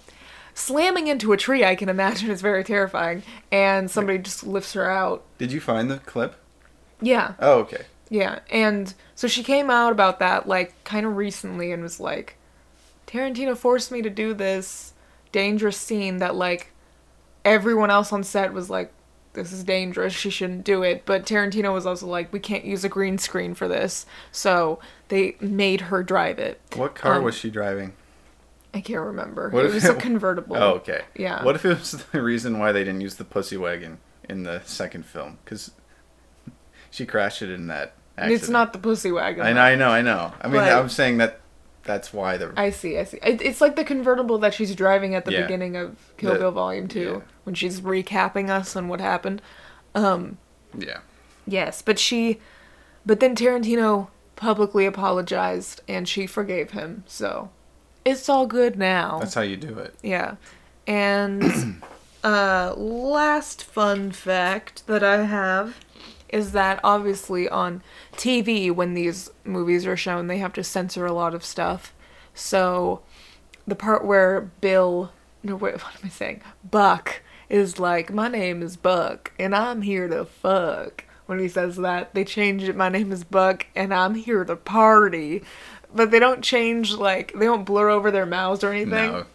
slamming 0.54 1.08
into 1.08 1.32
a 1.32 1.36
tree 1.36 1.64
I 1.64 1.74
can 1.74 1.88
imagine 1.88 2.30
is 2.30 2.40
very 2.40 2.64
terrifying 2.64 3.22
and 3.52 3.90
somebody 3.90 4.18
just 4.18 4.44
lifts 4.46 4.72
her 4.74 4.90
out 4.90 5.22
Did 5.38 5.52
you 5.52 5.60
find 5.60 5.90
the 5.90 5.98
clip? 5.98 6.36
yeah 7.00 7.34
Oh, 7.38 7.58
okay. 7.60 7.84
Yeah 8.14 8.38
and 8.48 8.94
so 9.16 9.26
she 9.26 9.42
came 9.42 9.68
out 9.68 9.90
about 9.90 10.20
that 10.20 10.46
like 10.46 10.72
kind 10.84 11.04
of 11.04 11.16
recently 11.16 11.72
and 11.72 11.82
was 11.82 11.98
like 11.98 12.36
Tarantino 13.08 13.56
forced 13.56 13.90
me 13.90 14.02
to 14.02 14.08
do 14.10 14.32
this 14.32 14.92
dangerous 15.32 15.76
scene 15.76 16.18
that 16.18 16.36
like 16.36 16.70
everyone 17.44 17.90
else 17.90 18.12
on 18.12 18.22
set 18.22 18.52
was 18.52 18.70
like 18.70 18.92
this 19.32 19.50
is 19.50 19.64
dangerous 19.64 20.12
she 20.12 20.30
shouldn't 20.30 20.62
do 20.62 20.84
it 20.84 21.02
but 21.04 21.26
Tarantino 21.26 21.72
was 21.74 21.86
also 21.86 22.06
like 22.06 22.32
we 22.32 22.38
can't 22.38 22.64
use 22.64 22.84
a 22.84 22.88
green 22.88 23.18
screen 23.18 23.52
for 23.52 23.66
this 23.66 24.06
so 24.30 24.78
they 25.08 25.36
made 25.40 25.80
her 25.80 26.04
drive 26.04 26.38
it 26.38 26.60
What 26.76 26.94
car 26.94 27.16
Um, 27.16 27.24
was 27.24 27.36
she 27.36 27.50
driving? 27.50 27.94
I 28.72 28.80
can't 28.80 29.00
remember 29.00 29.50
What 29.50 29.64
it 29.64 29.74
was 29.74 29.84
a 29.86 29.94
convertible 29.94 30.56
Oh, 30.56 30.74
okay. 30.74 31.02
Yeah. 31.16 31.42
What 31.44 31.56
if 31.56 31.64
it 31.64 31.80
was 31.80 32.04
the 32.12 32.22
reason 32.22 32.60
why 32.60 32.70
they 32.70 32.84
didn't 32.84 33.00
use 33.00 33.16
the 33.16 33.24
pussy 33.24 33.56
wagon 33.56 33.98
in 34.28 34.44
the 34.44 34.62
second 34.64 35.04
film? 35.04 35.38
Because 35.44 35.72
she 36.90 37.04
crashed 37.06 37.42
it 37.42 37.50
in 37.50 37.66
that 37.66 37.94
accident. 38.16 38.40
it's 38.42 38.48
not 38.50 38.72
the 38.72 38.78
pussy 38.78 39.10
wagon 39.12 39.44
I 39.46 39.52
know, 39.52 39.60
I 39.62 39.74
know, 39.74 39.88
I 39.90 40.02
know. 40.02 40.32
I 40.40 40.46
mean, 40.48 40.56
But- 40.62 40.72
I'm 40.72 40.88
saying 40.88 41.18
that 41.18 41.40
that's 41.84 42.12
why 42.14 42.38
the. 42.38 42.52
I 42.56 42.70
see, 42.70 42.98
I 42.98 43.04
see. 43.04 43.18
It, 43.22 43.42
it's 43.42 43.60
like 43.60 43.76
the 43.76 43.84
convertible 43.84 44.38
that 44.38 44.54
she's 44.54 44.74
driving 44.74 45.14
at 45.14 45.26
the 45.26 45.32
Yeah. 45.32 45.42
beginning 45.42 45.76
of 45.76 45.96
Kill 46.16 46.32
The- 46.32 46.38
Bill 46.38 46.50
Volume 46.52 46.88
2 46.88 47.00
yeah. 47.00 47.18
when 47.44 47.54
she's 47.54 47.80
recapping 47.82 48.48
us 48.48 48.74
on 48.74 48.88
what 48.88 49.00
happened. 49.00 49.42
Um, 49.94 50.38
yeah. 50.78 50.98
yes, 51.46 51.82
but 51.82 51.98
she. 51.98 52.40
But 53.06 53.20
then 53.20 53.36
Tarantino 53.36 54.08
publicly 54.34 54.86
apologized 54.86 55.82
and 55.86 56.08
she 56.08 56.26
forgave 56.26 56.70
him, 56.70 57.04
so. 57.06 57.50
It's 58.06 58.28
all 58.30 58.46
good 58.46 58.78
now. 58.78 59.18
That's 59.20 59.34
how 59.34 59.42
you 59.42 59.56
do 59.58 59.78
it. 59.78 59.94
Yeah. 60.02 60.36
And 60.86 61.82
uh 62.24 62.72
last 62.76 63.62
fun 63.62 64.10
fact 64.10 64.86
that 64.86 65.02
I 65.04 65.24
have 65.24 65.83
is 66.34 66.50
that 66.50 66.80
obviously 66.82 67.48
on 67.48 67.80
TV 68.12 68.74
when 68.74 68.94
these 68.94 69.30
movies 69.44 69.86
are 69.86 69.96
shown 69.96 70.26
they 70.26 70.38
have 70.38 70.52
to 70.52 70.64
censor 70.64 71.06
a 71.06 71.12
lot 71.12 71.32
of 71.32 71.44
stuff. 71.44 71.94
So 72.34 73.02
the 73.68 73.76
part 73.76 74.04
where 74.04 74.40
Bill 74.60 75.12
no 75.44 75.54
wait 75.54 75.74
what 75.84 75.94
am 75.94 76.00
I 76.04 76.08
saying? 76.08 76.42
Buck 76.68 77.22
is 77.48 77.78
like, 77.78 78.12
My 78.12 78.26
name 78.26 78.62
is 78.62 78.76
Buck 78.76 79.30
and 79.38 79.54
I'm 79.54 79.82
here 79.82 80.08
to 80.08 80.24
fuck 80.24 81.04
when 81.26 81.38
he 81.38 81.46
says 81.46 81.76
that. 81.76 82.14
They 82.14 82.24
change 82.24 82.64
it, 82.64 82.74
my 82.74 82.88
name 82.88 83.12
is 83.12 83.22
Buck 83.22 83.66
and 83.76 83.94
I'm 83.94 84.16
here 84.16 84.44
to 84.44 84.56
party. 84.56 85.44
But 85.94 86.10
they 86.10 86.18
don't 86.18 86.42
change 86.42 86.94
like 86.94 87.32
they 87.34 87.46
don't 87.46 87.64
blur 87.64 87.90
over 87.90 88.10
their 88.10 88.26
mouths 88.26 88.64
or 88.64 88.72
anything. 88.72 89.12
No. 89.12 89.26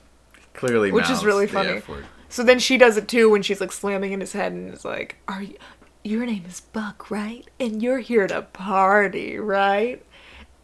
Clearly, 0.54 0.92
Which 0.92 1.10
is 1.10 1.24
really 1.24 1.48
funny. 1.48 1.82
So 2.28 2.44
then 2.44 2.60
she 2.60 2.78
does 2.78 2.98
it 2.98 3.08
too 3.08 3.30
when 3.30 3.42
she's 3.42 3.62
like 3.62 3.72
slamming 3.72 4.12
in 4.12 4.20
his 4.20 4.34
head 4.34 4.52
and 4.52 4.74
is 4.74 4.84
like, 4.84 5.16
"Are 5.30 5.42
you? 5.42 5.56
Your 6.04 6.26
name 6.26 6.46
is 6.48 6.62
Buck, 6.62 7.12
right? 7.12 7.48
And 7.60 7.82
you're 7.84 8.00
here 8.00 8.28
to 8.28 8.42
party, 8.42 9.38
right?" 9.38 10.04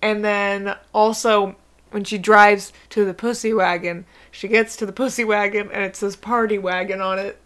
And 0.02 0.24
then 0.24 0.76
also 0.94 1.56
when 1.92 2.04
she 2.04 2.18
drives 2.18 2.74
to 2.90 3.06
the 3.06 3.14
pussy 3.14 3.54
wagon, 3.54 4.06
she 4.32 4.48
gets 4.48 4.76
to 4.78 4.86
the 4.86 4.92
pussy 4.92 5.24
wagon 5.24 5.70
and 5.72 5.84
it 5.84 5.96
says 5.96 6.16
party 6.16 6.58
wagon 6.58 7.02
on 7.02 7.18
it. 7.20 7.40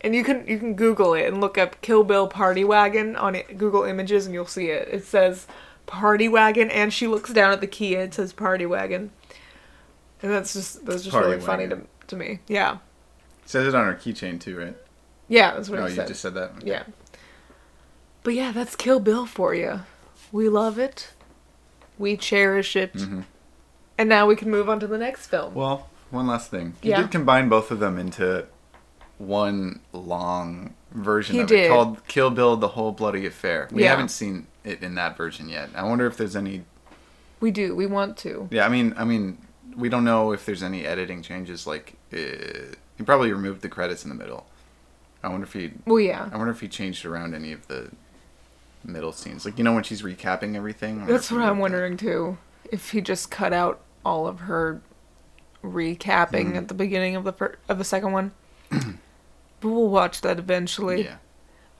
And 0.00 0.14
you 0.14 0.24
can 0.24 0.46
you 0.46 0.58
can 0.58 0.74
Google 0.74 1.14
it 1.14 1.26
and 1.26 1.40
look 1.40 1.58
up 1.58 1.80
Kill 1.82 2.04
Bill 2.04 2.26
party 2.28 2.64
wagon 2.64 3.16
on 3.16 3.34
it, 3.34 3.58
Google 3.58 3.82
Images 3.84 4.26
and 4.26 4.34
you'll 4.34 4.46
see 4.46 4.66
it. 4.70 4.88
It 4.90 5.04
says 5.04 5.46
party 5.86 6.28
wagon 6.28 6.70
and 6.70 6.92
she 6.92 7.06
looks 7.06 7.32
down 7.32 7.52
at 7.52 7.60
the 7.60 7.66
key 7.66 7.94
and 7.94 8.04
it 8.04 8.14
says 8.14 8.32
party 8.32 8.64
wagon. 8.64 9.10
And 10.22 10.30
that's 10.32 10.52
just 10.52 10.86
that's 10.86 11.02
just 11.02 11.12
Party 11.12 11.28
really 11.30 11.40
funny 11.40 11.68
to, 11.68 11.80
to 12.08 12.16
me. 12.16 12.40
Yeah. 12.46 12.78
says 13.44 13.66
it 13.66 13.74
on 13.74 13.84
her 13.86 13.94
keychain 13.94 14.40
too, 14.40 14.56
right? 14.58 14.76
Yeah, 15.28 15.54
that's 15.54 15.68
what 15.68 15.78
oh, 15.78 15.80
No, 15.80 15.86
I 15.86 15.90
you 15.90 15.96
said. 15.96 16.08
just 16.08 16.20
said 16.20 16.34
that. 16.34 16.50
Okay. 16.58 16.68
Yeah. 16.68 16.84
But 18.22 18.34
yeah, 18.34 18.52
that's 18.52 18.76
Kill 18.76 19.00
Bill 19.00 19.26
for 19.26 19.54
you. 19.54 19.80
We 20.32 20.48
love 20.48 20.78
it. 20.78 21.12
We 21.98 22.16
cherish 22.16 22.76
it. 22.76 22.92
Mhm. 22.94 23.24
And 23.98 24.08
now 24.08 24.26
we 24.26 24.36
can 24.36 24.50
move 24.50 24.68
on 24.68 24.80
to 24.80 24.86
the 24.86 24.98
next 24.98 25.26
film. 25.26 25.54
Well, 25.54 25.88
one 26.10 26.26
last 26.26 26.50
thing. 26.50 26.74
You 26.82 26.90
Yeah. 26.90 27.02
did 27.02 27.10
combine 27.10 27.48
both 27.48 27.70
of 27.70 27.78
them 27.80 27.98
into 27.98 28.46
one 29.18 29.80
long 29.92 30.74
version 30.92 31.36
He 31.36 31.40
of 31.42 31.48
did. 31.48 31.66
it 31.66 31.68
called 31.68 32.06
Kill 32.08 32.30
Bill: 32.30 32.56
The 32.56 32.68
Whole 32.68 32.92
Bloody 32.92 33.26
Affair. 33.26 33.68
We 33.70 33.82
Yeah. 33.84 33.90
haven't 33.90 34.08
seen 34.10 34.46
it 34.64 34.82
in 34.82 34.94
that 34.96 35.16
version 35.16 35.48
yet. 35.48 35.70
I 35.74 35.82
wonder 35.84 36.06
if 36.06 36.16
there's 36.16 36.36
any. 36.36 36.64
we 37.40 37.50
do. 37.50 37.74
We 37.74 37.86
want 37.86 38.18
to. 38.18 38.48
Yeah, 38.50 38.66
I 38.66 38.68
mean, 38.68 38.92
I 38.98 39.04
mean, 39.04 39.38
we 39.74 39.88
don't 39.88 40.04
know 40.04 40.32
if 40.32 40.44
there's 40.44 40.62
any 40.62 40.84
editing 40.84 41.22
changes. 41.22 41.66
Like, 41.66 41.94
uh, 42.12 42.16
he 42.98 43.02
probably 43.02 43.32
removed 43.32 43.62
the 43.62 43.68
credits 43.70 44.04
in 44.04 44.10
the 44.10 44.14
middle. 44.14 44.46
I 45.22 45.28
wonder 45.28 45.44
if 45.46 45.54
he. 45.54 45.72
Well, 45.86 46.00
yeah. 46.00 46.28
I 46.30 46.36
wonder 46.36 46.50
if 46.50 46.60
he 46.60 46.68
changed 46.68 47.06
around 47.06 47.34
any 47.34 47.52
of 47.52 47.66
the 47.68 47.90
middle 48.84 49.12
scenes. 49.12 49.44
Like, 49.44 49.58
you 49.58 49.64
know, 49.64 49.72
when 49.74 49.82
she's 49.84 50.02
recapping 50.02 50.54
everything. 50.56 51.06
That's 51.06 51.30
what 51.30 51.40
I'm 51.40 51.46
moved 51.48 51.56
that. 51.58 51.60
wondering 51.62 51.96
too. 51.96 52.38
If 52.72 52.90
he 52.90 53.00
just 53.00 53.30
cut 53.30 53.52
out 53.52 53.80
all 54.04 54.26
of 54.26 54.40
her 54.40 54.80
recapping 55.64 56.52
Mhm. 56.52 56.56
at 56.56 56.68
the 56.68 56.74
beginning 56.74 57.16
of 57.16 57.24
the 57.24 57.32
fir- 57.32 57.56
of 57.68 57.78
the 57.78 57.84
second 57.84 58.12
one. 58.12 58.32
but 58.70 58.88
we'll 59.62 59.88
watch 59.88 60.20
that 60.22 60.38
eventually. 60.38 61.04
Yeah. 61.04 61.16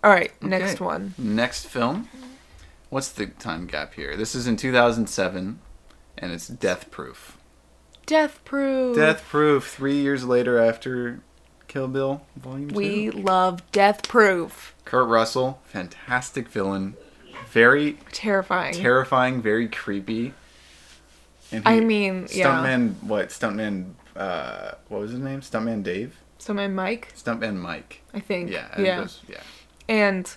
All 0.05 0.11
right, 0.11 0.31
next 0.43 0.81
one. 0.81 1.15
Next 1.19 1.67
film. 1.67 2.09
What's 2.89 3.11
the 3.11 3.27
time 3.27 3.67
gap 3.67 3.95
here? 3.95 4.17
This 4.17 4.35
is 4.35 4.47
in 4.47 4.57
2007, 4.57 5.61
and 6.19 6.33
it's 6.33 6.49
Death 6.49 6.91
Proof. 6.91 7.37
Death 8.07 8.41
Proof. 8.45 8.97
Death 8.97 9.25
Proof. 9.29 9.69
Three 9.71 9.97
years 10.01 10.25
later 10.25 10.59
after 10.59 11.21
Kill 11.69 11.87
Bill 11.87 12.23
Volume 12.37 12.69
We 12.69 13.11
Two. 13.11 13.19
love 13.19 13.63
Death 13.73 14.09
Proof. 14.09 14.75
Kurt 14.91 15.07
Russell, 15.07 15.61
fantastic 15.66 16.49
villain, 16.49 16.97
very 17.53 17.93
Terrifying. 18.11 18.74
terrifying, 18.74 19.41
very 19.41 19.68
creepy. 19.68 20.34
And 21.53 21.62
I 21.64 21.78
mean, 21.78 22.26
yeah. 22.32 22.47
Stuntman, 22.57 23.01
what? 23.05 23.28
Stuntman, 23.28 23.93
uh, 24.16 24.72
what 24.88 25.01
was 25.01 25.12
his 25.12 25.20
name? 25.20 25.43
Stuntman 25.43 25.84
Dave? 25.84 26.16
Stuntman 26.41 26.72
Mike, 26.72 27.12
Stuntman 27.16 27.55
Mike. 27.57 28.03
I 28.12 28.18
think. 28.18 28.51
Yeah. 28.51 28.66
Yeah. 28.80 29.01
was- 29.03 29.20
yeah. 29.28 29.36
And 29.88 30.36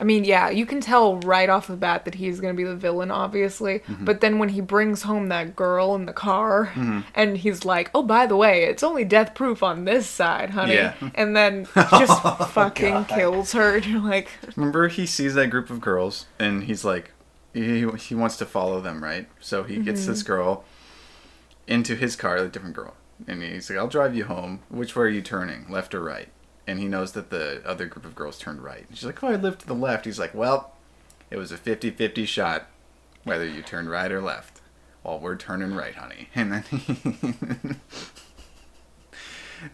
I 0.00 0.04
mean, 0.04 0.24
yeah, 0.24 0.48
you 0.50 0.64
can 0.64 0.80
tell 0.80 1.16
right 1.18 1.48
off 1.48 1.66
the 1.66 1.76
bat 1.76 2.04
that 2.04 2.14
he's 2.14 2.38
going 2.40 2.54
to 2.54 2.56
be 2.56 2.62
the 2.64 2.76
villain, 2.76 3.10
obviously. 3.10 3.80
Mm-hmm. 3.80 4.04
But 4.04 4.20
then 4.20 4.38
when 4.38 4.50
he 4.50 4.60
brings 4.60 5.02
home 5.02 5.28
that 5.28 5.56
girl 5.56 5.94
in 5.96 6.06
the 6.06 6.12
car 6.12 6.72
and 7.14 7.36
he's 7.36 7.64
like, 7.64 7.90
oh, 7.94 8.02
by 8.02 8.26
the 8.26 8.36
way, 8.36 8.64
it's 8.64 8.82
only 8.82 9.04
death 9.04 9.34
proof 9.34 9.62
on 9.62 9.84
this 9.84 10.06
side, 10.06 10.50
honey. 10.50 10.74
Yeah. 10.74 10.94
And 11.14 11.34
then 11.36 11.66
just 11.74 12.22
fucking 12.52 13.06
kills 13.06 13.52
her. 13.52 13.76
And 13.76 13.86
you're 13.86 14.00
like, 14.00 14.28
Remember, 14.56 14.88
he 14.88 15.04
sees 15.06 15.34
that 15.34 15.48
group 15.48 15.68
of 15.70 15.80
girls, 15.80 16.26
and 16.38 16.64
he's 16.64 16.84
like, 16.84 17.10
he, 17.54 17.86
he 17.98 18.14
wants 18.14 18.36
to 18.38 18.46
follow 18.46 18.80
them, 18.80 19.02
right? 19.02 19.26
So 19.40 19.62
he 19.64 19.78
gets 19.78 20.06
this 20.06 20.22
Mm-hmm. 20.22 20.32
girl 20.32 20.64
into 21.66 21.94
his 21.96 22.16
car, 22.16 22.36
a 22.36 22.48
different 22.48 22.74
girl, 22.76 22.94
and 23.26 23.42
he's 23.42 23.68
like, 23.68 23.78
"I'll 23.78 23.88
drive 23.88 24.14
you 24.14 24.24
home. 24.24 24.60
Which 24.68 24.94
way 24.96 25.04
are 25.04 25.08
you 25.08 25.22
turning, 25.22 25.66
left 25.68 25.94
or 25.94 26.02
right?" 26.02 26.28
And 26.68 26.78
he 26.78 26.86
knows 26.86 27.12
that 27.12 27.30
the 27.30 27.62
other 27.64 27.86
group 27.86 28.04
of 28.04 28.14
girls 28.14 28.38
turned 28.38 28.62
right. 28.62 28.84
And 28.88 28.96
she's 28.96 29.06
like, 29.06 29.24
"Oh, 29.24 29.28
I 29.28 29.36
live 29.36 29.56
to 29.58 29.66
the 29.66 29.74
left." 29.74 30.04
He's 30.04 30.18
like, 30.18 30.34
"Well, 30.34 30.74
it 31.30 31.36
was 31.36 31.50
a 31.50 31.56
50-50 31.56 32.26
shot, 32.28 32.66
whether 33.24 33.46
you 33.46 33.62
turned 33.62 33.90
right 33.90 34.12
or 34.12 34.20
left. 34.20 34.60
Well, 35.02 35.18
we're 35.18 35.36
turning 35.36 35.74
right, 35.74 35.94
honey." 35.94 36.28
And 36.34 36.52
then 36.52 36.62
he. 36.70 37.74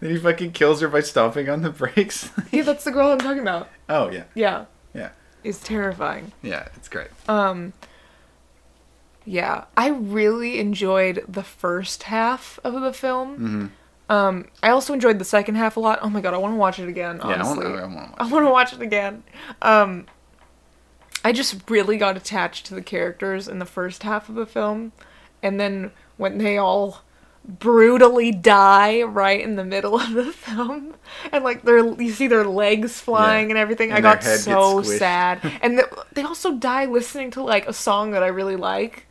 Then 0.01 0.11
he 0.13 0.17
fucking 0.19 0.53
kills 0.53 0.81
her 0.81 0.89
by 0.89 1.01
stomping 1.01 1.49
on 1.51 1.61
the 1.61 1.69
brakes. 1.71 2.31
yeah, 2.51 2.63
that's 2.63 2.85
the 2.85 2.91
girl 2.91 3.11
I'm 3.13 3.19
talking 3.19 3.43
about. 3.43 3.69
oh 3.89 4.11
yeah, 4.11 4.25
Yeah. 4.35 4.65
yeah, 4.95 5.11
It's 5.43 5.61
terrifying. 5.63 6.33
yeah. 6.43 6.69
It's 6.77 6.89
great. 6.89 7.09
Um, 7.29 7.75
yeah, 9.27 9.65
I 9.77 9.89
really 9.91 10.59
enjoyed 10.59 11.23
the 11.29 11.43
first 11.43 12.05
half 12.05 12.59
of 12.65 12.81
the 12.81 12.93
film. 12.95 13.37
hmm 13.37 13.67
Um, 14.09 14.47
I 14.63 14.69
also 14.71 14.93
enjoyed 14.93 15.19
the 15.19 15.25
second 15.25 15.55
half 15.55 15.77
a 15.77 15.81
lot. 15.81 15.99
Oh 16.03 16.11
my 16.11 16.21
god, 16.21 16.35
I 16.35 16.39
want 16.39 16.53
to 16.53 16.59
watch 16.59 16.79
it 16.79 16.89
again. 16.89 17.17
Yeah, 17.17 17.25
I 17.25 17.27
want, 17.29 17.41
Honestly, 17.61 17.67
I 17.67 17.81
to 17.81 17.95
watch. 17.95 18.15
I 18.19 18.27
want 18.29 18.47
to 18.47 18.51
watch 18.51 18.73
it 18.75 18.83
again. 18.83 19.23
Um, 19.63 20.07
I 21.25 21.33
just 21.33 21.71
really 21.71 21.97
got 21.97 22.17
attached 22.17 22.67
to 22.67 22.75
the 22.75 22.83
characters 22.83 23.49
in 23.49 23.59
the 23.59 23.65
first 23.67 24.03
half 24.03 24.29
of 24.29 24.35
the 24.35 24.45
film, 24.47 24.93
and 25.43 25.59
then 25.59 25.91
when 26.19 26.37
they 26.39 26.59
all 26.59 27.03
brutally 27.47 28.31
die 28.33 29.03
right 29.03 29.41
in 29.41 29.57
the 29.57 29.65
middle 29.65 29.99
of 30.01 30.13
the 30.13 30.33
film, 30.33 30.95
and 31.33 31.43
like 31.43 31.63
their 31.63 31.79
you 32.01 32.13
see 32.13 32.27
their 32.27 32.45
legs 32.45 33.01
flying 33.01 33.47
Yeah. 33.49 33.53
and 33.53 33.59
everything, 33.59 33.91
I 33.93 33.97
And 33.97 34.05
their 34.05 34.15
got 34.17 34.23
so 34.23 34.83
sad. 34.83 35.41
And 35.63 35.79
th- 35.79 35.89
they 36.13 36.23
also 36.23 36.53
die 36.57 36.85
listening 36.85 37.31
to 37.33 37.43
like 37.43 37.67
a 37.67 37.73
song 37.73 38.11
that 38.11 38.23
I 38.23 38.27
really 38.29 38.57
like. 38.57 39.07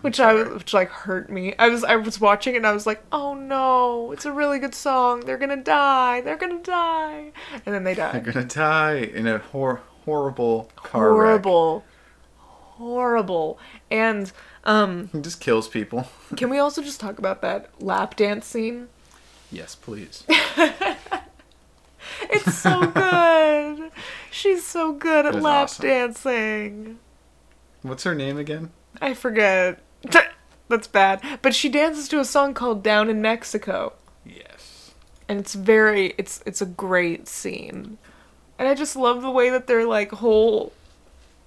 Which 0.00 0.20
I 0.20 0.34
which 0.42 0.72
like 0.72 0.88
hurt 0.90 1.30
me. 1.30 1.54
I 1.58 1.68
was 1.68 1.84
I 1.84 1.96
was 1.96 2.20
watching 2.20 2.54
it 2.54 2.58
and 2.58 2.66
I 2.66 2.72
was 2.72 2.86
like, 2.86 3.02
"Oh 3.12 3.34
no, 3.34 4.12
it's 4.12 4.24
a 4.24 4.32
really 4.32 4.58
good 4.58 4.74
song. 4.74 5.20
They're 5.20 5.38
to 5.50 5.56
die. 5.56 6.20
They're 6.20 6.36
to 6.36 6.70
die." 6.70 7.32
And 7.66 7.74
then 7.74 7.84
they 7.84 7.94
die. 7.94 8.12
They're 8.12 8.32
gonna 8.32 8.46
die 8.46 8.96
in 8.96 9.26
a 9.26 9.38
hor- 9.38 9.82
horrible 10.04 10.70
car 10.76 11.12
wreck. 11.12 11.42
Horrible. 11.42 11.84
Horrible. 12.36 13.58
And 13.90 14.30
um 14.64 15.10
It 15.14 15.22
just 15.22 15.40
kills 15.40 15.68
people. 15.68 16.08
can 16.36 16.50
we 16.50 16.58
also 16.58 16.82
just 16.82 17.00
talk 17.00 17.18
about 17.18 17.42
that 17.42 17.70
lap 17.82 18.16
dance 18.16 18.46
scene? 18.46 18.88
yes, 19.50 19.74
please. 19.74 20.24
It's 22.22 22.54
so 22.54 22.86
good. 22.86 23.90
She's 24.30 24.66
so 24.66 24.92
good 24.92 25.26
at 25.26 25.34
lap 25.34 25.64
awesome. 25.64 25.86
dancing. 25.86 26.98
What's 27.82 28.04
her 28.04 28.14
name 28.14 28.38
again? 28.38 28.70
I 29.00 29.14
forget. 29.14 29.80
That's 30.68 30.86
bad. 30.86 31.22
But 31.42 31.54
she 31.54 31.68
dances 31.68 32.08
to 32.08 32.20
a 32.20 32.24
song 32.24 32.54
called 32.54 32.82
Down 32.82 33.08
in 33.08 33.22
Mexico. 33.22 33.94
Yes. 34.24 34.92
And 35.28 35.40
it's 35.40 35.54
very 35.54 36.14
it's 36.18 36.42
it's 36.46 36.62
a 36.62 36.66
great 36.66 37.28
scene. 37.28 37.98
And 38.58 38.68
I 38.68 38.74
just 38.74 38.96
love 38.96 39.22
the 39.22 39.30
way 39.30 39.50
that 39.50 39.66
their 39.66 39.86
like 39.86 40.12
whole 40.12 40.72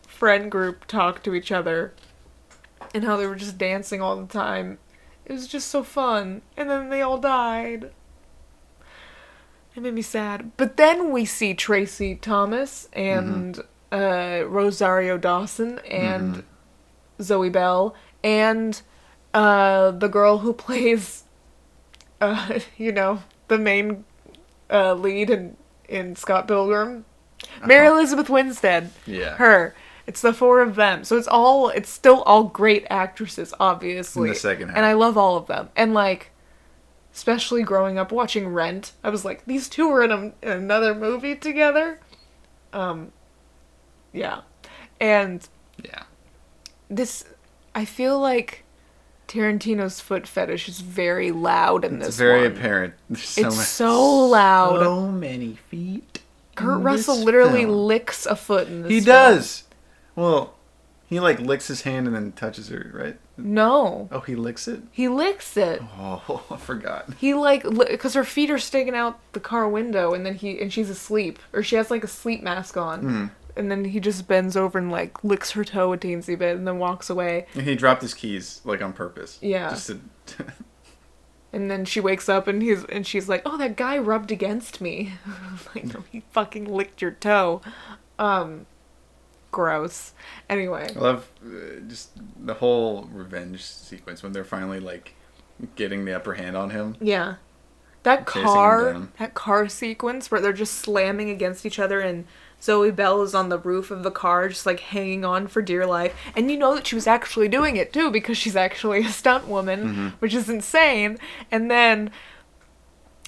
friend 0.08 0.52
group 0.52 0.86
talk 0.86 1.24
to 1.24 1.34
each 1.34 1.52
other 1.52 1.93
and 2.93 3.04
how 3.04 3.18
they 3.18 3.28
were 3.28 3.36
just 3.36 3.58
dancing 3.58 4.02
all 4.02 4.16
the 4.16 4.32
time. 4.32 4.78
It 5.26 5.34
was 5.34 5.47
just 5.47 5.68
so 5.68 5.84
fun. 5.84 6.41
And 6.58 6.70
then 6.70 6.89
they 6.89 7.02
all 7.02 7.18
died. 7.18 7.91
It 9.76 9.82
made 9.82 9.93
me 9.93 10.02
sad. 10.02 10.52
But 10.58 10.78
then 10.78 11.12
we 11.12 11.26
see 11.26 11.54
Tracy 11.54 12.16
Thomas 12.16 12.89
and 12.91 13.62
uh, 13.91 14.43
Rosario 14.45 15.18
Dawson 15.18 15.80
and 15.80 16.43
Zoe 17.22 17.49
Bell 17.49 17.95
and 18.24 18.82
uh, 19.34 19.91
the 19.91 20.07
girl 20.07 20.39
who 20.39 20.53
plays, 20.53 21.24
uh, 22.22 22.59
you 22.78 22.91
know, 22.91 23.24
the 23.47 23.57
main 23.57 24.03
uh, 24.69 24.93
lead 24.93 25.30
in, 25.30 25.57
in 25.88 26.15
Scott 26.15 26.47
Pilgrim. 26.47 27.05
Mary 27.65 27.88
Elizabeth 27.88 28.30
Winstead. 28.30 28.91
Yeah. 29.05 29.36
Her. 29.36 29.76
It's 30.07 30.22
the 30.22 30.34
four 30.34 30.61
of 30.61 30.76
them. 30.76 31.03
So 31.03 31.17
it's 31.17 31.28
all, 31.28 31.69
it's 31.69 31.89
still 31.89 32.22
all 32.24 32.43
great 32.45 32.86
actresses, 32.89 33.53
obviously. 33.59 34.30
In 34.30 34.34
the 34.34 34.39
second 34.39 34.67
half. 34.69 34.78
And 34.78 34.86
I 34.86 34.93
love 34.93 35.17
all 35.17 35.38
of 35.38 35.47
them. 35.47 35.69
And 35.76 35.93
like, 35.93 36.32
especially 37.13 37.63
growing 37.63 37.97
up 37.97 38.11
watching 38.11 38.47
Rent, 38.49 38.93
I 39.03 39.09
was 39.09 39.26
like, 39.26 39.45
these 39.45 39.67
two 39.69 39.89
were 39.89 40.03
in, 40.03 40.11
a, 40.11 40.17
in 40.41 40.51
another 40.51 40.93
movie 40.95 41.36
together. 41.36 41.99
Um, 42.74 43.11
yeah. 44.13 44.41
And 44.99 45.47
Yeah. 45.84 46.03
this 46.89 47.26
I 47.76 47.86
feel 47.86 48.19
like 48.19 48.63
Tarantino's 49.28 49.99
foot 50.01 50.28
fetish 50.28 50.67
is 50.67 50.82
very 50.82 51.32
loud 51.32 51.86
in 51.86 51.99
this. 51.99 52.09
It's 52.09 52.17
this 52.17 52.26
very 52.26 52.41
one. 52.47 52.57
apparent. 52.57 52.93
There's 53.09 53.24
so 53.24 53.47
It's 53.47 53.55
much- 53.57 53.65
so 53.67 54.26
loud. 54.28 54.80
So 54.82 55.07
many 55.07 55.55
feet. 55.55 56.19
Kurt 56.55 56.82
Russell 56.82 57.17
literally 57.24 57.61
film. 57.63 57.72
licks 57.88 58.26
a 58.26 58.36
foot 58.36 58.67
in 58.67 58.82
this 58.84 58.89
He 58.91 58.99
film. 58.99 59.05
does. 59.05 59.63
Well, 60.15 60.53
he 61.07 61.19
like 61.19 61.39
licks 61.39 61.67
his 61.67 61.82
hand 61.84 62.07
and 62.07 62.15
then 62.15 62.34
touches 62.34 62.67
her, 62.69 62.91
right? 62.93 63.17
No. 63.38 64.09
Oh, 64.11 64.19
he 64.19 64.36
licks 64.36 64.67
it. 64.67 64.82
He 64.91 65.07
licks 65.07 65.55
it. 65.57 65.82
Oh, 65.97 66.43
I 66.51 66.57
forgot. 66.57 67.07
He 67.17 67.34
like 67.34 67.63
because 67.63 68.13
her 68.13 68.26
feet 68.26 68.51
are 68.51 68.59
sticking 68.59 68.93
out 68.95 69.19
the 69.32 69.39
car 69.39 69.67
window 69.67 70.13
and 70.13 70.26
then 70.26 70.36
he 70.36 70.59
and 70.59 70.72
she's 70.72 70.89
asleep 70.89 71.39
or 71.53 71.63
she 71.63 71.78
has 71.78 71.89
like 71.89 72.03
a 72.03 72.07
sleep 72.07 72.43
mask 72.43 72.76
on. 72.78 72.99
Hmm. 73.01 73.26
And 73.56 73.70
then 73.70 73.86
he 73.86 73.99
just 73.99 74.28
bends 74.28 74.56
over 74.56 74.78
and 74.78 74.91
like 74.91 75.24
licks 75.24 75.52
her 75.52 75.64
toe 75.64 75.93
a 75.93 75.97
teensy 75.97 76.38
bit 76.38 76.56
and 76.56 76.68
then 76.68 76.80
walks 76.80 77.10
away. 77.10 77.47
And 77.54 77.64
he 77.64 77.76
dropped 77.76 78.02
his 78.02 78.14
keys 78.14 78.62
like 78.64 78.82
on 78.82 78.93
purpose. 78.93 79.38
Yeah. 79.41 79.70
Just 79.70 79.88
to. 79.88 80.45
And 81.54 81.70
then 81.70 81.84
she 81.84 81.99
wakes 81.99 82.30
up 82.30 82.47
and 82.47 82.62
he's 82.62 82.86
and 82.86 83.06
she's 83.06 83.28
like, 83.28 83.41
"Oh, 83.45 83.58
that 83.58 83.76
guy 83.76 83.97
rubbed 83.97 84.32
against 84.32 84.80
me." 84.80 85.14
like, 85.76 85.93
no, 85.93 86.04
he 86.12 86.24
fucking 86.32 86.66
licked 86.66 87.02
your 87.02 87.12
toe. 87.12 87.62
Um, 88.18 88.68
gross. 89.52 90.14
Anyway, 90.49 90.89
I 90.95 90.99
love 90.99 91.30
uh, 91.45 91.82
just 91.88 92.12
the 92.39 92.54
whole 92.54 93.10
revenge 93.12 93.64
sequence 93.64 94.24
when 94.24 94.32
they're 94.32 94.45
finally 94.45 94.80
like 94.80 95.14
getting 95.76 96.06
the 96.06 96.16
upper 96.16 96.36
hand 96.36 96.56
on 96.56 96.70
him. 96.70 96.95
yeah, 97.02 97.36
that 98.04 98.26
car, 98.26 99.10
that 99.20 99.34
car 99.34 99.68
sequence 99.68 100.32
where 100.32 100.39
they're 100.41 100.54
just 100.54 100.76
slamming 100.76 101.30
against 101.30 101.66
each 101.66 101.80
other 101.80 101.99
and 101.99 102.26
Zoe 102.62 102.91
Bell 102.91 103.22
is 103.24 103.34
on 103.34 103.49
the 103.49 103.57
roof 103.57 103.89
of 103.91 104.03
the 104.03 104.12
car, 104.12 104.47
just 104.49 104.66
like 104.66 104.80
hanging 104.82 105.26
on 105.26 105.47
for 105.47 105.62
dear 105.62 105.86
life, 105.86 106.14
and 106.36 106.51
you 106.51 106.57
know 106.57 106.76
that 106.76 106.86
she 106.88 106.95
was 106.95 107.07
actually 107.07 107.47
doing 107.47 107.76
it 107.76 107.91
too 107.91 108.12
because 108.12 108.38
she's 108.38 108.55
actually 108.55 108.99
a 109.05 109.09
stunt 109.09 109.47
woman, 109.47 109.80
Mm-hmm. 109.82 110.07
which 110.20 110.34
is 110.34 110.49
insane. 110.49 111.18
And 111.51 111.70
then. 111.72 112.12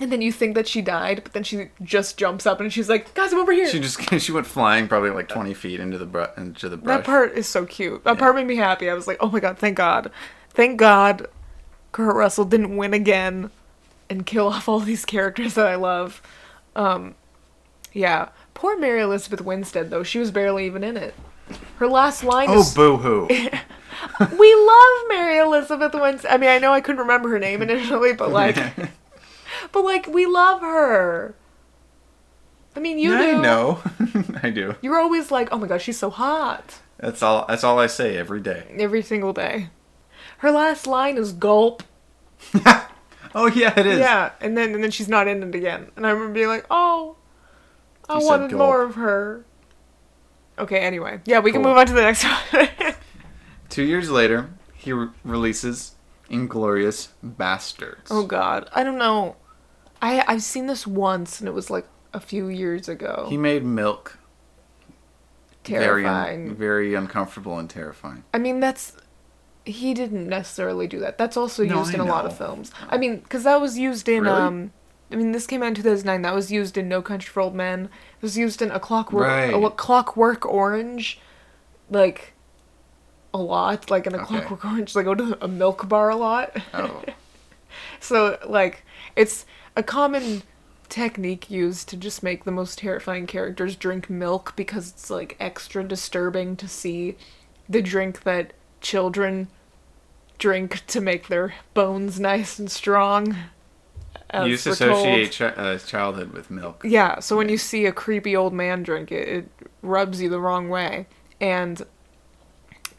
And 0.02 0.12
then 0.12 0.24
you 0.24 0.32
think 0.32 0.56
that 0.56 0.68
she 0.68 0.82
died, 0.82 1.22
but 1.24 1.34
then 1.34 1.44
she 1.44 1.70
just 1.84 2.18
jumps 2.18 2.48
up 2.48 2.60
and 2.60 2.74
she's 2.74 2.90
like, 2.90 3.14
"Guys, 3.14 3.32
I'm 3.32 3.38
over 3.38 3.52
here." 3.52 3.70
She 3.70 3.80
just 3.80 4.02
she 4.20 4.32
went 4.32 4.48
flying 4.48 4.88
probably 4.88 5.12
like 5.12 5.28
twenty 5.30 5.54
feet 5.54 5.80
into 5.80 6.00
the 6.00 6.08
br- 6.08 6.24
into 6.36 6.68
the 6.68 6.78
brush. 6.78 6.98
That 6.98 7.06
part 7.06 7.34
is 7.38 7.48
so 7.48 7.68
cute. 7.68 8.04
That 8.04 8.18
part 8.18 8.36
made 8.36 8.48
me 8.48 8.56
happy. 8.56 8.90
I 8.90 8.96
was 8.96 9.06
like, 9.06 9.18
oh 9.20 9.30
my 9.30 9.40
god, 9.40 9.60
thank 9.60 9.78
God. 9.78 10.10
Thank 10.50 10.80
God 10.80 11.28
Kurt 11.92 12.16
Russell 12.16 12.44
didn't 12.46 12.76
win 12.76 12.96
again 12.96 13.52
and 14.10 14.26
kill 14.26 14.48
off 14.48 14.68
all 14.68 14.80
these 14.80 15.06
characters 15.06 15.54
that 15.54 15.68
I 15.68 15.76
love. 15.76 16.24
Um, 16.76 17.14
yeah. 17.94 18.30
Poor 18.64 18.80
Mary 18.80 19.02
Elizabeth 19.02 19.42
Winstead, 19.42 19.90
though. 19.90 20.04
She 20.04 20.20
was 20.20 20.32
barely 20.32 20.66
even 20.66 20.86
in 20.86 20.96
it. 20.96 21.14
Her 21.80 21.88
last 21.88 22.24
line 22.24 22.48
Oh, 22.50 22.62
is, 22.62 22.74
Oh, 22.78 22.96
boo 22.96 22.98
hoo! 22.98 23.28
We 24.40 24.56
love 24.56 25.04
Mary 25.10 25.38
Elizabeth 25.38 25.94
Winstead. 25.94 26.32
I 26.32 26.38
mean, 26.38 26.50
I 26.50 26.60
know 26.60 26.72
I 26.72 26.80
couldn't 26.80 27.02
remember 27.02 27.28
her 27.32 27.40
name 27.40 27.62
initially, 27.62 28.14
but 28.14 28.32
like, 28.32 28.56
but 29.74 29.84
like, 29.84 30.08
we 30.08 30.26
love 30.26 30.62
her. 30.62 31.36
I 32.74 32.80
mean, 32.80 33.00
you 33.00 33.12
yeah, 33.12 33.18
do. 33.18 33.38
I 33.38 33.42
know. 33.42 33.82
I 34.44 34.50
do. 34.50 34.76
You're 34.82 34.98
always 34.98 35.30
like, 35.30 35.50
oh 35.52 35.58
my 35.58 35.68
god, 35.68 35.82
she's 35.82 36.00
so 36.00 36.10
hot. 36.10 36.80
That's 37.00 37.22
all. 37.22 37.46
That's 37.50 37.66
all 37.66 37.80
I 37.80 37.88
say 37.88 38.16
every 38.16 38.40
day. 38.40 38.74
every 38.80 39.02
single 39.02 39.34
day. 39.34 39.72
Her 40.38 40.52
last 40.52 40.88
line 40.88 41.18
is 41.18 41.34
gulp. 41.34 41.84
oh 43.36 43.48
yeah, 43.54 43.78
it 43.78 43.86
is. 43.86 44.00
Yeah, 44.00 44.32
and 44.40 44.58
then 44.58 44.74
and 44.74 44.82
then 44.82 44.92
she's 44.92 45.10
not 45.10 45.28
in 45.28 45.44
it 45.44 45.54
again. 45.54 45.92
And 45.98 46.08
I 46.08 46.12
remember 46.12 46.34
being 46.34 46.48
like, 46.48 46.66
"Oh, 46.72 47.18
I 48.10 48.20
said 48.20 48.26
wanted 48.28 48.52
more 48.54 48.82
of 48.84 48.96
her." 48.96 49.46
Okay, 50.60 50.80
anyway. 50.80 51.20
Yeah, 51.26 51.40
we 51.40 51.52
can 51.52 51.62
move 51.62 51.78
on 51.78 51.88
to 51.88 51.94
the 51.94 52.02
next 52.02 52.24
one. 52.54 52.70
Two 53.70 53.84
years 53.84 54.10
later, 54.12 54.52
he 54.76 54.94
re- 54.94 55.10
releases 55.24 55.96
Inglourious 56.30 57.10
Basterds. 57.26 58.08
oh 58.12 58.24
god. 58.26 58.70
I 58.74 58.84
don't 58.84 58.98
know. 58.98 59.36
I 60.02 60.24
I've 60.28 60.44
seen 60.44 60.68
this 60.68 60.86
once 60.86 61.40
and 61.40 61.48
it 61.48 61.54
was 61.54 61.70
like 61.72 61.88
a 62.14 62.20
few 62.20 62.48
years 62.50 62.88
ago. 62.88 63.26
He 63.30 63.38
made 63.38 63.64
Milk 63.64 64.20
very 65.66 66.06
un- 66.06 66.12
Terrifying. 66.14 66.56
very 66.56 66.94
uncomfortable 66.94 67.58
and 67.58 67.70
terrifying. 67.70 68.24
I 68.34 68.38
mean, 68.38 68.60
that's 68.60 68.96
he 69.66 69.94
didn't 69.94 70.28
necessarily 70.28 70.88
do 70.88 71.00
that. 71.00 71.18
That's 71.18 71.38
also 71.38 71.64
No, 71.64 71.80
used 71.80 71.92
I 71.92 71.94
in 71.96 72.00
a 72.02 72.06
lot 72.06 72.26
of 72.26 72.32
know. 72.32 72.38
films. 72.48 72.72
I 72.90 72.98
mean, 72.98 73.18
because 73.20 73.44
that 73.46 73.60
was 73.62 73.78
used 73.78 74.08
in 74.10 74.24
Really? 74.24 74.36
um. 74.42 74.72
I 75.14 75.16
mean, 75.16 75.32
this 75.32 75.46
came 75.48 75.62
out 75.62 75.68
in 75.68 75.76
2009. 75.76 76.24
That 76.24 76.34
was 76.34 76.52
used 76.52 76.78
in 76.78 76.90
No 76.90 77.02
Country 77.02 77.30
for 77.30 77.42
Old 77.42 77.54
Men. 77.54 77.86
It 77.86 78.22
was 78.22 78.38
used 78.38 78.62
in 78.62 78.72
A 78.72 78.80
Clockwork 78.80 79.28
Right. 79.28 79.54
a 79.54 79.70
Clockwork 79.70 80.46
Orange, 80.46 81.20
like 81.90 82.34
a 83.34 83.38
lot. 83.38 83.92
Like 83.92 84.08
in 84.08 84.16
A 84.16 84.18
Okay. 84.18 84.26
Clockwork 84.26 84.66
Orange, 84.66 84.94
they 84.94 85.04
go 85.04 85.14
to 85.16 85.38
a 85.40 85.48
milk 85.48 85.88
bar 85.88 86.10
a 86.10 86.16
lot. 86.16 86.58
Oh, 86.74 87.04
So 88.00 88.38
like 88.46 88.84
it's 89.16 89.46
a 89.76 89.84
common 89.84 90.44
technique 90.90 91.50
used 91.50 91.90
to 91.90 91.98
just 91.98 92.22
make 92.22 92.44
the 92.44 92.52
most 92.52 92.80
terrifying 92.80 93.26
characters 93.26 93.76
drink 93.76 94.10
milk 94.10 94.54
because 94.56 94.90
it's 94.90 95.10
like 95.10 95.36
extra 95.40 95.84
disturbing 95.84 96.56
to 96.58 96.68
see 96.68 97.16
the 97.70 97.82
drink 97.82 98.24
that 98.24 98.54
children 98.82 99.48
drink 100.38 100.84
to 100.88 101.00
make 101.00 101.28
their 101.30 101.54
bones 101.74 102.20
nice 102.20 102.60
and 102.60 102.70
strong. 102.70 103.36
You 104.34 104.46
used 104.46 104.66
we're 104.66 104.76
told. 104.76 104.92
associate 105.08 105.36
chi- 105.38 105.62
uh, 105.62 105.78
childhood 105.78 106.34
with 106.34 106.50
milk. 106.50 106.84
Yeah, 106.86 107.20
so 107.20 107.38
when 107.38 107.50
you 107.50 107.58
see 107.58 107.86
a 107.86 107.92
creepy 107.92 108.36
old 108.36 108.52
man 108.54 108.82
drink 108.84 109.12
it, 109.12 109.28
it 109.28 109.50
rubs 109.84 110.22
you 110.22 110.30
the 110.30 110.40
wrong 110.40 110.70
way. 110.70 111.06
And 111.40 111.86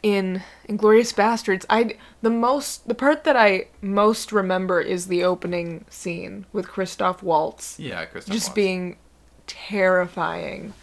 in 0.01 0.43
Inglourious 0.69 1.13
Basterds, 1.13 1.65
I 1.69 1.97
the 2.21 2.29
most 2.29 2.87
the 2.87 2.95
part 2.95 3.23
that 3.25 3.35
I 3.35 3.67
most 3.81 4.31
remember 4.31 4.79
is 4.79 5.07
the 5.07 5.23
opening 5.23 5.83
scene 5.89 6.45
with 6.53 6.67
Christoph 6.69 7.21
Waltz 7.23 7.79
Yeah, 7.79 8.05
Christoph 8.05 8.33
just 8.33 8.47
Waltz. 8.49 8.55
being 8.55 8.97
terrifying. 9.47 10.73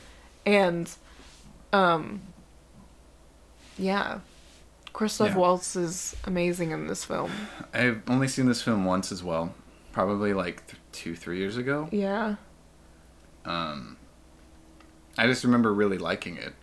And 0.45 0.91
um 1.73 2.21
yeah. 3.79 4.19
Christoph 4.93 5.29
Yeah. 5.31 5.37
Waltz 5.37 5.77
is 5.77 6.15
amazing 6.25 6.71
in 6.73 6.87
this 6.89 7.05
film. 7.05 7.31
I've 7.73 8.03
only 8.09 8.29
seen 8.29 8.47
this 8.47 8.61
film 8.61 8.85
once 8.85 9.11
as 9.11 9.23
well, 9.23 9.55
probably 9.93 10.33
like 10.35 10.67
th- 10.67 10.81
two, 10.93 11.15
three 11.15 11.39
years 11.39 11.57
ago. 11.57 11.89
Yeah. 11.93 12.37
Um, 13.45 13.97
I 15.19 15.27
just 15.27 15.45
remember 15.45 15.73
really 15.73 15.99
liking 15.99 16.37
it. 16.37 16.55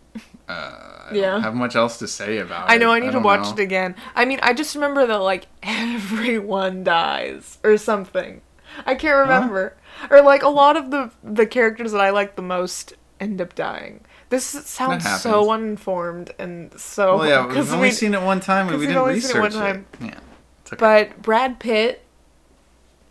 Uh, 0.48 0.52
I 0.52 1.10
Yeah. 1.14 1.32
don't 1.32 1.44
have 1.44 1.54
much 1.56 1.76
else 1.76 1.98
to 2.00 2.08
say 2.08 2.40
about 2.40 2.68
it. 2.68 2.72
I 2.72 2.76
it. 2.76 2.80
know 2.80 2.92
I 2.92 3.00
need 3.00 3.12
to 3.12 3.20
watch 3.20 3.44
know. 3.46 3.52
it 3.54 3.60
again. 3.60 3.96
I 4.16 4.26
mean, 4.26 4.40
I 4.42 4.54
just 4.54 4.74
remember 4.76 5.06
that 5.06 5.18
like 5.18 5.48
everyone 5.64 6.84
dies 6.84 7.60
or 7.64 7.78
something. 7.78 8.42
I 8.86 8.96
can't 8.96 9.18
remember. 9.18 9.76
Or 10.10 10.22
like 10.22 10.44
a 10.44 10.50
lot 10.50 10.78
of 10.78 10.92
the 10.92 11.12
the 11.24 11.46
characters 11.46 11.92
that 11.92 12.02
I 12.02 12.10
like 12.12 12.36
the 12.36 12.42
most 12.42 12.94
end 13.20 13.42
up 13.42 13.54
dying. 13.56 14.02
This 14.30 14.46
sounds 14.46 15.10
so 15.22 15.52
uninformed 15.52 16.32
and 16.40 16.72
so. 16.80 17.18
Well, 17.18 17.28
yeah, 17.28 17.48
we've 17.56 17.72
only 17.74 17.88
we- 17.90 17.92
seen 17.92 18.14
it 18.14 18.22
one 18.22 18.40
time 18.40 18.70
and 18.70 18.78
we 18.80 18.86
didn't 18.88 18.98
only 19.02 19.20
seen 19.20 19.38
it 19.38 19.40
one 19.40 19.50
research 19.52 19.62
it. 19.62 19.74
time. 19.74 19.86
Yeah. 20.02 20.20
Okay. 20.72 20.76
But 20.80 21.22
Brad 21.22 21.60
Pitt 21.60 22.04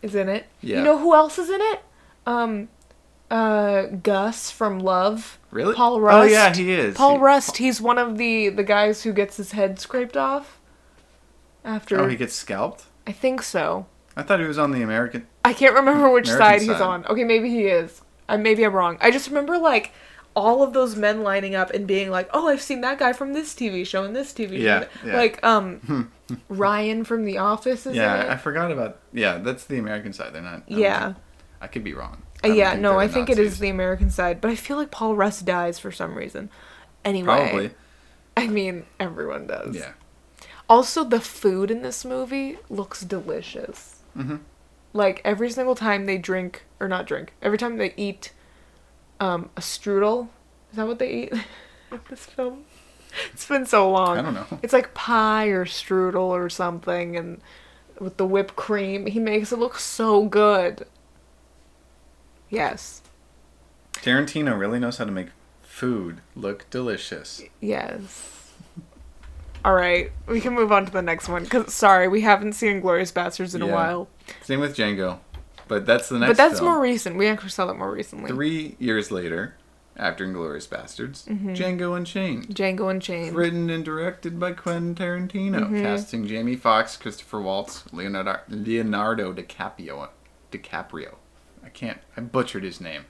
is 0.03 0.15
in 0.15 0.29
it. 0.29 0.47
Yeah. 0.61 0.79
You 0.79 0.85
know 0.85 0.99
who 0.99 1.15
else 1.15 1.39
is 1.39 1.51
in 1.51 1.61
it? 1.61 1.81
Um, 2.27 2.69
uh, 3.31 3.83
Gus 4.03 4.51
from 4.51 4.79
Love. 4.81 5.39
really? 5.51 5.75
Paul 5.75 6.01
Rust. 6.01 6.17
Oh 6.17 6.23
yeah, 6.33 6.55
he 6.55 6.73
is. 6.73 6.97
Paul 6.97 7.17
He- 7.17 7.23
Rust. 7.23 7.57
He's 7.59 7.81
one 7.81 7.99
of 7.99 8.17
the 8.19 8.49
the 8.49 8.65
guys 8.65 9.03
who 9.03 9.13
gets 9.13 9.37
his 9.37 9.53
head 9.53 9.79
scraped 9.79 10.17
off. 10.17 10.59
After 11.65 12.01
Oh, 12.01 12.09
he 12.09 12.17
gets 12.17 12.35
scalped. 12.35 12.85
I 13.07 13.13
think 13.13 13.43
so. 13.43 13.87
I 14.17 14.23
thought 14.23 14.41
he 14.41 14.47
was 14.47 14.59
on 14.59 14.71
the 14.73 14.83
American. 14.83 15.27
I 15.45 15.53
can't 15.53 15.75
remember 15.75 16.11
which 16.11 16.29
American 16.29 16.47
side 16.47 16.61
he's 16.63 16.71
side. 16.79 16.81
on. 16.83 17.07
Okay, 17.07 17.25
maybe 17.25 17.51
he 17.51 17.67
is. 17.67 18.01
I 18.29 18.37
maybe 18.37 18.65
I'm 18.65 18.73
wrong. 18.75 18.99
I 19.01 19.11
just 19.11 19.29
remember 19.29 19.59
like 19.59 19.93
all 20.39 20.63
of 20.63 20.73
those 20.73 20.97
men 20.97 21.23
lining 21.23 21.55
up 21.55 21.71
and 21.71 21.87
being 21.87 22.11
like, 22.11 22.29
"Oh, 22.33 22.49
I've 22.49 22.63
seen 22.63 22.81
that 22.83 22.99
guy 22.99 23.13
from 23.13 23.33
this 23.33 23.55
TV 23.55 23.87
show 23.87 24.05
and 24.05 24.15
this 24.17 24.33
TV 24.33 24.59
Yeah, 24.59 24.81
show." 24.83 24.89
yeah. 25.07 25.17
Like 25.17 25.45
um 25.45 26.11
Ryan 26.49 27.05
from 27.05 27.25
The 27.25 27.39
Office 27.39 27.87
is 27.87 27.97
Yeah, 27.97 28.27
I 28.31 28.37
forgot 28.37 28.71
about. 28.73 28.99
Yeah, 29.13 29.39
that's 29.39 29.65
the 29.65 29.79
American 29.79 30.13
side. 30.13 30.33
They're 30.33 30.43
not. 30.43 30.61
I 30.61 30.63
Yeah. 30.69 31.05
think- 31.07 31.17
I 31.61 31.67
could 31.67 31.83
be 31.85 31.93
wrong. 31.95 32.23
Uh, 32.45 32.49
I 32.49 32.53
yeah, 32.53 32.75
no, 32.75 32.99
I 33.01 33.09
think 33.09 33.29
it 33.29 33.39
is 33.39 33.59
the 33.59 33.69
American 33.69 34.11
side, 34.11 34.41
but 34.41 34.51
I 34.51 34.55
feel 34.55 34.77
like 34.77 34.93
Paul 34.93 35.17
Rust 35.17 35.45
dies 35.45 35.79
for 35.81 35.91
some 35.91 36.15
reason. 36.15 36.51
Anyway, 37.05 37.25
Probably. 37.27 37.71
I 38.37 38.47
mean, 38.47 38.85
everyone 39.01 39.49
does. 39.49 39.75
Yeah. 39.75 39.93
Also, 40.69 41.03
the 41.03 41.21
food 41.21 41.71
in 41.71 41.83
this 41.83 42.05
movie 42.05 42.59
looks 42.71 43.01
delicious. 43.01 43.97
Mhm. 44.17 44.41
Like 44.93 45.21
every 45.25 45.51
single 45.51 45.75
time 45.75 46.07
they 46.07 46.17
drink 46.19 46.65
or 46.79 46.87
not 46.87 47.07
drink, 47.07 47.33
every 47.43 47.59
time 47.59 47.77
they 47.77 47.93
eat 47.97 48.33
um, 49.21 49.51
a 49.57 49.61
strudel. 49.61 50.29
Is 50.71 50.77
that 50.77 50.87
what 50.87 50.99
they 50.99 51.11
eat 51.13 51.33
in 51.93 52.01
this 52.11 52.25
film? 52.27 52.65
It's 53.33 53.47
been 53.49 53.65
so 53.67 53.91
long. 53.91 54.19
I 54.19 54.23
don't 54.23 54.35
know. 54.35 54.47
It's 54.63 54.73
like 54.73 54.93
pie 54.95 55.47
or 55.47 55.65
strudel 55.65 56.21
or 56.29 56.49
something, 56.51 57.17
and 57.17 57.41
with 57.99 58.17
the 58.19 58.27
whipped 58.27 58.55
cream, 58.57 59.07
he 59.07 59.19
makes 59.19 59.51
it 59.51 59.59
look 59.59 59.79
so 59.79 60.27
good. 60.27 60.87
Yes, 62.51 63.03
Tarantino 63.95 64.59
really 64.59 64.79
knows 64.79 64.97
how 64.99 65.05
to 65.05 65.11
make 65.11 65.29
food 65.63 66.21
look 66.35 66.69
delicious. 66.71 67.43
yes. 67.61 68.35
All 69.65 69.75
right, 69.75 70.13
we 70.27 70.41
can 70.41 70.55
move 70.55 70.71
on 70.73 70.87
to 70.87 70.93
the 70.93 71.03
next 71.03 71.29
one. 71.29 71.45
Cause 71.45 71.75
sorry, 71.75 72.07
we 72.09 72.21
haven't 72.23 72.53
seen 72.55 72.81
Glorious 72.81 73.11
Bastards 73.11 73.55
in 73.55 73.61
a 73.63 73.67
Yeah. 73.67 73.75
while. 73.75 74.09
Same 74.43 74.61
with 74.61 74.77
Django, 74.77 75.19
but 75.69 75.87
that's 75.87 76.09
the 76.09 76.19
next. 76.19 76.31
but 76.31 76.37
that's 76.37 76.59
film. 76.61 76.71
more 76.73 76.81
recent. 76.81 77.17
We 77.17 77.27
actually 77.29 77.51
saw 77.51 77.67
that 77.67 77.75
more 77.77 77.91
recently. 77.93 78.31
Three 78.31 78.77
years 78.79 79.11
later, 79.11 79.55
after 79.97 80.27
Inglourious 80.27 80.67
Basterds, 80.69 81.25
Mm-hmm. 81.27 81.51
Django 81.55 81.97
Unchained. 81.97 82.49
Django 82.49 82.91
Unchained. 82.91 83.35
Written 83.37 83.69
and 83.71 83.85
directed 83.85 84.39
by 84.41 84.53
Quentin 84.53 84.95
Tarantino, 84.95 85.61
Mm-hmm. 85.61 85.83
casting 85.83 86.27
Jamie 86.27 86.57
Foxx, 86.57 86.97
Christopher 86.97 87.41
Waltz, 87.41 87.85
Leonardo, 87.93 88.41
Leonardo 88.49 89.33
DiCaprio. 89.33 90.09
DiCaprio. 90.53 91.17
I 91.65 91.69
can't. 91.69 91.99
I 92.17 92.21
butchered 92.23 92.63
his 92.65 92.81
name. 92.81 93.05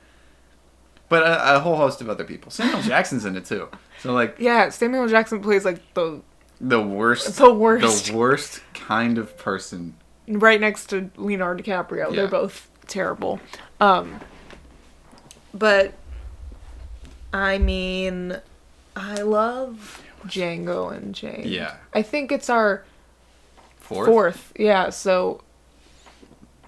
But 1.09 1.23
a, 1.23 1.57
a 1.57 1.61
whole 1.61 1.77
host 1.77 2.01
of 2.01 2.11
other 2.11 2.25
people. 2.25 2.51
Samuel 2.51 2.83
Jackson's 2.83 3.25
in 3.25 3.37
it 3.37 3.45
too. 3.47 3.69
So 4.03 4.13
like 4.13 4.37
Yeah, 4.39 4.69
Samuel 4.71 5.09
Jackson 5.09 5.41
plays 5.41 5.65
like 5.65 5.81
the 5.95 6.23
the 6.61 6.83
worst, 6.83 7.37
The 7.39 7.53
worst. 7.55 8.07
the 8.07 8.17
worst 8.17 8.61
kind 8.75 9.17
of 9.17 9.37
person. 9.39 9.95
Right 10.29 10.61
next 10.61 10.87
to 10.91 11.11
Leonardo 11.17 11.63
DiCaprio. 11.63 12.11
Yeah. 12.11 12.17
They're 12.17 12.29
both 12.29 12.69
terrible. 12.87 13.41
Um, 13.81 14.21
but 15.55 15.95
I 17.33 17.59
mean, 17.59 18.41
I 18.97 19.23
love 19.23 20.03
Django 20.27 20.93
Unchained. 20.95 21.47
Yeah. 21.47 21.77
I 21.95 22.03
think 22.03 22.31
it's 22.33 22.51
our 22.51 22.85
Fourth. 23.81 24.07
fourth. 24.09 24.53
Yeah, 24.59 24.91
so 24.91 25.41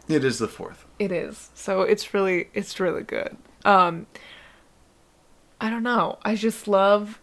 It 0.09 0.25
is 0.25 0.39
the 0.39 0.49
fourth. 0.49 0.87
it 0.99 1.13
is. 1.13 1.51
So 1.55 1.83
it's 1.83 2.15
really 2.15 2.49
it's 2.55 2.81
really 2.81 3.03
good. 3.03 3.37
Um 3.65 4.07
I 5.61 5.69
don't 5.69 5.83
know. 5.83 6.19
I 6.23 6.35
just 6.37 6.67
love 6.67 7.19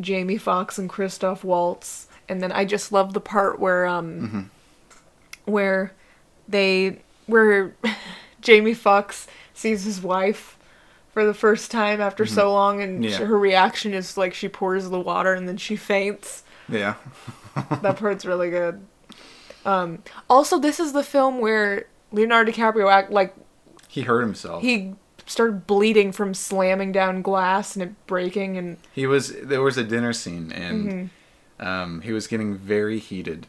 Jamie 0.00 0.38
Foxx 0.38 0.76
and 0.78 0.88
Christoph 0.90 1.44
Waltz 1.44 2.08
and 2.28 2.42
then 2.42 2.50
I 2.50 2.64
just 2.64 2.90
love 2.90 3.12
the 3.12 3.20
part 3.20 3.60
where 3.60 3.86
um 3.86 4.50
where 5.46 5.92
they 6.48 7.00
where 7.26 7.74
Jamie 8.42 8.74
Foxx 8.74 9.26
sees 9.54 9.84
his 9.84 10.00
wife 10.02 10.58
for 11.12 11.24
the 11.24 11.34
first 11.34 11.70
time 11.70 12.00
after 12.00 12.26
so 12.26 12.52
long 12.52 12.82
and 12.82 13.02
Yeah. 13.04 13.16
her 13.24 13.38
reaction 13.38 13.94
is 13.94 14.16
like 14.18 14.34
she 14.34 14.48
pours 14.48 14.90
the 14.90 15.00
water 15.00 15.32
and 15.34 15.48
then 15.48 15.56
she 15.56 15.74
faints. 15.76 16.42
Yeah. 16.68 16.94
That 17.82 17.96
part's 17.96 18.26
really 18.26 18.50
good. 18.50 18.84
Um, 19.64 20.02
also, 20.28 20.58
this 20.58 20.78
is 20.78 20.92
the 20.92 21.02
film 21.02 21.40
where 21.40 21.86
Leonardo 22.12 22.52
DiCaprio 22.52 22.92
act 22.92 23.10
like 23.10 23.34
He 23.88 24.02
hurt 24.02 24.20
himself. 24.20 24.62
he 24.62 24.94
started 25.26 25.66
bleeding 25.66 26.12
from 26.12 26.34
slamming 26.34 26.92
down 26.92 27.22
glass 27.22 27.74
and 27.74 27.82
it 27.82 28.06
breaking, 28.06 28.58
and 28.58 28.76
He 28.92 29.06
was 29.06 29.32
there 29.42 29.62
was 29.62 29.78
a 29.78 29.84
dinner 29.84 30.12
scene 30.12 30.52
and 30.52 31.10
Mm-hmm. 31.58 31.66
um, 31.66 32.00
he 32.02 32.12
was 32.12 32.26
getting 32.26 32.54
very 32.56 32.98
heated 32.98 33.46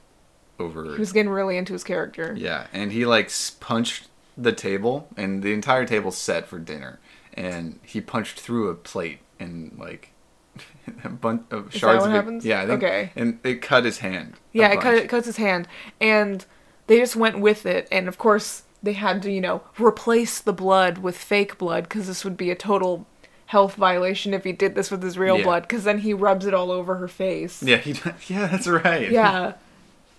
over 0.59 0.83
he 0.93 0.99
was 0.99 1.11
getting 1.11 1.29
really 1.31 1.57
into 1.57 1.73
his 1.73 1.83
character. 1.83 2.33
yeah 2.37 2.67
and 2.73 2.91
he 2.91 3.05
like 3.05 3.31
punched 3.59 4.07
the 4.37 4.51
table 4.51 5.07
and 5.17 5.43
the 5.43 5.53
entire 5.53 5.85
table 5.85 6.11
set 6.11 6.47
for 6.47 6.59
dinner 6.59 6.99
and 7.33 7.79
he 7.83 8.01
punched 8.01 8.39
through 8.39 8.69
a 8.69 8.75
plate 8.75 9.19
and 9.39 9.75
like 9.77 10.11
a 11.03 11.09
bunch 11.09 11.43
of 11.51 11.71
that 11.71 11.77
shards 11.77 12.01
what 12.01 12.09
of 12.09 12.13
it- 12.13 12.15
happens? 12.15 12.45
yeah 12.45 12.61
I 12.63 12.65
think, 12.67 12.83
Okay. 12.83 13.11
and 13.15 13.39
it 13.43 13.61
cut 13.61 13.85
his 13.85 13.99
hand 13.99 14.33
Yeah, 14.53 14.71
it, 14.73 14.81
cut, 14.81 14.95
it 14.95 15.07
cuts 15.09 15.25
his 15.27 15.37
hand, 15.37 15.67
and 16.01 16.43
they 16.87 16.97
just 16.99 17.15
went 17.15 17.39
with 17.39 17.65
it, 17.65 17.87
and 17.91 18.07
of 18.07 18.17
course 18.17 18.63
they 18.81 18.93
had 18.93 19.21
to, 19.23 19.31
you 19.31 19.41
know, 19.41 19.61
replace 19.79 20.39
the 20.39 20.53
blood 20.53 20.99
with 20.99 21.17
fake 21.17 21.57
blood 21.57 21.83
because 21.83 22.07
this 22.07 22.23
would 22.23 22.37
be 22.37 22.49
a 22.49 22.55
total 22.55 23.05
health 23.47 23.75
violation 23.75 24.33
if 24.33 24.43
he 24.43 24.51
did 24.51 24.73
this 24.75 24.89
with 24.91 25.01
his 25.03 25.17
real 25.17 25.37
Yeah. 25.37 25.43
blood 25.43 25.63
because 25.63 25.83
then 25.83 25.99
he 25.99 26.13
rubs 26.13 26.45
it 26.45 26.53
all 26.53 26.71
over 26.71 26.95
her 26.95 27.07
face. 27.07 27.61
yeah 27.61 27.77
he 27.77 27.91
yeah 28.33 28.47
that's 28.47 28.67
right 28.67 29.11
Yeah. 29.11 29.53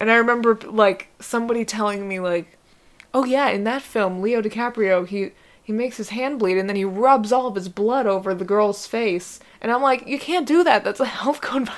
And 0.00 0.10
I 0.10 0.16
remember 0.16 0.58
like 0.64 1.08
somebody 1.20 1.64
telling 1.64 2.08
me 2.08 2.20
like, 2.20 2.56
"Oh 3.12 3.24
yeah, 3.24 3.48
in 3.48 3.64
that 3.64 3.82
film 3.82 4.22
Leo 4.22 4.40
DiCaprio, 4.40 5.06
he 5.06 5.32
he 5.62 5.72
makes 5.72 5.96
his 5.98 6.10
hand 6.10 6.38
bleed 6.38 6.56
and 6.56 6.68
then 6.68 6.76
he 6.76 6.84
rubs 6.84 7.30
all 7.30 7.46
of 7.46 7.54
his 7.54 7.68
blood 7.68 8.06
over 8.06 8.34
the 8.34 8.44
girl's 8.44 8.86
face." 8.86 9.40
And 9.60 9.72
I'm 9.72 9.82
like, 9.82 10.06
"You 10.06 10.18
can't 10.18 10.46
do 10.46 10.62
that. 10.64 10.84
That's 10.84 11.00
a 11.00 11.04
health 11.04 11.40
code 11.42 11.68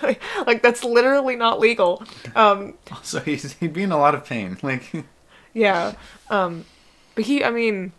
like 0.46 0.62
that's 0.62 0.84
literally 0.84 1.36
not 1.36 1.60
legal." 1.60 2.02
Um 2.34 2.74
so 3.02 3.20
he's 3.20 3.54
he'd 3.54 3.72
be 3.72 3.82
in 3.84 3.92
a 3.92 3.98
lot 3.98 4.14
of 4.14 4.24
pain 4.24 4.58
like 4.62 4.92
yeah. 5.54 5.94
Um 6.28 6.66
but 7.14 7.24
he 7.24 7.42
I 7.42 7.50
mean 7.50 7.92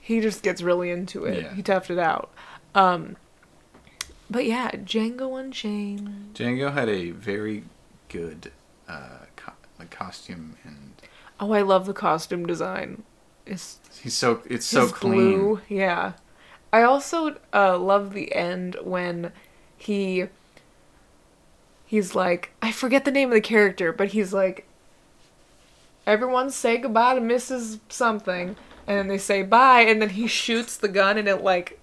he 0.00 0.20
just 0.20 0.42
gets 0.42 0.62
really 0.62 0.90
into 0.90 1.24
it. 1.24 1.42
Yeah. 1.42 1.54
He 1.54 1.62
toughed 1.62 1.90
it 1.90 1.98
out. 1.98 2.30
Um 2.74 3.16
but 4.30 4.46
yeah, 4.46 4.70
Django 4.70 5.38
Unchained. 5.38 6.30
Django 6.34 6.72
had 6.72 6.88
a 6.88 7.10
very 7.10 7.64
good 8.08 8.50
uh 8.88 9.18
like 9.84 9.96
costume 9.98 10.56
and 10.64 10.92
Oh, 11.40 11.52
I 11.52 11.62
love 11.62 11.86
the 11.86 11.92
costume 11.92 12.46
design. 12.46 13.02
It's 13.46 13.78
he's 14.02 14.14
so 14.16 14.40
it's 14.48 14.66
so 14.66 14.88
clean 14.88 15.12
blue, 15.40 15.60
yeah. 15.68 16.12
I 16.72 16.82
also 16.82 17.36
uh, 17.52 17.78
love 17.78 18.12
the 18.14 18.34
end 18.34 18.76
when 18.82 19.32
he 19.76 20.26
he's 21.86 22.14
like 22.14 22.52
I 22.62 22.72
forget 22.72 23.04
the 23.04 23.10
name 23.10 23.28
of 23.28 23.34
the 23.34 23.40
character, 23.40 23.92
but 23.92 24.08
he's 24.08 24.32
like 24.32 24.66
everyone 26.06 26.50
say 26.50 26.78
goodbye 26.78 27.14
to 27.14 27.20
Mrs. 27.20 27.80
something 27.88 28.56
and 28.86 28.98
then 28.98 29.08
they 29.08 29.18
say 29.18 29.42
bye 29.42 29.80
and 29.82 30.00
then 30.02 30.10
he 30.10 30.26
shoots 30.26 30.76
the 30.76 30.88
gun 30.88 31.16
and 31.18 31.26
it 31.28 31.42
like 31.42 31.78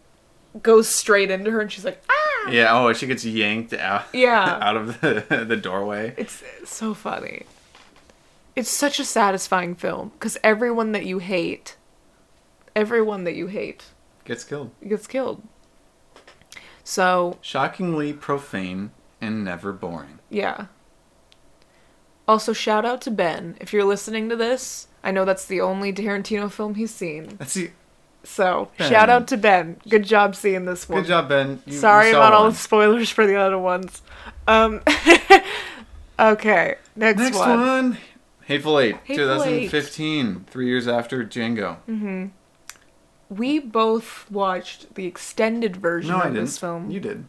goes 0.62 0.88
straight 0.88 1.32
into 1.32 1.50
her 1.50 1.60
and 1.62 1.72
she's 1.72 1.86
like 1.86 2.04
ah 2.10 2.50
yeah 2.52 2.68
oh 2.78 2.92
she 2.94 3.08
gets 3.08 3.26
yanked 3.26 3.74
out 3.74 4.04
Yeah. 4.14 4.60
out 4.62 4.78
of 4.78 5.02
the 5.02 5.46
the 5.48 5.56
doorway 5.58 6.14
It's 6.18 6.44
so 6.66 6.94
funny. 6.94 7.44
It's 8.56 8.70
such 8.70 9.00
a 9.00 9.06
satisfying 9.06 9.76
film 9.76 10.10
because 10.10 10.38
everyone 10.44 10.92
that 10.92 11.06
you 11.06 11.20
hate, 11.20 11.78
everyone 12.76 13.24
that 13.24 13.36
you 13.36 13.48
hate 13.48 13.86
gets 14.26 14.44
killed 14.44 14.72
gets 14.88 15.08
killed. 15.08 15.42
So, 16.84 17.38
shockingly 17.42 18.12
profane 18.14 18.92
and 19.22 19.44
never 19.46 19.72
boring 19.72 20.20
yeah. 20.30 20.66
Also, 22.28 22.54
shout 22.54 22.86
out 22.86 23.02
to 23.02 23.12
Ben. 23.12 23.58
If 23.60 23.74
you're 23.74 23.84
listening 23.84 24.30
to 24.30 24.36
this, 24.36 24.88
I 25.04 25.12
know 25.12 25.26
that's 25.26 25.46
the 25.46 25.60
only 25.60 25.92
Tarantino 25.92 26.50
film 26.52 26.76
he's 26.76 26.92
seen. 26.94 27.36
That's 27.38 27.54
the 27.56 27.72
So 28.24 28.70
Ben. 28.78 28.90
shout 28.90 29.10
out 29.10 29.28
to 29.30 29.38
Ben. 29.38 29.78
Good 29.90 30.04
job 30.04 30.36
seeing 30.36 30.64
this 30.66 30.88
one. 30.88 31.02
Good 31.02 31.08
job, 31.08 31.28
Ben. 31.30 31.62
You- 31.66 31.74
you 31.74 31.80
Sorry 31.80 32.12
saw 32.12 32.18
about 32.20 32.34
all 32.34 32.50
the 32.50 32.56
spoilers 32.56 33.10
for 33.10 33.26
the 33.28 33.36
other 33.36 33.58
ones. 33.58 34.02
Um, 34.48 34.82
okay, 36.20 36.76
next, 36.96 37.20
Next 37.20 37.38
one. 37.38 37.60
one. 37.60 37.98
Hateful 38.46 38.80
Eight, 38.80 38.96
Hateful 39.04 39.44
Eight. 39.44 39.70
2015, 39.70 40.46
three 40.50 40.68
years 40.68 40.88
after 40.88 41.24
Django. 41.24 41.78
Mm-hmm. 41.88 42.28
We 43.30 43.60
both 43.60 44.30
watched 44.30 44.96
the 44.96 45.06
extended 45.06 45.78
version 45.78 46.12
No, 46.12 46.18
I 46.18 46.28
of 46.28 46.34
didn't. 46.34 46.46
this 46.46 46.58
film. 46.58 46.92
You 46.92 47.00
did. 47.00 47.26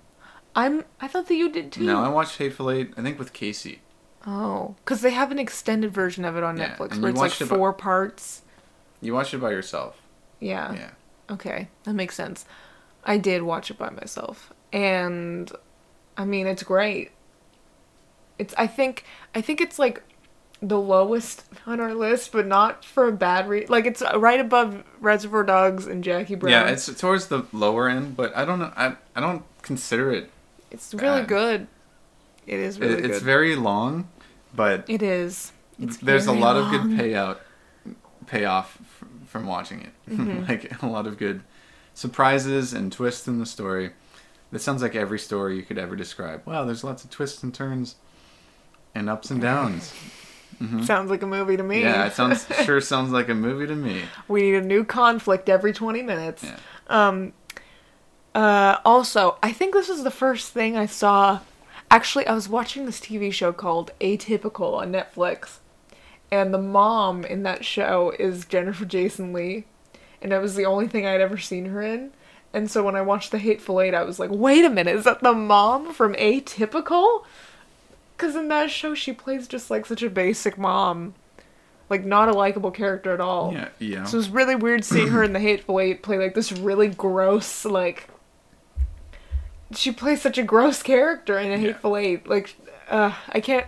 I'm. 0.54 0.84
I 1.00 1.08
thought 1.08 1.28
that 1.28 1.34
you 1.36 1.50
did 1.50 1.72
too. 1.72 1.84
No, 1.84 2.02
I 2.02 2.08
watched 2.08 2.38
Hateful 2.38 2.70
Eight. 2.70 2.92
I 2.96 3.02
think 3.02 3.18
with 3.18 3.32
Casey. 3.32 3.80
Oh, 4.26 4.76
because 4.84 5.00
they 5.00 5.10
have 5.10 5.30
an 5.32 5.38
extended 5.38 5.92
version 5.92 6.24
of 6.24 6.36
it 6.36 6.44
on 6.44 6.56
Yeah, 6.56 6.76
Netflix 6.76 7.00
where 7.00 7.10
it's 7.10 7.20
like 7.20 7.40
it 7.40 7.46
four 7.46 7.72
parts. 7.72 8.42
You 9.00 9.14
watched 9.14 9.34
it 9.34 9.38
by 9.38 9.50
yourself. 9.50 10.00
Yeah. 10.40 10.72
Yeah. 10.74 10.90
Okay, 11.30 11.68
that 11.84 11.94
makes 11.94 12.14
sense. 12.14 12.44
I 13.04 13.16
did 13.16 13.42
watch 13.42 13.70
it 13.70 13.78
by 13.78 13.90
myself, 13.90 14.52
and 14.72 15.50
I 16.16 16.24
mean 16.24 16.46
it's 16.46 16.62
great. 16.62 17.10
It's 18.38 18.54
I 18.58 18.66
think 18.66 19.04
I 19.34 19.40
think 19.40 19.60
it's 19.60 19.78
like 19.78 20.02
the 20.64 20.78
lowest 20.78 21.44
on 21.66 21.80
our 21.80 21.92
list, 21.92 22.30
but 22.30 22.46
not 22.46 22.84
for 22.84 23.08
a 23.08 23.12
bad 23.12 23.48
reason. 23.48 23.68
Like 23.68 23.84
it's 23.84 24.02
right 24.16 24.38
above 24.38 24.84
Reservoir 25.00 25.42
Dogs 25.42 25.86
and 25.88 26.04
Jackie 26.04 26.36
Brown. 26.36 26.52
Yeah, 26.52 26.68
it's 26.70 26.86
towards 27.00 27.26
the 27.26 27.44
lower 27.52 27.88
end, 27.88 28.16
but 28.16 28.34
I 28.36 28.44
don't 28.44 28.60
know. 28.60 28.72
I 28.76 28.94
I 29.16 29.20
don't 29.20 29.42
consider 29.62 30.12
it. 30.12 30.30
it's 30.70 30.94
really 30.94 31.24
good. 31.24 31.66
It 32.46 32.58
is 32.60 32.78
really 32.78 32.94
it- 32.94 33.04
it's 33.06 33.18
good. 33.18 33.22
very 33.24 33.56
long, 33.56 34.08
but 34.54 34.84
it 34.88 35.02
is. 35.02 35.52
It's 35.80 35.96
there's 35.96 36.26
a 36.26 36.32
lot 36.32 36.56
of 36.56 36.70
good 36.70 36.82
payout 36.98 37.38
payoff 38.26 38.78
from 39.26 39.46
watching 39.46 39.80
it. 39.82 39.90
Mm-hmm. 40.12 40.44
like 40.46 40.82
a 40.82 40.86
lot 40.86 41.06
of 41.06 41.16
good 41.18 41.42
surprises 41.94 42.72
and 42.72 42.92
twists 42.92 43.26
in 43.26 43.38
the 43.38 43.46
story. 43.46 43.92
That 44.50 44.60
sounds 44.60 44.82
like 44.82 44.94
every 44.94 45.18
story 45.18 45.56
you 45.56 45.62
could 45.62 45.78
ever 45.78 45.96
describe. 45.96 46.42
Wow, 46.46 46.64
there's 46.64 46.84
lots 46.84 47.02
of 47.04 47.10
twists 47.10 47.42
and 47.42 47.54
turns 47.54 47.96
and 48.94 49.08
ups 49.08 49.30
and 49.30 49.40
downs. 49.40 49.92
Sounds 50.84 51.10
like 51.10 51.22
a 51.22 51.26
movie 51.26 51.56
to 51.56 51.62
me. 51.62 51.80
Yeah, 51.82 52.06
it 52.06 52.12
sounds 52.14 52.46
sure 52.64 52.80
sounds 52.80 53.10
like 53.10 53.28
a 53.28 53.34
movie 53.34 53.66
to 53.66 53.74
me. 53.74 54.02
we 54.28 54.42
need 54.42 54.54
a 54.54 54.60
new 54.60 54.84
conflict 54.84 55.48
every 55.48 55.72
20 55.72 56.02
minutes. 56.02 56.44
Yeah. 56.44 56.56
Um, 56.88 57.32
uh, 58.34 58.78
also, 58.84 59.38
I 59.42 59.52
think 59.52 59.74
this 59.74 59.88
is 59.88 60.04
the 60.04 60.10
first 60.10 60.52
thing 60.52 60.76
I 60.76 60.86
saw. 60.86 61.40
Actually, 61.90 62.26
I 62.26 62.34
was 62.34 62.48
watching 62.48 62.86
this 62.86 63.00
TV 63.00 63.32
show 63.32 63.52
called 63.52 63.90
Atypical 64.00 64.74
on 64.74 64.92
Netflix, 64.92 65.58
and 66.30 66.54
the 66.54 66.58
mom 66.58 67.24
in 67.24 67.42
that 67.42 67.64
show 67.64 68.12
is 68.18 68.46
Jennifer 68.46 68.84
Jason 68.86 69.32
Leigh, 69.32 69.66
and 70.22 70.32
it 70.32 70.38
was 70.38 70.54
the 70.54 70.64
only 70.64 70.88
thing 70.88 71.06
I'd 71.06 71.20
ever 71.20 71.36
seen 71.38 71.66
her 71.66 71.82
in. 71.82 72.12
And 72.54 72.70
so 72.70 72.82
when 72.82 72.96
I 72.96 73.02
watched 73.02 73.30
The 73.30 73.38
Hateful 73.38 73.80
Eight, 73.80 73.94
I 73.94 74.02
was 74.04 74.18
like, 74.18 74.30
wait 74.30 74.64
a 74.64 74.70
minute, 74.70 74.94
is 74.94 75.04
that 75.04 75.22
the 75.22 75.32
mom 75.32 75.92
from 75.92 76.14
Atypical? 76.14 77.24
Because 78.22 78.36
in 78.36 78.46
that 78.46 78.70
show, 78.70 78.94
she 78.94 79.12
plays 79.12 79.48
just 79.48 79.68
like 79.68 79.84
such 79.84 80.00
a 80.04 80.08
basic 80.08 80.56
mom. 80.56 81.14
Like, 81.90 82.04
not 82.04 82.28
a 82.28 82.32
likable 82.32 82.70
character 82.70 83.12
at 83.12 83.20
all. 83.20 83.52
Yeah, 83.52 83.68
yeah. 83.80 84.04
So 84.04 84.14
it 84.14 84.18
was 84.18 84.30
really 84.30 84.54
weird 84.54 84.84
seeing 84.84 85.08
her 85.08 85.24
in 85.24 85.32
the 85.32 85.40
Hateful 85.40 85.80
Eight 85.80 86.04
play 86.04 86.18
like 86.18 86.32
this 86.34 86.52
really 86.52 86.86
gross, 86.86 87.64
like. 87.64 88.08
She 89.74 89.90
plays 89.90 90.22
such 90.22 90.38
a 90.38 90.44
gross 90.44 90.84
character 90.84 91.36
in 91.36 91.48
a 91.48 91.50
Yeah. 91.50 91.56
Hateful 91.72 91.96
Eight. 91.96 92.28
Like, 92.28 92.54
uh, 92.88 93.12
I 93.30 93.40
can't. 93.40 93.66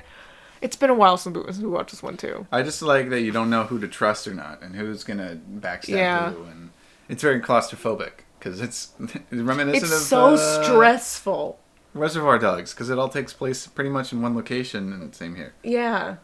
It's 0.60 0.76
been 0.76 0.88
a 0.90 0.94
while 0.94 1.16
since 1.16 1.58
we, 1.58 1.66
watched 1.66 1.90
this 1.90 2.02
one 2.02 2.16
too. 2.16 2.46
I 2.52 2.62
just 2.62 2.80
like 2.80 3.10
that 3.10 3.22
you 3.22 3.32
don't 3.32 3.50
know 3.50 3.64
who 3.64 3.80
to 3.80 3.88
trust 3.88 4.28
or 4.28 4.34
not, 4.34 4.62
and 4.62 4.76
who's 4.76 5.02
gonna 5.02 5.36
backstab 5.52 5.88
Yeah. 5.88 6.30
who, 6.30 6.44
and 6.44 6.70
it's 7.08 7.22
very 7.24 7.40
claustrophobic 7.40 8.12
because 8.38 8.60
it's 8.60 8.92
reminiscent 9.32 9.82
It's 9.82 9.92
of 9.92 9.98
so 10.06 10.24
uh, 10.34 10.62
stressful. 10.62 11.58
Reservoir 11.94 12.38
Dogs 12.38 12.72
because 12.74 12.90
it 12.90 12.98
all 12.98 13.08
takes 13.08 13.32
place 13.32 13.66
pretty 13.66 13.90
much 13.90 14.12
in 14.12 14.20
one 14.20 14.34
location, 14.34 14.92
and 14.92 15.14
same 15.14 15.36
here. 15.36 15.54
Yeah. 15.62 16.16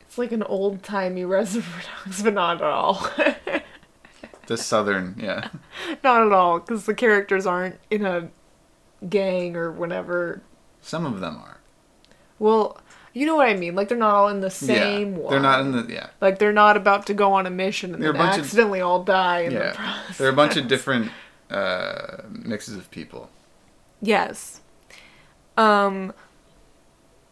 It's 0.00 0.16
like 0.16 0.32
an 0.32 0.42
old 0.44 0.82
timey 0.82 1.24
Reservoir 1.26 1.82
Dogs, 2.04 2.22
but 2.22 2.34
not 2.34 2.56
at 2.56 2.62
all. 2.62 3.06
The 4.46 4.56
southern, 4.56 5.16
yeah, 5.18 5.48
not 6.04 6.24
at 6.24 6.32
all, 6.32 6.60
because 6.60 6.86
the 6.86 6.94
characters 6.94 7.46
aren't 7.46 7.80
in 7.90 8.06
a 8.06 8.28
gang 9.08 9.56
or 9.56 9.72
whatever. 9.72 10.40
some 10.80 11.04
of 11.04 11.18
them 11.18 11.36
are. 11.38 11.58
Well, 12.38 12.80
you 13.12 13.26
know 13.26 13.34
what 13.34 13.48
I 13.48 13.54
mean. 13.54 13.74
Like 13.74 13.88
they're 13.88 13.98
not 13.98 14.14
all 14.14 14.28
in 14.28 14.40
the 14.42 14.50
same 14.50 15.14
yeah, 15.14 15.18
one. 15.18 15.30
they're 15.32 15.40
not 15.40 15.60
in 15.62 15.72
the 15.72 15.92
yeah. 15.92 16.10
Like 16.20 16.38
they're 16.38 16.52
not 16.52 16.76
about 16.76 17.06
to 17.08 17.14
go 17.14 17.32
on 17.32 17.44
a 17.46 17.50
mission 17.50 17.92
and 17.92 18.00
They're 18.00 18.12
then 18.12 18.20
a 18.20 18.24
bunch 18.24 18.38
of- 18.38 18.44
accidentally 18.44 18.80
all 18.80 19.02
die 19.02 19.40
in 19.40 19.54
the 19.54 19.58
Yeah, 19.60 19.72
process. 19.72 20.18
there 20.18 20.28
are 20.28 20.32
a 20.32 20.36
bunch 20.36 20.56
of 20.56 20.68
different 20.68 21.10
uh, 21.50 22.18
mixes 22.30 22.76
of 22.76 22.88
people. 22.92 23.30
Yes. 24.00 24.60
Um 25.56 26.12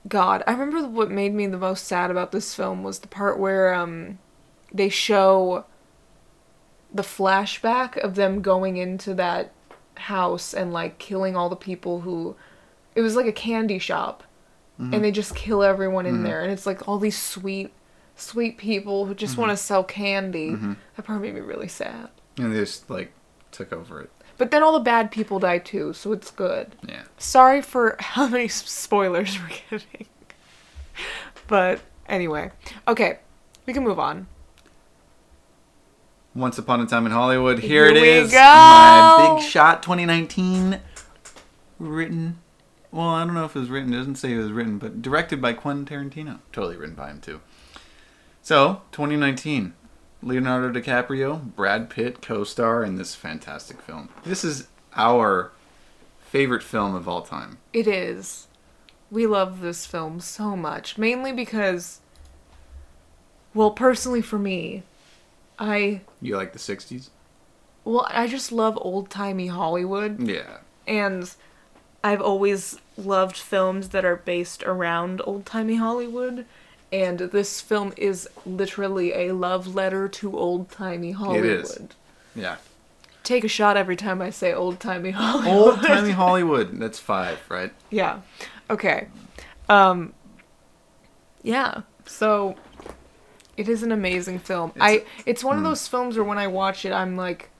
God, 0.06 0.42
I 0.46 0.52
remember 0.52 0.86
what 0.86 1.10
made 1.10 1.32
me 1.34 1.46
the 1.46 1.56
most 1.56 1.86
sad 1.86 2.10
about 2.10 2.30
this 2.30 2.54
film 2.54 2.82
was 2.82 2.98
the 3.00 3.08
part 3.08 3.38
where 3.38 3.72
um 3.74 4.18
they 4.72 4.88
show 4.88 5.64
the 6.92 7.02
flashback 7.02 7.96
of 7.96 8.14
them 8.14 8.40
going 8.42 8.76
into 8.76 9.14
that 9.14 9.52
house 9.96 10.52
and 10.54 10.72
like 10.72 10.98
killing 10.98 11.36
all 11.36 11.48
the 11.48 11.56
people 11.56 12.00
who 12.02 12.36
it 12.94 13.00
was 13.00 13.16
like 13.16 13.26
a 13.26 13.32
candy 13.32 13.78
shop 13.78 14.22
Mm-hmm. 14.80 14.92
and 14.92 15.04
they 15.04 15.12
just 15.12 15.36
kill 15.36 15.62
everyone 15.62 16.04
in 16.04 16.24
there 16.24 16.42
and 16.42 16.50
it's 16.50 16.66
like 16.66 16.88
all 16.88 16.98
these 16.98 17.16
sweet 17.16 17.72
sweet 18.16 18.58
people 18.58 19.06
who 19.06 19.14
just 19.14 19.34
Mm-hmm. 19.34 19.42
want 19.42 19.50
to 19.52 19.56
sell 19.56 19.84
candy. 19.84 20.56
That 20.96 21.04
part 21.04 21.22
made 21.22 21.32
me 21.34 21.40
really 21.42 21.68
sad. 21.68 22.08
And 22.38 22.52
they 22.52 22.58
just 22.58 22.90
like 22.90 23.12
took 23.52 23.72
over 23.72 24.00
it. 24.00 24.10
But 24.36 24.50
then 24.50 24.62
all 24.62 24.72
the 24.72 24.80
bad 24.80 25.10
people 25.10 25.38
die 25.38 25.58
too, 25.58 25.92
so 25.92 26.12
it's 26.12 26.30
good. 26.30 26.74
Yeah. 26.88 27.02
Sorry 27.18 27.62
for 27.62 27.96
how 28.00 28.28
many 28.28 28.48
spoilers 28.48 29.38
we're 29.38 29.56
getting. 29.70 30.06
But 31.46 31.80
anyway, 32.08 32.50
okay, 32.88 33.18
we 33.66 33.72
can 33.72 33.84
move 33.84 33.98
on. 33.98 34.26
Once 36.34 36.58
Upon 36.58 36.80
a 36.80 36.86
Time 36.86 37.06
in 37.06 37.12
Hollywood. 37.12 37.60
Here, 37.60 37.86
Here 37.86 37.96
it 37.96 38.00
we 38.00 38.08
is. 38.08 38.32
go. 38.32 38.38
My 38.38 39.36
Big 39.38 39.48
Shot 39.48 39.82
2019. 39.84 40.80
Written. 41.78 42.38
Well, 42.90 43.08
I 43.08 43.24
don't 43.24 43.34
know 43.34 43.44
if 43.44 43.54
it 43.54 43.60
was 43.60 43.70
written. 43.70 43.92
It 43.94 43.98
doesn't 43.98 44.16
say 44.16 44.32
it 44.32 44.38
was 44.38 44.50
written, 44.50 44.78
but 44.78 45.00
directed 45.00 45.40
by 45.40 45.52
Quentin 45.52 45.84
Tarantino. 45.84 46.40
Totally 46.52 46.76
written 46.76 46.94
by 46.96 47.10
him, 47.10 47.20
too. 47.20 47.40
So, 48.42 48.82
2019. 48.92 49.74
Leonardo 50.24 50.70
DiCaprio, 50.80 51.54
Brad 51.54 51.90
Pitt 51.90 52.22
co 52.22 52.44
star 52.44 52.82
in 52.82 52.96
this 52.96 53.14
fantastic 53.14 53.80
film. 53.82 54.08
This 54.24 54.42
is 54.44 54.68
our 54.96 55.52
favorite 56.20 56.62
film 56.62 56.94
of 56.94 57.06
all 57.08 57.22
time. 57.22 57.58
It 57.72 57.86
is. 57.86 58.46
We 59.10 59.26
love 59.26 59.60
this 59.60 59.86
film 59.86 60.20
so 60.20 60.56
much, 60.56 60.96
mainly 60.98 61.30
because, 61.32 62.00
well, 63.52 63.70
personally 63.70 64.22
for 64.22 64.38
me, 64.38 64.82
I 65.58 66.00
You 66.20 66.36
like 66.36 66.52
the 66.52 66.58
60s? 66.58 67.10
well, 67.84 68.06
I 68.10 68.26
just 68.26 68.50
love 68.50 68.78
old 68.80 69.10
timey 69.10 69.48
Hollywood. 69.48 70.26
Yeah. 70.26 70.58
and 70.86 71.30
I've 72.02 72.20
always 72.20 72.78
loved 72.98 73.36
films 73.36 73.90
that 73.90 74.04
are 74.04 74.16
based 74.16 74.62
around 74.64 75.22
old 75.24 75.46
timey 75.46 75.76
Hollywood. 75.76 76.44
And 76.94 77.18
this 77.18 77.60
film 77.60 77.92
is 77.96 78.28
literally 78.46 79.12
a 79.14 79.32
love 79.32 79.74
letter 79.74 80.06
to 80.08 80.38
old 80.38 80.70
timey 80.70 81.10
Hollywood. 81.10 81.64
is. 81.64 81.78
Yeah. 82.36 82.56
Take 83.24 83.42
a 83.42 83.48
shot 83.48 83.76
every 83.76 83.96
time 83.96 84.22
I 84.22 84.30
say 84.30 84.52
old 84.52 84.78
timey 84.78 85.10
Hollywood. 85.10 85.48
Old 85.56 85.82
timey 85.82 86.10
Hollywood. 86.22 86.78
That's 86.78 87.00
five, 87.00 87.38
right? 87.48 87.72
yeah. 87.90 88.20
Okay. 88.70 89.08
Um. 89.68 90.12
Yeah. 91.42 91.82
So, 92.06 92.54
it 93.56 93.68
is 93.68 93.82
an 93.82 93.90
amazing 93.90 94.38
film. 94.38 94.70
It's- 94.76 94.88
I. 94.88 95.04
It's 95.26 95.42
one 95.42 95.56
of 95.58 95.64
those 95.64 95.88
films 95.88 96.16
where 96.16 96.24
when 96.24 96.38
I 96.38 96.46
watch 96.46 96.84
it, 96.84 96.92
I'm 96.92 97.16
like, 97.16 97.50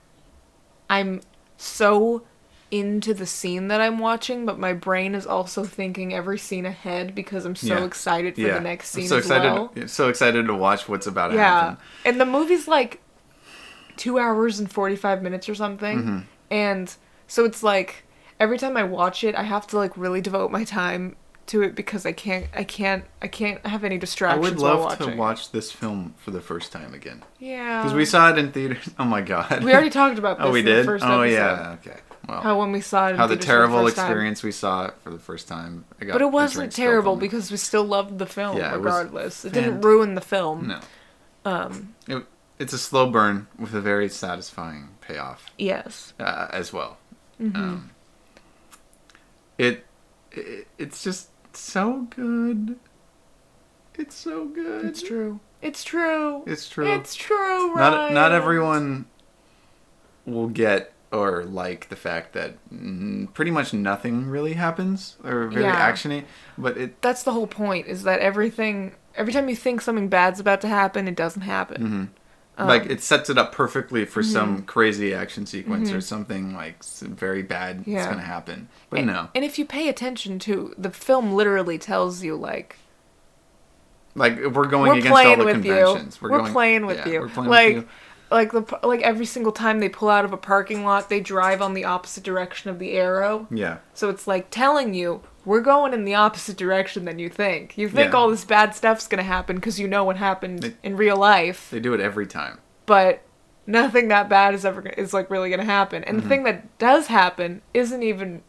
I'm 0.89 1.23
so 1.57 2.23
into 2.71 3.15
the 3.15 3.27
scene 3.27 3.69
that 3.69 3.81
I'm 3.81 3.99
watching, 3.99 4.47
but 4.47 4.59
my 4.59 4.73
brain 4.73 5.15
is 5.15 5.27
also 5.27 5.65
thinking 5.65 6.13
every 6.13 6.39
scene 6.39 6.67
ahead 6.67 7.15
because 7.15 7.45
I'm 7.45 7.55
so 7.57 7.79
Yeah. 7.79 7.85
excited 7.85 8.35
for 8.35 8.41
yeah. 8.41 8.55
the 8.55 8.61
next 8.61 8.91
scene 8.91 9.05
I'm 9.05 9.09
so 9.09 9.17
excited. 9.19 9.53
well. 9.53 9.73
So 9.87 10.09
excited 10.09 10.47
to 10.47 10.55
watch 10.55 10.89
what's 10.89 11.07
about 11.07 11.29
to 11.29 11.35
Yeah. 11.37 11.61
happen. 11.61 11.77
And 12.05 12.21
the 12.21 12.27
movie's 12.27 12.67
like 12.67 13.01
two 13.97 14.19
hours 14.19 14.59
and 14.59 14.71
45 14.71 15.23
minutes 15.23 15.49
or 15.49 15.55
something. 15.55 15.99
Mm-hmm. 15.99 16.19
And 16.51 16.95
so 17.29 17.45
it's 17.45 17.63
like 17.63 18.05
every 18.41 18.59
time 18.59 18.77
I 18.77 18.83
watch 18.83 19.23
it, 19.25 19.35
I 19.37 19.45
have 19.45 19.67
to 19.69 19.77
like 19.77 19.97
really 19.97 20.21
devote 20.21 20.51
my 20.51 20.65
time 20.65 21.17
to 21.49 21.63
it 21.63 21.75
because 21.75 22.07
I 22.07 22.13
can't, 22.13 22.47
I 22.55 22.65
can't, 22.65 23.05
I 23.21 23.29
can't 23.29 23.65
have 23.67 23.85
any 23.85 23.99
distractions. 23.99 24.47
I 24.47 24.51
would 24.51 24.59
love 24.59 24.99
to 24.99 25.15
watch 25.15 25.51
this 25.53 25.71
film 25.73 26.15
for 26.19 26.31
the 26.31 26.41
first 26.41 26.73
time 26.73 26.95
again 26.95 27.23
Yeah. 27.39 27.83
because 27.83 27.95
we 27.95 28.05
saw 28.05 28.31
it 28.31 28.39
in 28.39 28.53
theaters. 28.53 28.89
Oh 28.99 29.05
my 29.05 29.21
god. 29.21 29.63
We 29.65 29.73
already 29.73 29.91
talked 29.91 30.19
about 30.19 30.39
this 30.39 30.47
oh, 30.47 30.53
we 30.53 30.61
in 30.61 30.67
did. 30.67 30.81
the 30.81 30.85
first 30.85 31.05
oh 31.05 31.21
episode. 31.21 31.35
yeah. 31.35 31.77
Okay. 31.81 32.01
Well, 32.29 32.41
How 32.41 32.59
when 32.59 32.73
we 32.73 32.81
saw 32.81 33.09
it 33.09 33.11
in 33.11 33.17
how 33.17 33.27
the 33.27 33.37
terrible 33.37 33.81
time. 33.81 33.89
experience 33.89 34.43
we 34.43 34.53
saw 34.53 34.87
it 34.87 34.95
for 35.03 35.11
the 35.11 35.19
first 35.19 35.47
time. 35.47 35.85
I 36.01 36.07
got 36.07 36.15
But 36.15 36.23
it 36.23 36.31
wasn't 36.33 36.73
terrible 36.73 37.17
because 37.17 37.51
we 37.51 37.59
still 37.59 37.85
loved 37.85 38.19
the 38.19 38.25
film 38.27 38.57
Yeah, 38.57 38.75
regardless. 38.75 39.45
It, 39.45 39.53
fan- 39.53 39.63
didn't 39.65 39.81
ruin 39.83 40.15
the 40.15 40.23
film. 40.23 40.69
no, 40.69 40.81
Um, 41.45 41.95
it, 42.09 42.25
it's 42.59 42.73
a 42.73 42.79
slow 42.79 43.11
burn 43.11 43.49
with 43.59 43.75
a 43.75 43.81
very 43.83 44.09
satisfying 44.09 44.89
payoff 45.03 45.51
Yes. 45.59 46.15
uh, 46.19 46.49
as 46.51 46.73
well. 46.73 46.97
Mm-hmm. 47.39 47.57
Um, 47.57 47.91
it, 49.59 49.85
it 50.33 50.67
it's 50.79 51.03
just 51.05 51.29
so 51.61 52.07
good. 52.11 52.77
It's 53.97 54.15
so 54.15 54.47
good. 54.47 54.85
It's 54.87 55.03
true. 55.03 55.41
It's 55.63 55.85
true. 55.85 56.43
It's 56.47 56.69
true. 56.69 56.93
It's 56.93 57.15
true, 57.15 57.75
not 57.75 57.95
Ryan. 57.95 58.15
not 58.15 58.33
everyone 58.33 59.07
will 60.27 60.49
get 60.49 60.93
or 61.13 61.45
like 61.45 61.89
the 61.91 61.97
fact 61.97 62.33
that 62.33 62.55
mm, 62.71 63.33
pretty 63.35 63.51
much 63.53 63.73
nothing 63.73 64.27
really 64.29 64.55
happens 64.55 65.17
or 65.23 65.47
very 65.47 65.65
Yeah. 65.65 65.93
actiony, 65.93 66.25
but 66.59 66.77
it 66.77 67.01
That's 67.03 67.23
the 67.23 67.33
whole 67.33 67.47
point. 67.47 67.87
Is 67.87 68.03
that 68.03 68.19
everything? 68.21 68.97
Every 69.17 69.33
time 69.33 69.49
you 69.49 69.55
think 69.55 69.81
something 69.81 70.09
bad's 70.09 70.41
about 70.41 70.61
to 70.63 70.69
happen, 70.69 71.07
it 71.07 71.15
doesn't 71.15 71.43
happen. 71.43 71.83
Mm-hmm. 71.83 72.05
Um, 72.57 72.69
like 72.69 72.87
it 72.87 73.01
sets 73.03 73.29
it 73.31 73.37
up 73.37 73.51
perfectly 73.53 74.05
for 74.05 74.23
some 74.23 74.59
Mm-hmm. 74.59 74.67
crazy 74.67 75.13
action 75.13 75.45
sequence 75.45 75.91
or 75.91 76.01
something 76.01 76.55
like 76.55 76.85
very 76.85 77.43
bad 77.43 77.83
is 77.87 78.07
gonna 78.07 78.21
happen. 78.23 78.69
But 78.91 78.99
and, 79.01 79.09
no, 79.09 79.29
And 79.35 79.45
if 79.45 79.59
you 79.59 79.65
pay 79.65 79.89
attention 79.89 80.39
to 80.41 80.73
the 80.79 80.91
film, 80.91 81.33
literally 81.33 81.79
tells 81.79 82.23
you 82.23 82.37
like 82.37 82.77
like 84.15 84.37
we're 84.53 84.67
going 84.69 84.93
we're 84.93 84.99
against 84.99 85.25
all 85.27 85.37
the 85.37 85.45
with 85.45 85.65
you. 85.65 85.75
conventions. 85.75 86.23
We're, 86.23 86.29
going- 86.29 86.53
playing 86.53 86.87
with 86.87 86.99
yeah, 86.99 87.09
you. 87.09 87.21
We're 87.23 87.29
playing 87.29 87.51
like 87.51 87.75
with 87.75 87.85
you. 87.85 87.89
Like 88.31 88.53
the 88.53 88.65
like 88.83 89.01
every 89.03 89.27
single 89.27 89.53
time 89.53 89.81
they 89.81 89.89
pull 89.89 90.09
out 90.09 90.25
of 90.25 90.33
a 90.33 90.37
parking 90.37 90.85
lot, 90.85 91.09
they 91.09 91.21
drive 91.21 91.61
on 91.63 91.75
the 91.75 91.85
opposite 91.85 92.25
direction 92.25 92.71
of 92.71 92.79
the 92.79 92.93
arrow. 92.93 93.47
Yeah, 93.51 93.79
So 93.95 94.09
it's 94.09 94.27
like 94.27 94.51
telling 94.51 94.95
you 94.95 95.23
we're 95.45 95.61
going 95.61 95.93
in 95.93 96.05
the 96.05 96.15
opposite 96.15 96.57
direction 96.57 97.05
than 97.05 97.19
you 97.19 97.29
think. 97.29 97.77
You 97.77 97.89
think 97.89 98.13
Yeah. 98.13 98.19
all 98.19 98.31
this 98.31 98.45
bad 98.45 98.75
stuff's 98.75 99.07
gonna 99.07 99.23
happen 99.23 99.57
because 99.57 99.79
you 99.79 99.87
know 99.87 100.03
what 100.05 100.17
happened 100.17 100.61
They- 100.63 100.75
in 100.83 100.97
real 100.97 101.17
life, 101.17 101.69
they 101.71 101.81
do 101.81 101.93
it 101.95 102.01
every 102.01 102.27
time. 102.27 102.59
but 102.87 103.21
nothing 103.67 104.09
that 104.09 104.29
bad 104.29 104.55
is 104.55 104.65
ever 104.65 104.81
is 104.91 105.13
like 105.15 105.31
really 105.31 105.51
gonna 105.51 105.65
happen. 105.65 106.03
Mm-hmm. 106.03 106.11
And 106.11 106.23
the 106.23 106.29
thing 106.29 106.43
that 106.45 106.79
does 106.79 107.07
happen 107.09 107.63
isn't 107.75 108.03
even 108.03 108.43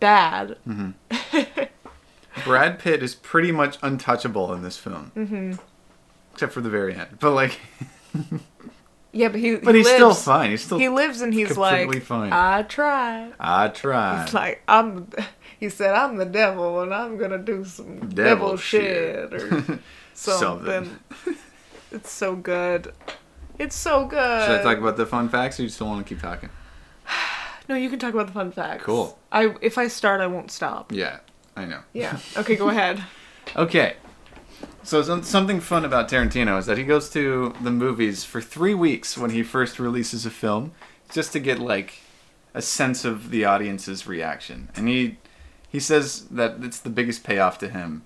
bad. 0.00 0.56
Brad 2.44 2.78
Pitt 2.78 3.02
is 3.02 3.14
pretty 3.14 3.52
much 3.52 3.76
untouchable 3.82 4.52
in 4.54 4.62
this 4.62 4.76
film, 4.76 5.12
mm-hmm. 5.16 5.52
except 6.32 6.52
for 6.52 6.60
the 6.60 6.70
very 6.70 6.94
end. 6.94 7.18
But 7.20 7.32
like, 7.32 7.58
Yeah, 9.12 9.28
but 9.28 9.40
he 9.40 9.56
but 9.56 9.74
he 9.74 9.80
he's 9.80 9.86
lives, 9.86 9.96
still 9.96 10.14
fine. 10.14 10.50
He's 10.50 10.62
still 10.62 10.78
He 10.78 10.88
lives 10.88 11.20
and 11.20 11.34
he's 11.34 11.56
like, 11.56 12.02
fine. 12.02 12.32
I 12.32 12.62
tried. 12.62 13.32
I 13.40 13.68
tried. 13.68 14.24
It's 14.24 14.34
like 14.34 14.62
I'm. 14.68 15.08
He 15.58 15.68
said, 15.68 15.94
"I'm 15.94 16.16
the 16.16 16.24
devil, 16.24 16.80
and 16.80 16.94
I'm 16.94 17.18
gonna 17.18 17.36
do 17.36 17.64
some 17.64 17.98
devil, 17.98 18.14
Devil 18.14 18.56
shit, 18.56 19.30
shit." 19.30 19.42
or 19.70 19.78
something." 20.14 20.98
it's 21.92 22.10
so 22.10 22.34
good. 22.34 22.94
It's 23.58 23.76
so 23.76 24.06
good. 24.06 24.46
Should 24.46 24.60
I 24.60 24.62
talk 24.62 24.78
about 24.78 24.96
the 24.96 25.04
fun 25.04 25.28
facts, 25.28 25.60
or 25.60 25.64
you 25.64 25.68
still 25.68 25.88
want 25.88 26.06
to 26.06 26.14
keep 26.14 26.22
talking? 26.22 26.48
No, 27.68 27.76
you 27.76 27.88
can 27.88 28.00
talk 28.00 28.12
about 28.12 28.26
the 28.26 28.32
fun 28.32 28.50
facts. 28.50 28.82
Cool. 28.82 29.16
I 29.30 29.54
if 29.60 29.78
I 29.78 29.86
start, 29.86 30.20
I 30.20 30.26
won't 30.26 30.50
stop. 30.50 30.90
Yeah, 30.90 31.20
I 31.54 31.66
know. 31.66 31.80
Yeah. 31.92 32.18
Okay, 32.36 32.56
go 32.56 32.68
ahead. 32.68 33.00
Okay. 33.54 33.94
So 34.82 35.02
something 35.22 35.60
fun 35.60 35.84
about 35.84 36.08
Tarantino 36.08 36.58
is 36.58 36.66
that 36.66 36.78
he 36.78 36.84
goes 36.84 37.10
to 37.10 37.54
the 37.60 37.70
movies 37.70 38.24
for 38.24 38.40
three 38.40 38.74
weeks 38.74 39.16
when 39.18 39.30
he 39.30 39.42
first 39.42 39.78
releases 39.78 40.24
a 40.26 40.30
film, 40.30 40.72
just 41.12 41.32
to 41.32 41.40
get 41.40 41.58
like 41.58 42.00
a 42.54 42.62
sense 42.62 43.04
of 43.04 43.30
the 43.30 43.44
audience's 43.44 44.06
reaction. 44.06 44.70
And 44.74 44.88
he 44.88 45.18
he 45.68 45.78
says 45.80 46.24
that 46.28 46.56
it's 46.62 46.80
the 46.80 46.90
biggest 46.90 47.22
payoff 47.24 47.58
to 47.58 47.68
him 47.68 48.02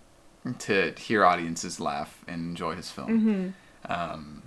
to 0.59 0.93
hear 0.99 1.25
audiences 1.25 1.81
laugh 1.81 2.23
and 2.29 2.43
enjoy 2.51 2.75
his 2.75 2.91
film. 2.91 3.55
Um, 3.89 4.43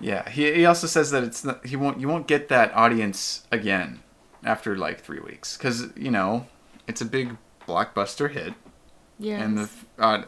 yeah, 0.00 0.28
he, 0.28 0.52
he 0.52 0.66
also 0.66 0.86
says 0.86 1.10
that 1.12 1.24
it's 1.24 1.44
not, 1.44 1.64
he 1.66 1.76
won't 1.76 1.98
you 2.00 2.08
won't 2.08 2.26
get 2.28 2.48
that 2.48 2.72
audience 2.74 3.46
again 3.50 4.00
after 4.44 4.76
like 4.76 5.00
three 5.00 5.20
weeks 5.20 5.56
because 5.56 5.86
you 5.96 6.10
know 6.10 6.46
it's 6.86 7.00
a 7.00 7.04
big 7.06 7.36
blockbuster 7.66 8.30
hit 8.30 8.52
Yeah. 9.18 9.42
and 9.42 9.56
the 9.56 9.68
uh, 9.98 10.24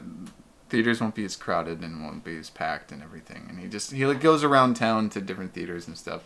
theaters 0.69 1.01
won't 1.01 1.15
be 1.15 1.25
as 1.25 1.37
crowded 1.37 1.81
and 1.83 2.03
won't 2.05 2.25
be 2.25 2.37
as 2.39 2.51
packed 2.51 2.93
and 2.93 3.03
everything. 3.03 3.47
And 3.49 3.59
he 3.59 3.69
just 3.69 3.93
he 3.93 4.05
like 4.07 4.21
goes 4.21 4.43
around 4.45 4.75
town 4.77 5.09
to 5.11 5.21
different 5.21 5.53
theaters 5.55 5.87
and 5.87 5.97
stuff. 5.97 6.23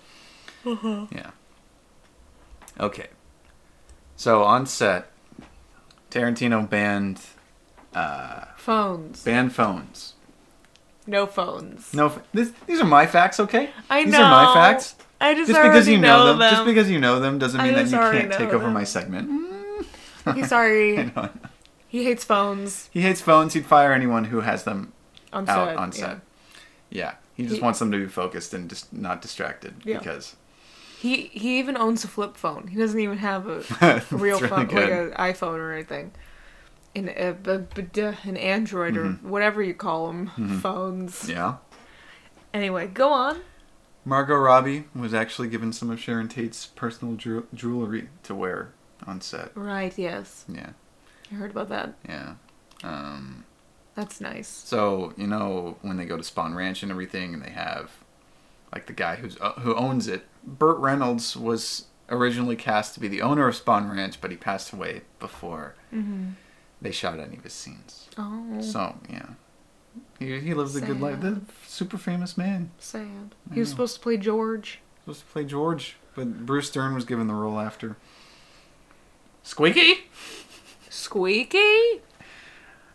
Yeah. 0.65 1.31
Okay. 2.79 3.09
So 4.17 4.43
on 4.45 4.67
set, 4.67 5.11
Tarantino 6.11 6.69
banned 6.69 7.21
uh, 7.95 8.45
phones. 8.57 9.23
banned 9.25 9.55
phones. 9.55 10.15
No 11.07 11.27
phones. 11.27 11.93
No, 11.95 12.07
f- 12.07 12.21
this, 12.33 12.53
these 12.67 12.81
are 12.81 12.85
my 12.85 13.07
facts. 13.07 13.41
Okay. 13.41 13.71
I 13.89 14.05
these 14.05 14.13
know. 14.13 14.23
are 14.23 14.31
my 14.47 14.55
facts. 14.55 14.95
I 15.21 15.35
just, 15.35 15.51
Just 15.51 15.63
because 15.63 15.89
you 15.89 15.99
know, 15.99 16.27
them, 16.27 16.39
them. 16.39 16.51
just 16.53 16.65
because 16.67 16.91
you 16.91 16.99
know 17.01 17.21
them, 17.21 17.39
doesn't 17.39 17.61
mean 17.63 17.75
that 17.75 17.87
you 17.87 17.97
can't 17.99 18.33
take 18.33 18.49
know 18.51 18.55
over 18.57 18.65
them. 18.65 18.73
my 18.75 18.85
segment. 18.85 19.29
He's 20.35 20.45
I 20.45 20.47
sorry. 20.47 20.97
know. 21.17 21.29
He 21.91 22.05
hates 22.05 22.25
phones 22.25 22.89
He 22.93 23.03
hates 23.03 23.21
phones. 23.21 23.53
He'd 23.55 23.67
fire 23.67 23.93
anyone 23.93 24.25
who 24.25 24.41
has 24.41 24.65
them 24.65 24.93
on 25.33 25.49
out 25.49 25.69
set. 25.69 25.77
on 25.77 25.89
yeah. 25.93 25.99
set. 25.99 26.21
Yeah, 26.91 27.15
he 27.35 27.43
just 27.45 27.57
He- 27.57 27.61
wants 27.63 27.79
them 27.79 27.91
to 27.93 27.99
be 27.99 28.07
focused 28.07 28.55
and 28.55 28.69
just 28.71 28.93
not 28.93 29.21
distracted 29.23 29.75
Yeah. 29.85 29.99
because 29.99 30.37
He 31.01 31.27
he 31.33 31.59
even 31.59 31.77
owns 31.77 32.05
a 32.05 32.09
flip 32.09 32.37
phone. 32.37 32.69
He 32.69 32.79
doesn't 32.79 32.99
even 33.01 33.19
have 33.19 33.47
a, 33.47 33.59
a 33.81 34.03
real 34.17 34.39
really 34.39 34.49
phone, 34.49 34.69
like 34.69 34.91
an 34.91 35.11
iPhone 35.13 35.59
or 35.59 35.73
anything. 35.73 36.13
An 36.95 37.07
duh, 37.93 38.15
an 38.25 38.37
Android 38.37 38.97
or 38.97 39.11
whatever 39.23 39.63
you 39.63 39.75
call 39.75 40.09
them, 40.09 40.59
phones. 40.61 41.23
Mm-hmm. 41.23 41.31
yeah. 41.31 41.57
Anyway, 42.53 42.89
go 42.89 43.13
on. 43.13 43.41
Margot 44.05 44.35
Robbie 44.37 44.85
was 44.95 45.15
actually 45.15 45.47
given 45.49 45.73
some 45.73 45.89
of 45.91 46.01
Sharon 46.01 46.27
Tate's 46.27 46.67
personal 46.67 47.15
jew- 47.15 47.47
jewelry 47.55 48.09
to 48.25 48.35
wear 48.35 48.73
on 49.07 49.21
set. 49.21 49.53
Right. 49.57 49.97
Yes, 49.97 50.45
Yeah, 50.49 50.71
I 51.31 51.35
heard 51.35 51.51
about 51.51 51.69
that. 51.69 51.95
yeah. 52.09 52.35
Um, 52.83 53.45
That's 53.95 54.21
nice. 54.21 54.49
so 54.49 55.13
you 55.17 55.27
know 55.27 55.77
when 55.83 55.97
they 55.97 56.05
go 56.07 56.17
to 56.17 56.23
Spahn 56.23 56.55
Ranch 56.57 56.83
and 56.83 56.91
everything, 56.91 57.35
and 57.35 57.43
they 57.43 57.51
have 57.51 57.91
like 58.73 58.87
the 58.87 58.93
guy 58.93 59.17
who's 59.17 59.37
uh, 59.41 59.53
who 59.61 59.75
owns 59.75 60.09
it. 60.09 60.27
Burt 60.45 60.79
Reynolds 60.79 61.37
was 61.37 61.87
originally 62.09 62.57
cast 62.57 62.95
to 62.95 63.01
be 63.01 63.09
the 63.09 63.23
owner 63.23 63.47
of 63.49 63.55
Spahn 63.63 63.91
Ranch, 63.95 64.21
but 64.21 64.31
he 64.31 64.37
passed 64.37 64.73
away 64.73 65.03
before 65.19 65.75
they 66.83 66.91
shot 66.91 67.19
any 67.21 67.37
of 67.37 67.45
his 67.45 67.53
scenes. 67.53 68.09
Oh, 68.17 68.61
So 68.63 68.97
yeah, 69.11 69.27
he 70.19 70.41
he 70.41 70.55
lives 70.55 70.75
a 70.77 70.81
good 70.81 71.01
life. 71.01 71.21
The 71.21 71.43
super 71.67 71.99
famous 71.99 72.39
man. 72.39 72.71
sad. 72.79 73.35
I 73.51 73.55
He 73.55 73.61
was 73.61 73.69
know. 73.69 73.73
supposed 73.75 73.95
to 73.97 74.01
play 74.01 74.17
George. 74.17 74.81
Supposed 75.03 75.21
to 75.21 75.27
play 75.27 75.45
George, 75.45 75.97
but 76.15 76.47
Bruce 76.47 76.71
Dern 76.71 76.95
was 76.95 77.05
given 77.05 77.27
the 77.27 77.35
role 77.35 77.61
after. 77.61 77.97
Squeaky? 79.43 79.95
Squeaky. 80.91 82.03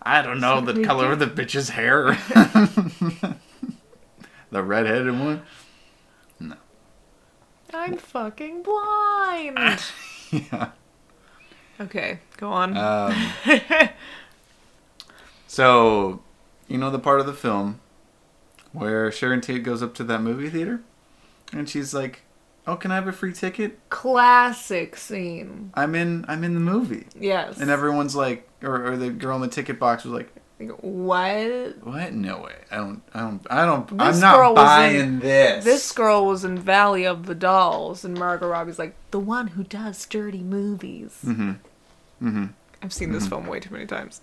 I 0.02 0.22
don't 0.22 0.40
know 0.42 0.60
the 0.62 0.84
color 0.84 1.14
of 1.14 1.20
the 1.20 1.28
bitch's 1.28 1.70
hair. 1.70 2.12
the 4.52 4.62
redheaded 4.62 5.18
one. 5.18 5.42
No. 6.40 6.58
I'm 7.74 7.98
fucking 7.98 8.64
blind. 8.64 9.58
yeah. 10.32 10.72
okay, 11.80 12.20
go 12.36 12.52
on. 12.52 12.76
Um, 12.76 13.32
so, 15.48 16.22
you 16.68 16.78
know 16.78 16.92
the 16.92 17.00
part 17.00 17.22
of 17.22 17.26
the 17.26 17.34
film 17.34 17.80
where 18.74 19.10
Sharon 19.10 19.40
Tate 19.40 19.64
goes 19.64 19.82
up 19.82 19.96
to 19.96 20.04
that 20.04 20.22
movie 20.22 20.50
theater, 20.50 20.82
and 21.54 21.70
she's 21.70 21.94
like, 21.94 22.25
"Oh, 22.68 22.76
can 22.76 22.92
I 22.92 22.96
have 22.96 23.08
a 23.08 23.12
free 23.12 23.34
ticket? 23.34 23.78
Classic 23.90 24.96
scene. 24.96 25.72
I'm 25.74 25.96
in. 25.96 26.26
I'm 26.28 26.44
in 26.44 26.54
the 26.54 26.60
movie." 26.60 27.08
Yes. 27.20 27.60
And 27.60 27.70
everyone's 27.70 28.16
like, 28.16 28.48
or, 28.64 28.92
or 28.94 28.98
the 28.98 29.10
girl 29.10 29.36
in 29.36 29.42
the 29.42 29.48
ticket 29.48 29.80
box 29.80 30.04
was 30.04 30.14
like, 30.14 30.32
What? 30.82 31.84
"What? 31.84 32.14
No 32.14 32.42
way! 32.42 32.56
I 32.72 32.78
don't. 32.78 33.02
I 33.14 33.20
don't. 33.22 33.48
I 33.50 33.66
don't. 33.66 33.88
This 33.98 34.16
I'm 34.16 34.20
not 34.22 34.56
buying 34.56 35.00
in- 35.00 35.20
this." 35.20 35.64
This 35.64 35.92
girl 35.92 36.26
was 36.26 36.44
in 36.46 36.58
Valley 36.58 37.06
of 37.06 37.26
the 37.26 37.36
Dolls, 37.36 38.04
and 38.06 38.18
Margot 38.18 38.48
Robbie's 38.48 38.80
like 38.80 38.96
the 39.12 39.20
one 39.20 39.48
who 39.48 39.64
does 39.64 40.06
dirty 40.06 40.42
movies. 40.44 41.20
Mm-hmm. 41.26 41.52
Mm-hmm. 42.22 42.46
I've 42.82 42.94
seen 42.94 43.12
this 43.12 43.28
film 43.28 43.48
way 43.48 43.60
too 43.60 43.72
many 43.74 43.86
times. 43.86 44.22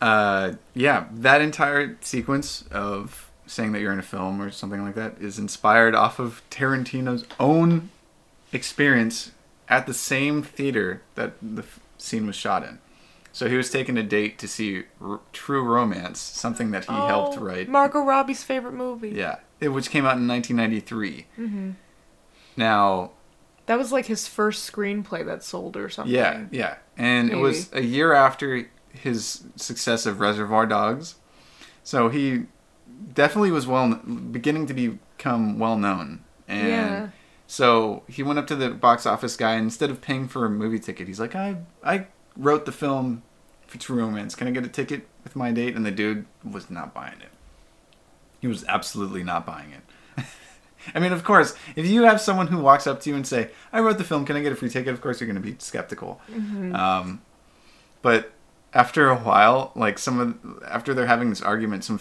Uh, 0.00 0.52
yeah, 0.74 1.06
that 1.12 1.40
entire 1.40 1.96
sequence 2.02 2.64
of 2.70 3.25
saying 3.46 3.72
that 3.72 3.80
you're 3.80 3.92
in 3.92 3.98
a 3.98 4.02
film 4.02 4.40
or 4.42 4.50
something 4.50 4.82
like 4.82 4.94
that 4.96 5.16
is 5.20 5.38
inspired 5.38 5.94
off 5.94 6.18
of 6.18 6.42
Tarantino's 6.50 7.24
own 7.38 7.90
experience 8.52 9.32
at 9.68 9.86
the 9.86 9.94
same 9.94 10.42
theater 10.42 11.02
that 11.14 11.34
the 11.42 11.62
f- 11.62 11.80
scene 11.98 12.26
was 12.26 12.36
shot 12.36 12.62
in. 12.64 12.78
So 13.32 13.48
he 13.48 13.56
was 13.56 13.70
taking 13.70 13.96
a 13.98 14.02
date 14.02 14.38
to 14.38 14.48
see 14.48 14.84
R- 15.00 15.20
True 15.32 15.62
Romance, 15.62 16.18
something 16.20 16.70
that 16.70 16.86
he 16.86 16.92
helped 16.94 17.36
Oh, 17.38 17.42
write. 17.42 17.68
Margot 17.68 18.00
Robbie's 18.00 18.42
favorite 18.42 18.72
movie. 18.74 19.10
yeah, 19.10 19.36
it, 19.60 19.68
which 19.68 19.90
came 19.90 20.04
out 20.06 20.16
in 20.16 20.26
1993. 20.26 21.26
hmm 21.36 21.70
Now, 22.56 23.10
That 23.66 23.78
was 23.78 23.92
like 23.92 24.06
his 24.06 24.26
first 24.28 24.70
screenplay 24.72 25.24
that 25.26 25.42
sold 25.42 25.76
or 25.76 25.88
something. 25.88 26.14
Yeah, 26.14 26.44
yeah. 26.50 26.76
And 26.96 27.30
it 27.30 27.36
was 27.36 27.68
a 27.72 27.82
year 27.82 28.12
after 28.14 28.70
his 28.92 29.44
success 29.56 30.06
of 30.06 30.20
Reservoir 30.20 30.64
Dogs. 30.66 31.16
So 31.84 32.08
he 32.08 32.44
definitely 33.14 33.50
was 33.50 33.66
well 33.66 33.94
beginning 33.94 34.66
to 34.66 34.74
become 34.74 35.58
well 35.58 35.76
known, 35.76 36.20
and 36.48 36.68
Yeah. 36.68 37.08
so 37.46 38.02
he 38.08 38.22
went 38.22 38.38
up 38.38 38.46
to 38.48 38.56
the 38.56 38.70
box 38.70 39.06
office 39.06 39.36
guy 39.36 39.54
and 39.54 39.64
instead 39.64 39.90
of 39.90 40.00
paying 40.00 40.28
for 40.28 40.44
a 40.46 40.50
movie 40.50 40.78
ticket, 40.78 41.06
he's 41.06 41.20
like, 41.20 41.34
"I 41.34 41.56
I 41.84 42.06
wrote 42.36 42.64
the 42.66 42.72
film 42.72 43.22
for 43.66 43.78
True 43.78 43.98
Romance. 43.98 44.34
Can 44.34 44.46
I 44.46 44.50
get 44.50 44.64
a 44.64 44.68
ticket 44.68 45.06
with 45.24 45.34
my 45.36 45.52
date?" 45.52 45.74
And 45.76 45.84
the 45.86 45.90
dude 45.90 46.26
was 46.44 46.70
not 46.70 46.94
buying 46.94 47.20
it. 47.20 47.30
He 48.40 48.46
was 48.46 48.64
absolutely 48.68 49.22
not 49.24 49.44
buying 49.46 49.72
it. 49.72 50.24
I 50.94 51.00
mean, 51.00 51.12
of 51.12 51.24
course, 51.24 51.54
if 51.74 51.84
you 51.86 52.02
have 52.04 52.20
someone 52.20 52.46
who 52.46 52.58
walks 52.58 52.86
up 52.86 53.00
to 53.00 53.10
you 53.10 53.16
and 53.16 53.26
say, 53.26 53.50
"I 53.72 53.80
wrote 53.80 53.98
the 53.98 54.04
film. 54.04 54.24
Can 54.24 54.36
I 54.36 54.40
get 54.40 54.52
a 54.52 54.56
free 54.56 54.68
ticket?" 54.68 54.92
Of 54.94 55.00
course, 55.00 55.20
you're 55.20 55.26
going 55.26 55.42
to 55.42 55.48
be 55.52 55.56
skeptical. 55.58 56.20
Um, 56.74 57.22
but 58.02 58.32
after 58.72 59.08
a 59.08 59.16
while, 59.16 59.72
like 59.74 59.98
some 59.98 60.20
of 60.20 60.62
after 60.68 60.94
they're 60.94 61.06
having 61.06 61.30
this 61.30 61.42
argument, 61.42 61.82
some 61.82 61.98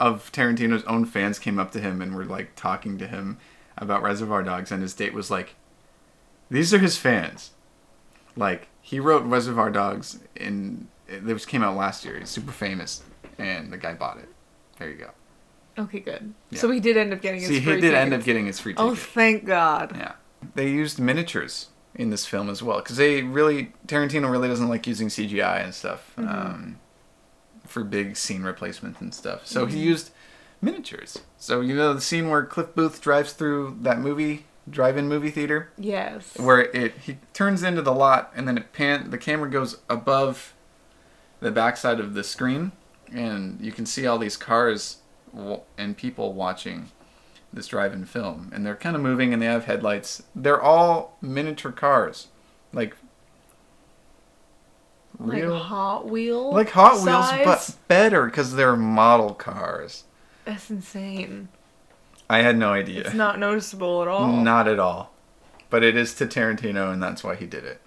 of 0.00 0.32
Tarantino's 0.32 0.82
own 0.84 1.04
fans 1.04 1.38
came 1.38 1.58
up 1.58 1.70
to 1.72 1.80
him 1.80 2.02
and 2.02 2.16
were 2.16 2.24
like 2.24 2.56
talking 2.56 2.98
to 2.98 3.06
him 3.06 3.38
about 3.78 4.02
Reservoir 4.02 4.42
Dogs, 4.42 4.72
and 4.72 4.82
his 4.82 4.94
date 4.94 5.14
was 5.14 5.30
like, 5.30 5.54
"These 6.50 6.74
are 6.74 6.78
his 6.78 6.96
fans." 6.96 7.52
Like 8.36 8.68
he 8.80 8.98
wrote 8.98 9.24
Reservoir 9.24 9.70
Dogs, 9.70 10.18
and 10.36 10.88
it 11.06 11.22
was 11.22 11.46
came 11.46 11.62
out 11.62 11.76
last 11.76 12.04
year. 12.04 12.18
He's 12.18 12.30
super 12.30 12.52
famous, 12.52 13.02
and 13.38 13.72
the 13.72 13.78
guy 13.78 13.94
bought 13.94 14.18
it. 14.18 14.28
There 14.78 14.88
you 14.88 14.96
go. 14.96 15.10
Okay, 15.78 16.00
good. 16.00 16.34
Yeah. 16.50 16.58
So 16.58 16.70
he 16.70 16.80
did 16.80 16.96
end 16.96 17.12
up 17.12 17.20
getting 17.20 17.40
his 17.40 17.48
See, 17.48 17.60
free 17.60 17.76
he 17.76 17.80
did 17.80 17.94
end 17.94 18.12
up 18.12 18.24
getting 18.24 18.46
his 18.46 18.58
free 18.58 18.72
ticket. 18.72 18.84
Oh, 18.84 18.94
thank 18.94 19.44
God. 19.44 19.94
Yeah. 19.96 20.12
They 20.54 20.68
used 20.68 20.98
miniatures 20.98 21.68
in 21.94 22.10
this 22.10 22.26
film 22.26 22.48
as 22.48 22.62
well 22.62 22.78
because 22.78 22.96
they 22.96 23.22
really 23.22 23.72
Tarantino 23.86 24.30
really 24.30 24.48
doesn't 24.48 24.68
like 24.68 24.86
using 24.86 25.08
CGI 25.08 25.64
and 25.64 25.74
stuff 25.74 26.12
um, 26.16 26.78
for 27.70 27.84
big 27.84 28.16
scene 28.16 28.42
replacements 28.42 29.00
and 29.00 29.14
stuff. 29.14 29.46
So 29.46 29.66
he 29.66 29.76
mm-hmm. 29.76 29.84
used 29.84 30.10
miniatures. 30.60 31.18
So 31.38 31.60
you 31.60 31.74
know 31.74 31.94
the 31.94 32.00
scene 32.00 32.28
where 32.28 32.44
Cliff 32.44 32.74
Booth 32.74 33.00
drives 33.00 33.32
through 33.32 33.78
that 33.82 33.98
movie 33.98 34.46
drive-in 34.68 35.08
movie 35.08 35.30
theater 35.30 35.70
Yes. 35.78 36.38
where 36.38 36.60
it 36.60 36.94
he 36.98 37.18
turns 37.32 37.62
into 37.62 37.82
the 37.82 37.94
lot 37.94 38.30
and 38.36 38.46
then 38.46 38.56
it 38.58 38.72
pan 38.72 39.10
the 39.10 39.18
camera 39.18 39.50
goes 39.50 39.78
above 39.88 40.54
the 41.40 41.50
backside 41.50 41.98
of 41.98 42.14
the 42.14 42.22
screen 42.22 42.72
and 43.12 43.58
you 43.60 43.72
can 43.72 43.86
see 43.86 44.06
all 44.06 44.18
these 44.18 44.36
cars 44.36 44.98
w- 45.34 45.60
and 45.76 45.96
people 45.96 46.34
watching 46.34 46.90
this 47.52 47.66
drive-in 47.66 48.04
film 48.04 48.50
and 48.54 48.64
they're 48.64 48.76
kind 48.76 48.94
of 48.94 49.02
moving 49.02 49.32
and 49.32 49.42
they 49.42 49.46
have 49.46 49.64
headlights 49.64 50.22
they're 50.36 50.62
all 50.62 51.16
miniature 51.20 51.72
cars 51.72 52.28
like 52.72 52.96
real 55.20 55.52
Like 55.54 55.62
Hot 55.62 56.08
Wheel. 56.08 56.52
like 56.52 56.70
hot 56.70 56.94
wheels 56.94 57.04
size? 57.28 57.44
but 57.44 57.76
better 57.88 58.24
because 58.26 58.54
they're 58.54 58.76
model 58.76 59.34
cars 59.34 60.04
That's 60.44 60.70
insane. 60.70 61.48
i 62.28 62.38
had 62.42 62.56
no 62.56 62.72
idea 62.72 63.00
It's 63.02 63.14
not 63.14 63.38
noticeable 63.38 64.02
at 64.02 64.08
all. 64.08 64.26
Not 64.28 64.66
at 64.66 64.78
all. 64.78 65.12
But 65.68 65.84
it 65.84 65.96
is 65.96 66.14
to 66.14 66.26
Tarantino, 66.26 66.92
and 66.92 67.00
that's 67.00 67.22
why 67.22 67.36
he 67.36 67.46
did 67.46 67.64
it. 67.64 67.80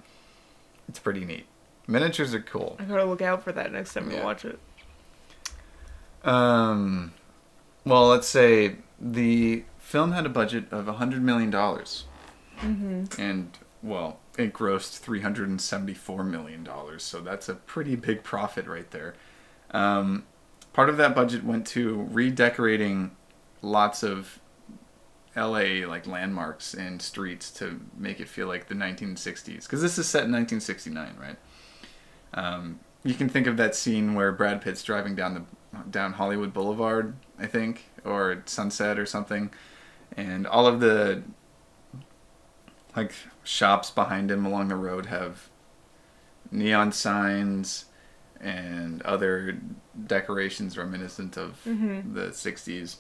It's 0.88 1.00
pretty 1.00 1.26
neat. 1.26 1.46
Miniatures 1.86 2.34
are 2.34 2.42
cool. 2.42 2.78
I 2.80 2.86
gotta 2.86 3.04
look 3.04 3.22
out 3.22 3.44
for 3.44 3.52
that 3.52 3.74
next 3.74 3.94
time 3.94 4.10
Yeah. 4.10 4.20
we 4.20 4.24
watch 4.24 4.46
it. 4.46 4.58
Um, 6.24 7.14
well, 7.86 8.08
let's 8.08 8.28
say 8.28 8.78
the 9.00 9.64
film 9.80 10.14
had 10.14 10.26
a 10.26 10.30
budget 10.30 10.66
of 10.72 10.88
a 10.88 10.94
$100 10.94 11.22
million. 11.22 11.52
Mm-hmm. 11.52 13.22
And, 13.22 13.58
well, 13.82 14.20
it 14.38 14.54
grossed 14.54 15.02
$374 15.04 16.26
million. 16.26 16.68
So 16.98 17.22
that's 17.22 17.50
a 17.50 17.56
pretty 17.56 17.96
big 17.96 18.24
profit 18.24 18.68
right 18.68 18.90
there. 18.92 19.16
Um, 19.72 20.26
part 20.74 20.90
of 20.90 20.98
that 20.98 21.16
budget 21.16 21.44
went 21.44 21.68
to 21.68 22.08
redecorating 22.12 23.16
lots 23.62 24.04
of 24.04 24.40
LA 25.36 25.86
like 25.88 26.06
landmarks 26.06 26.74
and 26.74 27.02
streets 27.02 27.50
to 27.52 27.82
make 27.98 28.20
it 28.20 28.28
feel 28.28 28.48
like 28.48 28.68
the 28.68 28.76
1960s 28.76 29.64
because 29.64 29.82
this 29.82 29.98
is 29.98 30.08
set 30.08 30.26
in 30.26 30.32
1969, 30.32 31.16
right? 31.20 31.38
Um, 32.36 32.80
you 33.04 33.14
can 33.14 33.30
think 33.30 33.48
of 33.48 33.58
that 33.58 33.76
scene 33.76 34.14
where 34.14 34.32
Brad 34.32 34.62
Pitt's 34.62 34.84
driving 34.84 35.16
down 35.16 35.34
the 35.34 35.44
down 35.90 36.14
Hollywood 36.14 36.54
Boulevard, 36.54 37.16
I 37.40 37.48
think, 37.48 37.86
or 38.06 38.44
Sunset 38.46 39.00
or 39.00 39.08
something, 39.08 39.52
and 40.16 40.46
all 40.46 40.68
of 40.68 40.80
the 40.80 41.24
like 42.96 43.14
shops 43.44 43.92
behind 43.92 44.32
him 44.32 44.46
along 44.46 44.68
the 44.68 44.76
road 44.76 45.08
have 45.08 45.50
neon 46.52 46.92
signs 46.92 47.86
and 48.40 49.02
other 49.04 49.58
decorations 50.06 50.78
reminiscent 50.78 51.38
of 51.38 51.64
mm-hmm. 51.66 52.14
the 52.14 52.28
60s. 52.28 52.98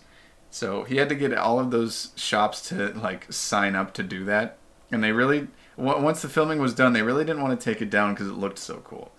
So 0.49 0.83
he 0.83 0.97
had 0.97 1.09
to 1.09 1.15
get 1.15 1.33
all 1.33 1.59
of 1.59 1.71
those 1.71 2.11
shops 2.15 2.67
to 2.69 2.89
like 2.93 3.31
sign 3.31 3.75
up 3.75 3.93
to 3.95 4.03
do 4.03 4.23
that. 4.25 4.57
And 4.91 5.03
they 5.03 5.11
really 5.11 5.47
w- 5.77 6.01
once 6.01 6.21
the 6.21 6.29
filming 6.29 6.59
was 6.59 6.73
done, 6.73 6.93
they 6.93 7.01
really 7.01 7.25
didn't 7.25 7.41
want 7.41 7.59
to 7.59 7.63
take 7.63 7.81
it 7.81 7.89
down 7.89 8.15
cuz 8.15 8.27
it 8.27 8.33
looked 8.33 8.59
so 8.59 8.77
cool. 8.83 9.11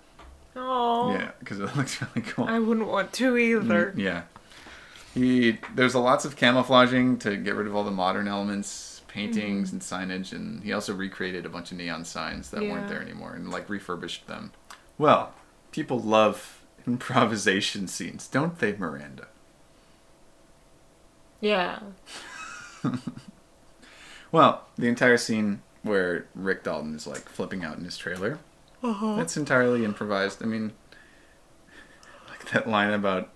Oh. 0.57 1.13
Yeah, 1.13 1.33
cuz 1.45 1.59
it 1.59 1.77
looks 1.77 2.01
really 2.01 2.27
cool. 2.29 2.47
I 2.47 2.59
wouldn't 2.59 2.87
want 2.87 3.13
to 3.15 3.35
mm, 3.35 3.41
either. 3.41 3.93
Yeah. 3.97 4.23
He 5.13 5.59
there's 5.75 5.95
a 5.95 5.99
lots 5.99 6.25
of 6.25 6.37
camouflaging 6.37 7.19
to 7.19 7.37
get 7.37 7.55
rid 7.55 7.67
of 7.67 7.75
all 7.75 7.85
the 7.85 7.91
modern 7.91 8.29
elements, 8.29 8.94
paintings 9.15 9.71
and 9.73 9.81
signage, 9.81 10.33
and 10.33 10.63
he 10.65 10.73
also 10.73 10.93
recreated 10.93 11.47
a 11.47 11.49
bunch 11.49 11.71
of 11.71 11.79
neon 11.79 12.05
signs 12.05 12.51
that 12.51 12.63
Yeah. 12.63 12.73
weren't 12.73 12.89
there 12.89 13.01
anymore 13.01 13.35
and 13.35 13.49
like 13.49 13.71
refurbished 13.71 14.27
them. 14.27 14.51
Well, 14.99 15.33
people 15.71 16.01
love 16.01 16.61
improvisation 16.87 17.87
scenes, 17.87 18.27
don't 18.27 18.59
they, 18.59 18.75
Miranda? 18.77 19.29
Yeah. 21.41 21.79
Well, 24.33 24.65
the 24.77 24.89
entire 24.89 25.17
scene 25.17 25.63
where 25.85 26.27
Rick 26.35 26.65
Dalton 26.65 26.97
is 26.97 27.07
like 27.07 27.29
flipping 27.29 27.63
out 27.65 27.79
in 27.79 27.85
his 27.85 27.97
trailer, 27.97 28.41
Uh-huh. 28.83 29.15
that's 29.15 29.37
entirely 29.37 29.85
improvised. 29.85 30.43
I 30.43 30.47
mean, 30.47 30.73
like 32.29 32.51
that 32.51 32.69
line 32.69 32.93
about 32.93 33.31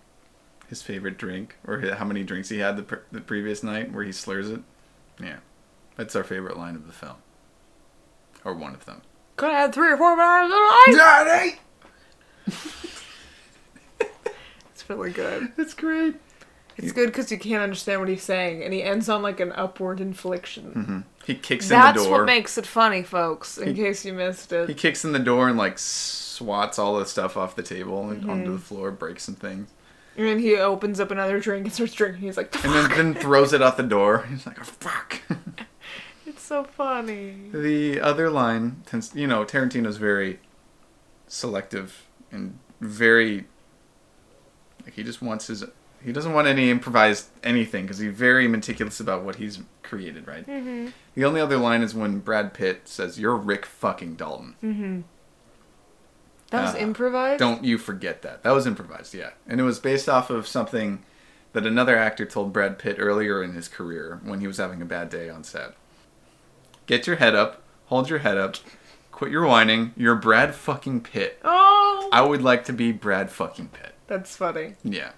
his 0.69 0.83
favorite 0.83 1.17
drink 1.17 1.57
or 1.65 1.79
how 1.95 2.05
many 2.05 2.25
drinks 2.25 2.49
he 2.49 2.59
had 2.59 2.77
the, 2.77 2.83
pre- 2.83 2.99
the 3.13 3.21
previous 3.21 3.63
night 3.63 3.93
where 3.93 4.03
he 4.03 4.11
slurs 4.11 4.51
it. 4.51 4.61
Yeah, 5.23 5.37
that's 5.99 6.17
our 6.17 6.25
favorite 6.25 6.57
line 6.57 6.75
of 6.75 6.87
the 6.87 6.93
film, 6.95 7.17
or 8.45 8.55
one 8.55 8.73
of 8.75 8.87
them. 8.87 9.03
Could 9.37 9.51
have 9.51 9.59
had 9.59 9.75
three 9.75 9.91
or 9.93 9.97
four 9.99 10.13
in 10.15 10.19
life. 10.19 10.97
Daddy, 10.97 11.59
It's 14.73 14.89
really 14.89 15.11
good. 15.11 15.53
It's 15.59 15.75
great. 15.75 16.15
It's 16.77 16.93
good 16.93 17.07
because 17.09 17.33
you 17.33 17.39
can't 17.39 17.63
understand 17.63 18.01
what 18.01 18.09
he's 18.09 18.23
saying, 18.23 18.63
and 18.63 18.73
he 18.73 18.83
ends 18.83 19.09
on 19.09 19.21
like 19.21 19.41
an 19.41 19.53
upward 19.53 20.01
inflection. 20.01 20.65
hmm 20.73 21.01
He 21.27 21.35
kicks 21.35 21.69
That's 21.69 21.99
in 21.99 22.05
the 22.05 22.09
door. 22.09 22.19
That's 22.19 22.21
what 22.21 22.27
makes 22.27 22.57
it 22.57 22.67
funny, 22.67 23.03
folks. 23.03 23.59
In 23.59 23.75
He- 23.75 23.83
case 23.83 24.05
you 24.05 24.13
missed 24.13 24.53
it. 24.53 24.69
he 24.69 24.75
kicks 24.77 25.05
in 25.05 25.11
the 25.13 25.19
door 25.19 25.49
and 25.49 25.59
like 25.59 25.79
swats 25.79 26.79
all 26.79 26.97
the 26.99 27.05
stuff 27.07 27.37
off 27.37 27.57
the 27.57 27.63
table 27.65 28.09
and 28.09 28.21
Mm-hmm. 28.21 28.31
onto 28.31 28.53
the 28.53 28.59
floor, 28.61 28.93
breaks 28.93 29.25
some 29.25 29.35
things, 29.35 29.71
and 30.17 30.27
then 30.27 30.39
he 30.39 30.57
opens 30.57 31.01
up 31.01 31.11
another 31.11 31.41
drink 31.41 31.65
and 31.65 31.73
starts 31.75 31.95
drinking. 31.95 32.23
He's 32.23 32.37
like, 32.37 32.55
and 32.65 32.73
then 32.73 32.91
then 32.91 33.15
throws 33.15 33.53
it 33.53 33.61
out 33.61 33.77
the 33.77 33.83
door. 33.83 34.25
He's 34.31 34.47
like, 34.47 34.61
oh, 34.61 34.65
"Fuck." 34.65 35.23
"It's 36.49 36.57
so 36.57 36.65
funny." 36.65 37.51
The 37.53 38.01
other 38.01 38.31
line 38.31 38.83
tends, 38.87 39.15
you 39.15 39.27
know, 39.27 39.45
Tarantino's 39.45 39.99
very 39.99 40.41
selective 41.27 42.07
and 42.33 42.59
very 42.81 43.47
like 44.85 44.95
he 44.95 45.03
just 45.03 45.21
wants 45.21 45.49
his 45.49 45.65
he 46.03 46.13
doesn't 46.13 46.33
want 46.33 46.47
any 46.47 46.71
improvised 46.71 47.29
anything 47.43 47.85
because 47.85 47.99
he's 47.99 48.15
very 48.15 48.49
meticulous 48.49 49.01
about 49.01 49.25
what 49.25 49.37
he's 49.37 49.61
created, 49.83 50.27
right? 50.27 50.47
Mm-hmm. 50.47 50.89
The 51.15 51.25
only 51.25 51.41
other 51.41 51.57
line 51.59 51.83
is 51.83 51.95
when 51.95 52.21
Brad 52.21 52.55
Pitt 52.55 52.89
says, 52.89 53.19
"You're 53.19 53.37
Rick 53.37 53.67
fucking 53.67 54.15
Dalton." 54.15 54.55
Mm-hmm. 54.63 55.01
That 56.51 56.63
was 56.63 56.75
Uh, 56.77 56.79
improvised. 56.79 57.41
Don't 57.41 57.65
you 57.65 57.77
forget 57.77 58.23
that. 58.23 58.43
That 58.43 58.53
was 58.53 58.67
improvised, 58.67 59.13
yeah. 59.13 59.31
And 59.47 59.61
it 59.61 59.65
was 59.65 59.79
based 59.81 60.09
off 60.09 60.31
of 60.31 60.47
something 60.47 61.03
that 61.53 61.67
another 61.67 61.97
actor 61.99 62.25
told 62.25 62.53
Brad 62.55 62.79
Pitt 62.79 62.97
earlier 62.99 63.43
in 63.43 63.53
his 63.53 63.69
career 63.69 64.21
when 64.23 64.41
he 64.41 64.47
was 64.47 64.57
having 64.57 64.81
a 64.81 64.87
bad 64.87 65.11
day 65.11 65.29
on 65.29 65.45
set. 65.45 65.75
Get 66.89 67.07
your 67.07 67.17
head 67.17 67.37
up, 67.37 67.63
hold 67.87 68.11
your 68.11 68.19
head 68.19 68.37
up, 68.37 68.57
quit 69.13 69.31
your 69.31 69.47
whining. 69.47 69.93
You're 69.97 70.17
Brad 70.17 70.55
fucking 70.57 71.03
Pitt. 71.03 71.39
Oh, 71.45 72.09
I 72.13 72.23
would 72.23 72.43
like 72.43 72.65
to 72.65 72.73
be 72.73 72.91
Brad 72.91 73.31
fucking 73.31 73.69
Pitt. 73.69 73.95
that's 74.09 74.35
funny. 74.35 74.75
Yeah. 74.83 75.13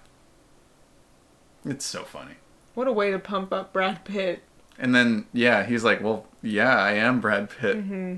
It's 1.65 1.85
so 1.85 2.03
funny. 2.03 2.33
What 2.75 2.87
a 2.87 2.91
way 2.91 3.09
to 3.11 3.17
pump 3.19 3.51
up 3.53 3.73
Brad 3.73 4.05
Pitt. 4.05 4.43
And 4.77 4.93
then, 4.93 5.25
yeah, 5.33 5.63
he's 5.63 5.83
like, 5.83 6.01
well, 6.03 6.27
yeah, 6.43 6.77
I 6.77 6.91
am 6.93 7.19
Brad 7.21 7.49
Pitt. 7.49 7.77
Mm-hmm. 7.77 8.17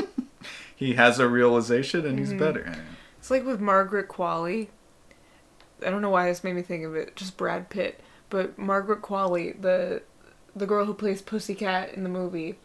He 0.80 0.94
has 0.94 1.18
a 1.18 1.28
realization 1.28 2.06
and 2.06 2.18
he's 2.18 2.32
better. 2.32 2.74
It's 3.18 3.30
like 3.30 3.44
with 3.44 3.60
Margaret 3.60 4.08
Qualley. 4.08 4.68
I 5.86 5.90
don't 5.90 6.00
know 6.00 6.08
why 6.08 6.24
this 6.24 6.42
made 6.42 6.54
me 6.56 6.62
think 6.62 6.86
of 6.86 6.96
it, 6.96 7.16
just 7.16 7.36
Brad 7.36 7.68
Pitt. 7.68 8.00
But 8.30 8.58
Margaret 8.58 9.02
Qualley, 9.02 9.60
the 9.60 10.00
the 10.54 10.66
girl 10.66 10.84
who 10.84 10.94
plays 10.94 11.22
Pussycat 11.22 11.94
in 11.94 12.02
the 12.02 12.08
movie, 12.08 12.56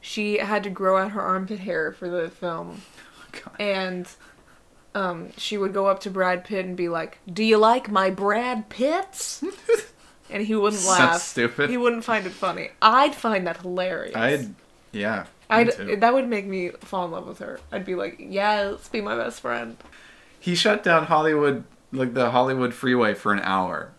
she 0.00 0.38
had 0.38 0.62
to 0.64 0.70
grow 0.70 0.98
out 0.98 1.12
her 1.12 1.22
armpit 1.22 1.60
hair 1.60 1.92
for 1.92 2.08
the 2.08 2.28
film. 2.28 2.82
God. 3.32 3.56
And 3.58 4.08
um, 4.94 5.32
she 5.36 5.56
would 5.58 5.72
go 5.72 5.86
up 5.86 6.00
to 6.00 6.10
Brad 6.10 6.44
Pitt 6.44 6.64
and 6.64 6.76
be 6.76 6.88
like, 6.88 7.18
"Do 7.30 7.42
you 7.42 7.58
like 7.58 7.90
my 7.90 8.10
Brad 8.10 8.68
Pitts?" 8.68 9.42
and 10.30 10.46
he 10.46 10.54
wouldn't 10.54 10.84
laugh. 10.84 11.20
stupid. 11.20 11.70
He 11.70 11.76
wouldn't 11.76 12.04
find 12.04 12.26
it 12.26 12.32
funny. 12.32 12.70
I'd 12.80 13.14
find 13.14 13.46
that 13.46 13.58
hilarious. 13.58 14.14
I'd 14.14 14.54
yeah. 14.92 15.26
I'd 15.50 15.72
too. 15.72 15.96
that 15.96 16.14
would 16.14 16.28
make 16.28 16.46
me 16.46 16.70
fall 16.70 17.06
in 17.06 17.10
love 17.10 17.26
with 17.26 17.38
her. 17.40 17.60
I'd 17.72 17.84
be 17.84 17.94
like, 17.94 18.16
"Yes, 18.18 18.88
be 18.88 19.00
my 19.00 19.16
best 19.16 19.40
friend." 19.40 19.76
He 20.38 20.54
shut 20.54 20.82
down 20.82 21.06
Hollywood, 21.06 21.64
like 21.92 22.14
the 22.14 22.30
Hollywood 22.30 22.74
freeway, 22.74 23.14
for 23.14 23.32
an 23.32 23.40
hour. 23.40 23.92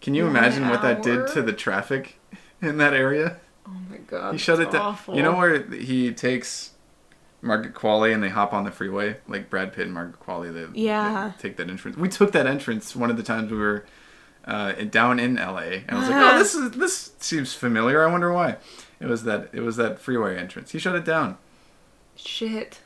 Can 0.00 0.14
you 0.14 0.24
One 0.24 0.36
imagine 0.36 0.68
what 0.68 0.82
that 0.82 1.02
did 1.02 1.18
hour? 1.20 1.28
to 1.28 1.42
the 1.42 1.52
traffic 1.52 2.18
in 2.62 2.78
that 2.78 2.94
area? 2.94 3.38
Oh 3.66 3.72
my 3.90 3.98
god. 3.98 4.32
He 4.32 4.38
shut 4.38 4.60
it 4.60 4.70
down. 4.70 4.80
awful. 4.82 5.16
You 5.16 5.22
know 5.22 5.36
where 5.36 5.62
he 5.70 6.12
takes 6.12 6.72
Margaret 7.42 7.74
Qualley 7.74 8.12
and 8.12 8.22
they 8.22 8.28
hop 8.30 8.52
on 8.52 8.64
the 8.64 8.70
freeway, 8.70 9.16
like 9.28 9.48
Brad 9.50 9.72
Pitt 9.72 9.84
and 9.86 9.94
Margaret 9.94 10.20
Qualley. 10.20 10.52
They, 10.52 10.66
Yeah. 10.80 11.32
they 11.36 11.42
take 11.48 11.56
that 11.58 11.68
entrance. 11.70 11.96
We 11.96 12.08
took 12.08 12.32
that 12.32 12.46
entrance 12.46 12.96
one 12.96 13.10
of 13.10 13.16
the 13.16 13.22
times 13.22 13.50
we 13.50 13.58
were 13.58 13.84
uh, 14.46 14.72
down 14.72 15.18
in 15.20 15.36
L.A. 15.38 15.84
and 15.86 15.90
I 15.90 16.00
was 16.00 16.08
like, 16.08 16.16
oh, 16.34 16.38
this 16.38 16.54
is 16.54 16.70
this 16.72 17.12
seems 17.18 17.52
familiar. 17.54 18.02
I 18.06 18.10
wonder 18.10 18.32
why. 18.32 18.56
It 18.98 19.06
was 19.06 19.24
that 19.24 19.50
it 19.52 19.60
was 19.60 19.76
that 19.76 19.98
freeway 20.00 20.36
entrance. 20.38 20.72
He 20.72 20.78
shut 20.78 20.94
it 20.96 21.04
down. 21.04 21.36
Shit. 22.16 22.80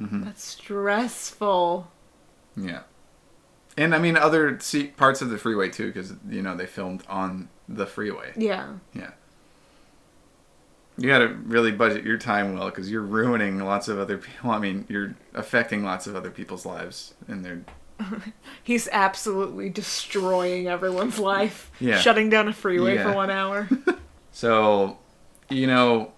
Mhm. 0.00 0.24
That's 0.24 0.44
stressful. 0.44 1.90
Yeah. 2.56 2.80
And 3.76 3.94
I 3.94 3.98
mean 3.98 4.16
other 4.16 4.58
parts 4.96 5.20
of 5.20 5.30
the 5.30 5.38
freeway 5.38 5.68
too, 5.68 5.88
because 5.88 6.14
you 6.28 6.42
know 6.42 6.56
they 6.56 6.66
filmed 6.66 7.04
on 7.08 7.48
the 7.68 7.86
freeway. 7.86 8.32
Yeah. 8.36 8.74
Yeah. 8.92 9.10
You 10.96 11.08
got 11.08 11.18
to 11.18 11.26
really 11.26 11.72
budget 11.72 12.04
your 12.04 12.18
time 12.18 12.54
well, 12.54 12.66
because 12.66 12.88
you're 12.88 13.02
ruining 13.02 13.58
lots 13.58 13.88
of 13.88 13.98
other 13.98 14.18
people. 14.18 14.52
I 14.52 14.60
mean, 14.60 14.86
you're 14.88 15.16
affecting 15.34 15.82
lots 15.82 16.06
of 16.06 16.14
other 16.14 16.30
people's 16.30 16.64
lives, 16.64 17.14
and 17.26 17.44
they're 17.44 17.64
He's 18.62 18.88
absolutely 18.92 19.70
destroying 19.70 20.68
everyone's 20.68 21.18
life. 21.18 21.70
Yeah. 21.80 21.98
Shutting 21.98 22.30
down 22.30 22.48
a 22.48 22.52
freeway 22.52 22.98
for 22.98 23.12
one 23.12 23.30
hour. 23.30 23.68
so. 24.32 24.98
You 25.50 25.66
know, 25.66 26.12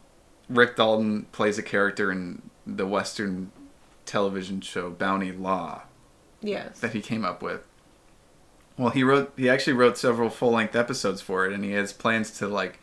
Rick 0.48 0.76
Dalton 0.76 1.26
plays 1.32 1.58
a 1.58 1.62
character 1.62 2.12
in 2.12 2.42
the 2.64 2.86
Western 2.86 3.50
television 4.04 4.60
show 4.60 4.88
Bounty 4.90 5.32
Law 5.32 5.82
yes. 6.46 6.78
that 6.80 6.92
he 6.92 7.00
came 7.00 7.24
up 7.24 7.42
with. 7.42 7.66
Well, 8.78 8.90
he 8.90 9.02
wrote. 9.02 9.32
He 9.36 9.48
actually 9.48 9.72
wrote 9.72 9.96
several 9.96 10.28
full-length 10.30 10.76
episodes 10.76 11.20
for 11.22 11.46
it, 11.46 11.52
and 11.52 11.64
he 11.64 11.72
has 11.72 11.92
plans 11.92 12.30
to 12.38 12.46
like 12.48 12.78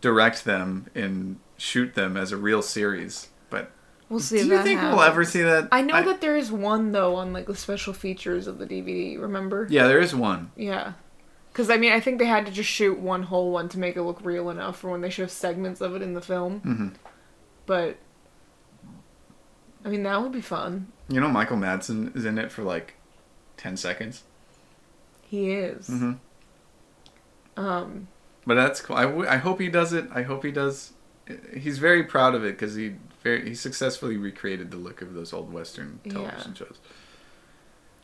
direct 0.00 0.44
them 0.44 0.86
and 0.94 1.38
shoot 1.56 1.94
them 1.94 2.16
as 2.16 2.32
a 2.32 2.36
real 2.36 2.62
series. 2.62 3.28
But 3.48 3.70
We'll 4.08 4.20
see 4.20 4.38
do 4.42 4.46
you 4.48 4.62
think 4.62 4.80
happens. 4.80 4.96
we'll 4.96 5.04
ever 5.06 5.24
see 5.24 5.42
that? 5.42 5.68
I 5.72 5.82
know 5.82 6.02
that 6.02 6.20
there 6.20 6.36
is 6.36 6.50
one 6.52 6.92
though 6.92 7.14
on 7.14 7.32
like 7.32 7.46
the 7.46 7.54
special 7.56 7.92
features 7.92 8.46
of 8.46 8.58
the 8.58 8.66
DVD. 8.66 9.20
Remember? 9.20 9.66
Yeah, 9.70 9.86
there 9.86 10.00
is 10.00 10.14
one. 10.14 10.50
Yeah. 10.56 10.94
Because 11.52 11.70
I 11.70 11.76
mean, 11.76 11.92
I 11.92 12.00
think 12.00 12.18
they 12.18 12.26
had 12.26 12.46
to 12.46 12.52
just 12.52 12.68
shoot 12.68 12.98
one 12.98 13.22
whole 13.22 13.52
one 13.52 13.68
to 13.68 13.78
make 13.78 13.96
it 13.96 14.02
look 14.02 14.18
real 14.24 14.50
enough 14.50 14.80
for 14.80 14.90
when 14.90 15.00
they 15.00 15.10
show 15.10 15.26
segments 15.28 15.80
of 15.80 15.94
it 15.94 16.02
in 16.02 16.14
the 16.14 16.20
film. 16.20 16.58
hmm 16.60 16.88
But 17.66 17.96
I 19.84 19.88
mean, 19.88 20.02
that 20.04 20.20
would 20.22 20.32
be 20.32 20.40
fun. 20.40 20.92
You 21.08 21.20
know, 21.20 21.28
Michael 21.28 21.56
Madsen 21.58 22.14
is 22.16 22.24
in 22.24 22.38
it 22.38 22.50
for 22.50 22.62
like 22.62 22.94
ten 23.56 23.76
seconds. 23.76 24.22
He 25.22 25.52
is. 25.52 25.86
hmm 25.88 26.12
Um. 27.56 28.08
But 28.46 28.54
that's 28.56 28.80
cool. 28.80 28.96
I, 28.96 29.04
w- 29.04 29.26
I 29.28 29.36
hope 29.36 29.58
he 29.60 29.68
does 29.68 29.92
it. 29.92 30.06
I 30.12 30.22
hope 30.22 30.44
he 30.44 30.50
does. 30.52 30.92
He's 31.56 31.78
very 31.78 32.04
proud 32.04 32.34
of 32.34 32.44
it 32.44 32.52
because 32.58 32.74
he 32.74 32.96
very 33.22 33.48
he 33.48 33.54
successfully 33.54 34.16
recreated 34.18 34.70
the 34.70 34.76
look 34.76 35.00
of 35.00 35.14
those 35.14 35.32
old 35.32 35.52
Western 35.52 36.00
Yeah. 36.04 36.36
shows. 36.54 36.78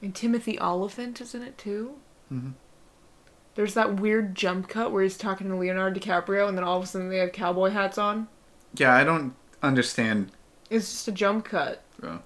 And 0.03 0.15
Timothy 0.15 0.59
Olyphant 0.59 1.21
is 1.21 1.35
in 1.35 1.43
it 1.43 1.59
too. 1.59 1.97
Mhm. 2.33 2.55
There's 3.55 3.75
that 3.75 3.97
weird 4.01 4.35
jump 4.35 4.69
cut 4.69 4.93
where 4.93 5.03
he's 5.03 5.19
talking 5.19 5.49
to 5.51 5.57
Leonardo 5.57 6.01
DiCaprio, 6.01 6.49
and 6.49 6.57
then 6.57 6.65
all 6.65 6.79
of 6.79 6.85
a 6.85 6.87
sudden 6.87 7.11
they 7.11 7.19
have 7.19 7.33
cowboy 7.33 7.69
hats 7.71 7.99
on. 7.99 8.29
Yeah, 8.75 8.95
I 8.95 9.05
don't 9.05 9.35
understand. 9.63 10.31
It's 10.71 10.91
just 10.91 11.09
a 11.09 11.13
jump 11.13 11.45
cut. 11.47 11.83
Uh, 12.03 12.19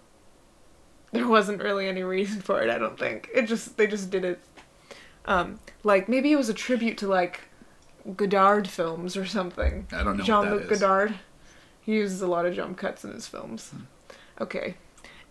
There 1.12 1.26
wasn't 1.26 1.62
really 1.62 1.88
any 1.88 2.02
reason 2.02 2.40
for 2.42 2.60
it. 2.62 2.70
I 2.70 2.78
don't 2.78 2.98
think 2.98 3.28
it 3.34 3.46
just 3.46 3.76
they 3.76 3.86
just 3.86 4.10
did 4.10 4.24
it. 4.24 4.40
Um, 5.26 5.58
like 5.82 6.08
maybe 6.08 6.30
it 6.32 6.36
was 6.36 6.48
a 6.48 6.54
tribute 6.54 6.98
to 6.98 7.08
like 7.08 7.40
Godard 8.16 8.68
films 8.68 9.16
or 9.16 9.24
something. 9.24 9.86
I 9.92 10.04
don't 10.04 10.18
know 10.18 10.24
Jean 10.24 10.50
Luc. 10.50 10.68
Godard. 10.68 11.14
He 11.80 11.92
uses 11.94 12.20
a 12.22 12.26
lot 12.26 12.46
of 12.46 12.54
jump 12.54 12.76
cuts 12.78 13.04
in 13.04 13.12
his 13.12 13.26
films. 13.26 13.72
Okay. 14.40 14.74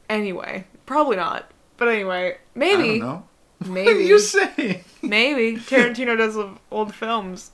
Anyway, 0.10 0.66
probably 0.86 1.16
not. 1.18 1.52
But 1.78 1.88
anyway, 1.88 2.34
I 2.34 2.38
maybe, 2.60 3.00
don't 3.00 3.08
know. 3.08 3.24
What 3.60 3.70
are 3.70 3.72
maybe, 3.72 4.04
you 4.06 4.20
saying? 4.20 4.84
maybe 5.02 5.58
Tarantino 5.58 6.18
does 6.18 6.38
old 6.70 6.94
films. 6.94 7.52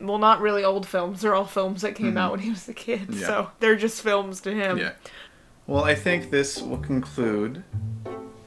Well, 0.00 0.18
not 0.18 0.40
really 0.40 0.64
old 0.64 0.86
films. 0.86 1.20
They're 1.22 1.34
all 1.34 1.46
films 1.46 1.82
that 1.82 1.94
came 1.94 2.14
Mhm. 2.14 2.18
out 2.18 2.30
when 2.32 2.40
he 2.40 2.50
was 2.50 2.68
a 2.68 2.74
kid. 2.74 3.08
Yeah. 3.10 3.26
So 3.26 3.50
they're 3.60 3.76
just 3.76 4.02
films 4.02 4.40
to 4.42 4.52
him. 4.52 4.78
Yeah. 4.78 4.90
Well, 5.66 5.84
I 5.84 5.94
think 5.94 6.30
this 6.30 6.60
will 6.60 6.78
conclude 6.78 7.62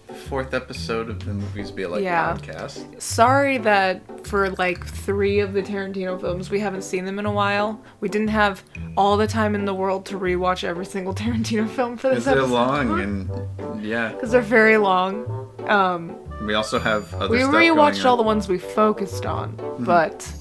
the 0.07 0.13
fourth 0.13 0.53
episode 0.53 1.09
of 1.09 1.25
the 1.25 1.33
Movies 1.33 1.71
Be 1.71 1.85
Like 1.85 2.03
Yeah. 2.03 2.33
podcast. 2.35 3.01
Sorry 3.01 3.57
that 3.59 4.27
for 4.27 4.49
like 4.51 4.85
three 4.85 5.39
of 5.39 5.53
the 5.53 5.63
Tarantino 5.63 6.19
films, 6.19 6.49
we 6.51 6.59
haven't 6.59 6.83
seen 6.83 7.05
them 7.05 7.17
in 7.17 7.25
a 7.25 7.31
while. 7.31 7.79
We 8.01 8.09
didn't 8.09 8.27
have 8.29 8.63
all 8.95 9.17
the 9.17 9.25
time 9.27 9.55
in 9.55 9.65
the 9.65 9.73
world 9.73 10.05
to 10.07 10.19
rewatch 10.19 10.63
every 10.63 10.85
single 10.85 11.13
Tarantino 11.21 11.67
film 11.67 11.97
for 11.97 12.09
this 12.09 12.25
they're 12.25 12.43
long 12.43 12.99
and 12.99 13.83
yeah. 13.83 14.09
Because 14.09 14.31
they're 14.31 14.41
very 14.41 14.77
long. 14.77 15.47
Um, 15.67 16.15
We 16.45 16.53
also 16.53 16.77
have 16.77 17.11
other 17.15 17.29
we 17.29 17.39
rewatched 17.39 18.05
all. 18.05 18.11
Mm-hmm. 18.13 18.17
the 18.17 18.23
ones 18.23 18.47
we 18.47 18.59
focused 18.59 19.25
on, 19.25 19.55
but 19.79 20.31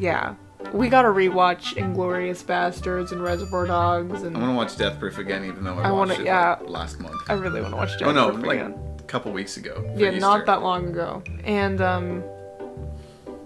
yeah, 0.00 0.34
we 0.72 0.88
gotta 0.88 1.08
rewatch 1.08 1.74
Inglourious 1.76 2.44
Basterds 2.44 3.12
and 3.12 3.22
Reservoir 3.22 3.66
Dogs, 3.66 4.22
and 4.22 4.36
I 4.36 4.40
want 4.40 4.50
to 4.52 4.56
watch 4.56 4.76
Death 4.76 4.98
Proof 4.98 5.18
again, 5.18 5.44
even 5.44 5.64
though 5.64 5.74
I, 5.74 5.88
I 5.88 5.90
watched 5.90 6.10
wanna- 6.10 6.14
it 6.14 6.26
yeah. 6.26 6.56
like, 6.60 6.68
last 6.68 7.00
month. 7.00 7.16
I 7.28 7.34
really 7.34 7.60
want 7.60 7.72
to 7.72 7.76
watch. 7.76 7.98
Death 7.98 8.08
oh 8.08 8.12
no, 8.12 8.30
Proof 8.32 8.46
like 8.46 8.58
again. 8.60 8.78
a 8.98 9.02
couple 9.04 9.32
weeks 9.32 9.56
ago. 9.56 9.88
Yeah, 9.96 10.10
not 10.18 10.46
that 10.46 10.62
long 10.62 10.88
ago. 10.88 11.22
And 11.44 11.80
um, 11.80 12.22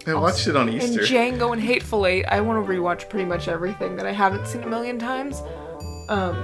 I 0.06 0.14
watched 0.14 0.46
it 0.48 0.56
on 0.56 0.68
Easter. 0.68 0.86
and 0.92 1.00
Easter. 1.00 1.14
Django 1.14 1.52
and 1.52 1.62
Hateful 1.62 2.06
Eight. 2.06 2.24
I 2.26 2.40
want 2.40 2.64
to 2.64 2.72
rewatch 2.72 3.08
pretty 3.08 3.24
much 3.26 3.46
everything 3.48 3.96
that 3.96 4.06
I 4.06 4.12
haven't 4.12 4.46
seen 4.46 4.62
a 4.62 4.66
million 4.68 4.98
times. 4.98 5.40
Um, 6.08 6.36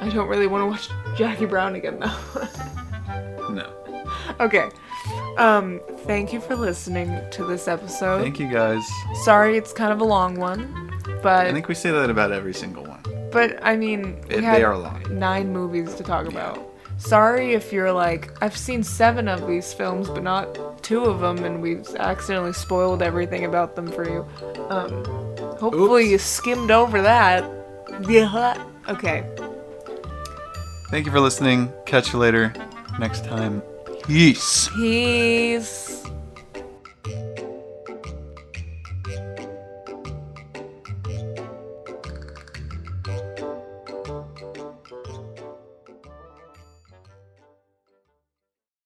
I 0.00 0.10
don't 0.10 0.28
really 0.28 0.46
want 0.46 0.62
to 0.62 0.66
watch 0.66 1.16
Jackie 1.16 1.46
Brown 1.46 1.74
again 1.74 1.98
though. 2.00 3.48
no. 3.50 3.72
okay. 4.40 4.68
Um, 5.38 5.80
thank 6.06 6.32
you 6.32 6.40
for 6.40 6.56
listening 6.56 7.18
to 7.32 7.44
this 7.44 7.68
episode. 7.68 8.22
Thank 8.22 8.38
you 8.40 8.50
guys. 8.50 8.82
Sorry, 9.24 9.56
it's 9.58 9.72
kind 9.72 9.92
of 9.92 10.00
a 10.00 10.04
long 10.04 10.36
one, 10.36 10.90
but 11.22 11.46
I 11.46 11.52
think 11.52 11.68
we 11.68 11.74
say 11.74 11.90
that 11.90 12.08
about 12.10 12.32
every 12.32 12.54
single 12.54 12.84
one. 12.84 13.00
but 13.32 13.58
I 13.62 13.76
mean, 13.76 14.16
we 14.28 14.36
It- 14.36 14.40
they 14.42 14.64
are 14.64 14.76
long. 14.78 15.02
nine 15.10 15.52
movies 15.52 15.94
to 15.96 16.02
talk 16.02 16.26
about. 16.26 16.58
Sorry 16.98 17.52
if 17.52 17.70
you're 17.74 17.92
like, 17.92 18.30
I've 18.40 18.56
seen 18.56 18.82
seven 18.82 19.28
of 19.28 19.46
these 19.46 19.74
films, 19.74 20.08
but 20.08 20.22
not 20.22 20.82
two 20.82 21.04
of 21.04 21.20
them, 21.20 21.44
and 21.44 21.60
we've 21.60 21.86
accidentally 21.98 22.54
spoiled 22.54 23.02
everything 23.02 23.44
about 23.44 23.76
them 23.76 23.88
for 23.88 24.08
you. 24.08 24.24
Um, 24.70 25.04
hopefully 25.60 26.04
Oops. 26.04 26.10
you 26.12 26.18
skimmed 26.18 26.70
over 26.70 27.02
that. 27.02 27.44
Yeah. 28.08 28.56
Okay. 28.88 29.24
Thank 30.90 31.04
you 31.04 31.12
for 31.12 31.20
listening. 31.20 31.70
Catch 31.84 32.14
you 32.14 32.18
later 32.18 32.54
next 32.98 33.26
time. 33.26 33.60
Peace. 34.06 34.68
Peace. 34.68 36.15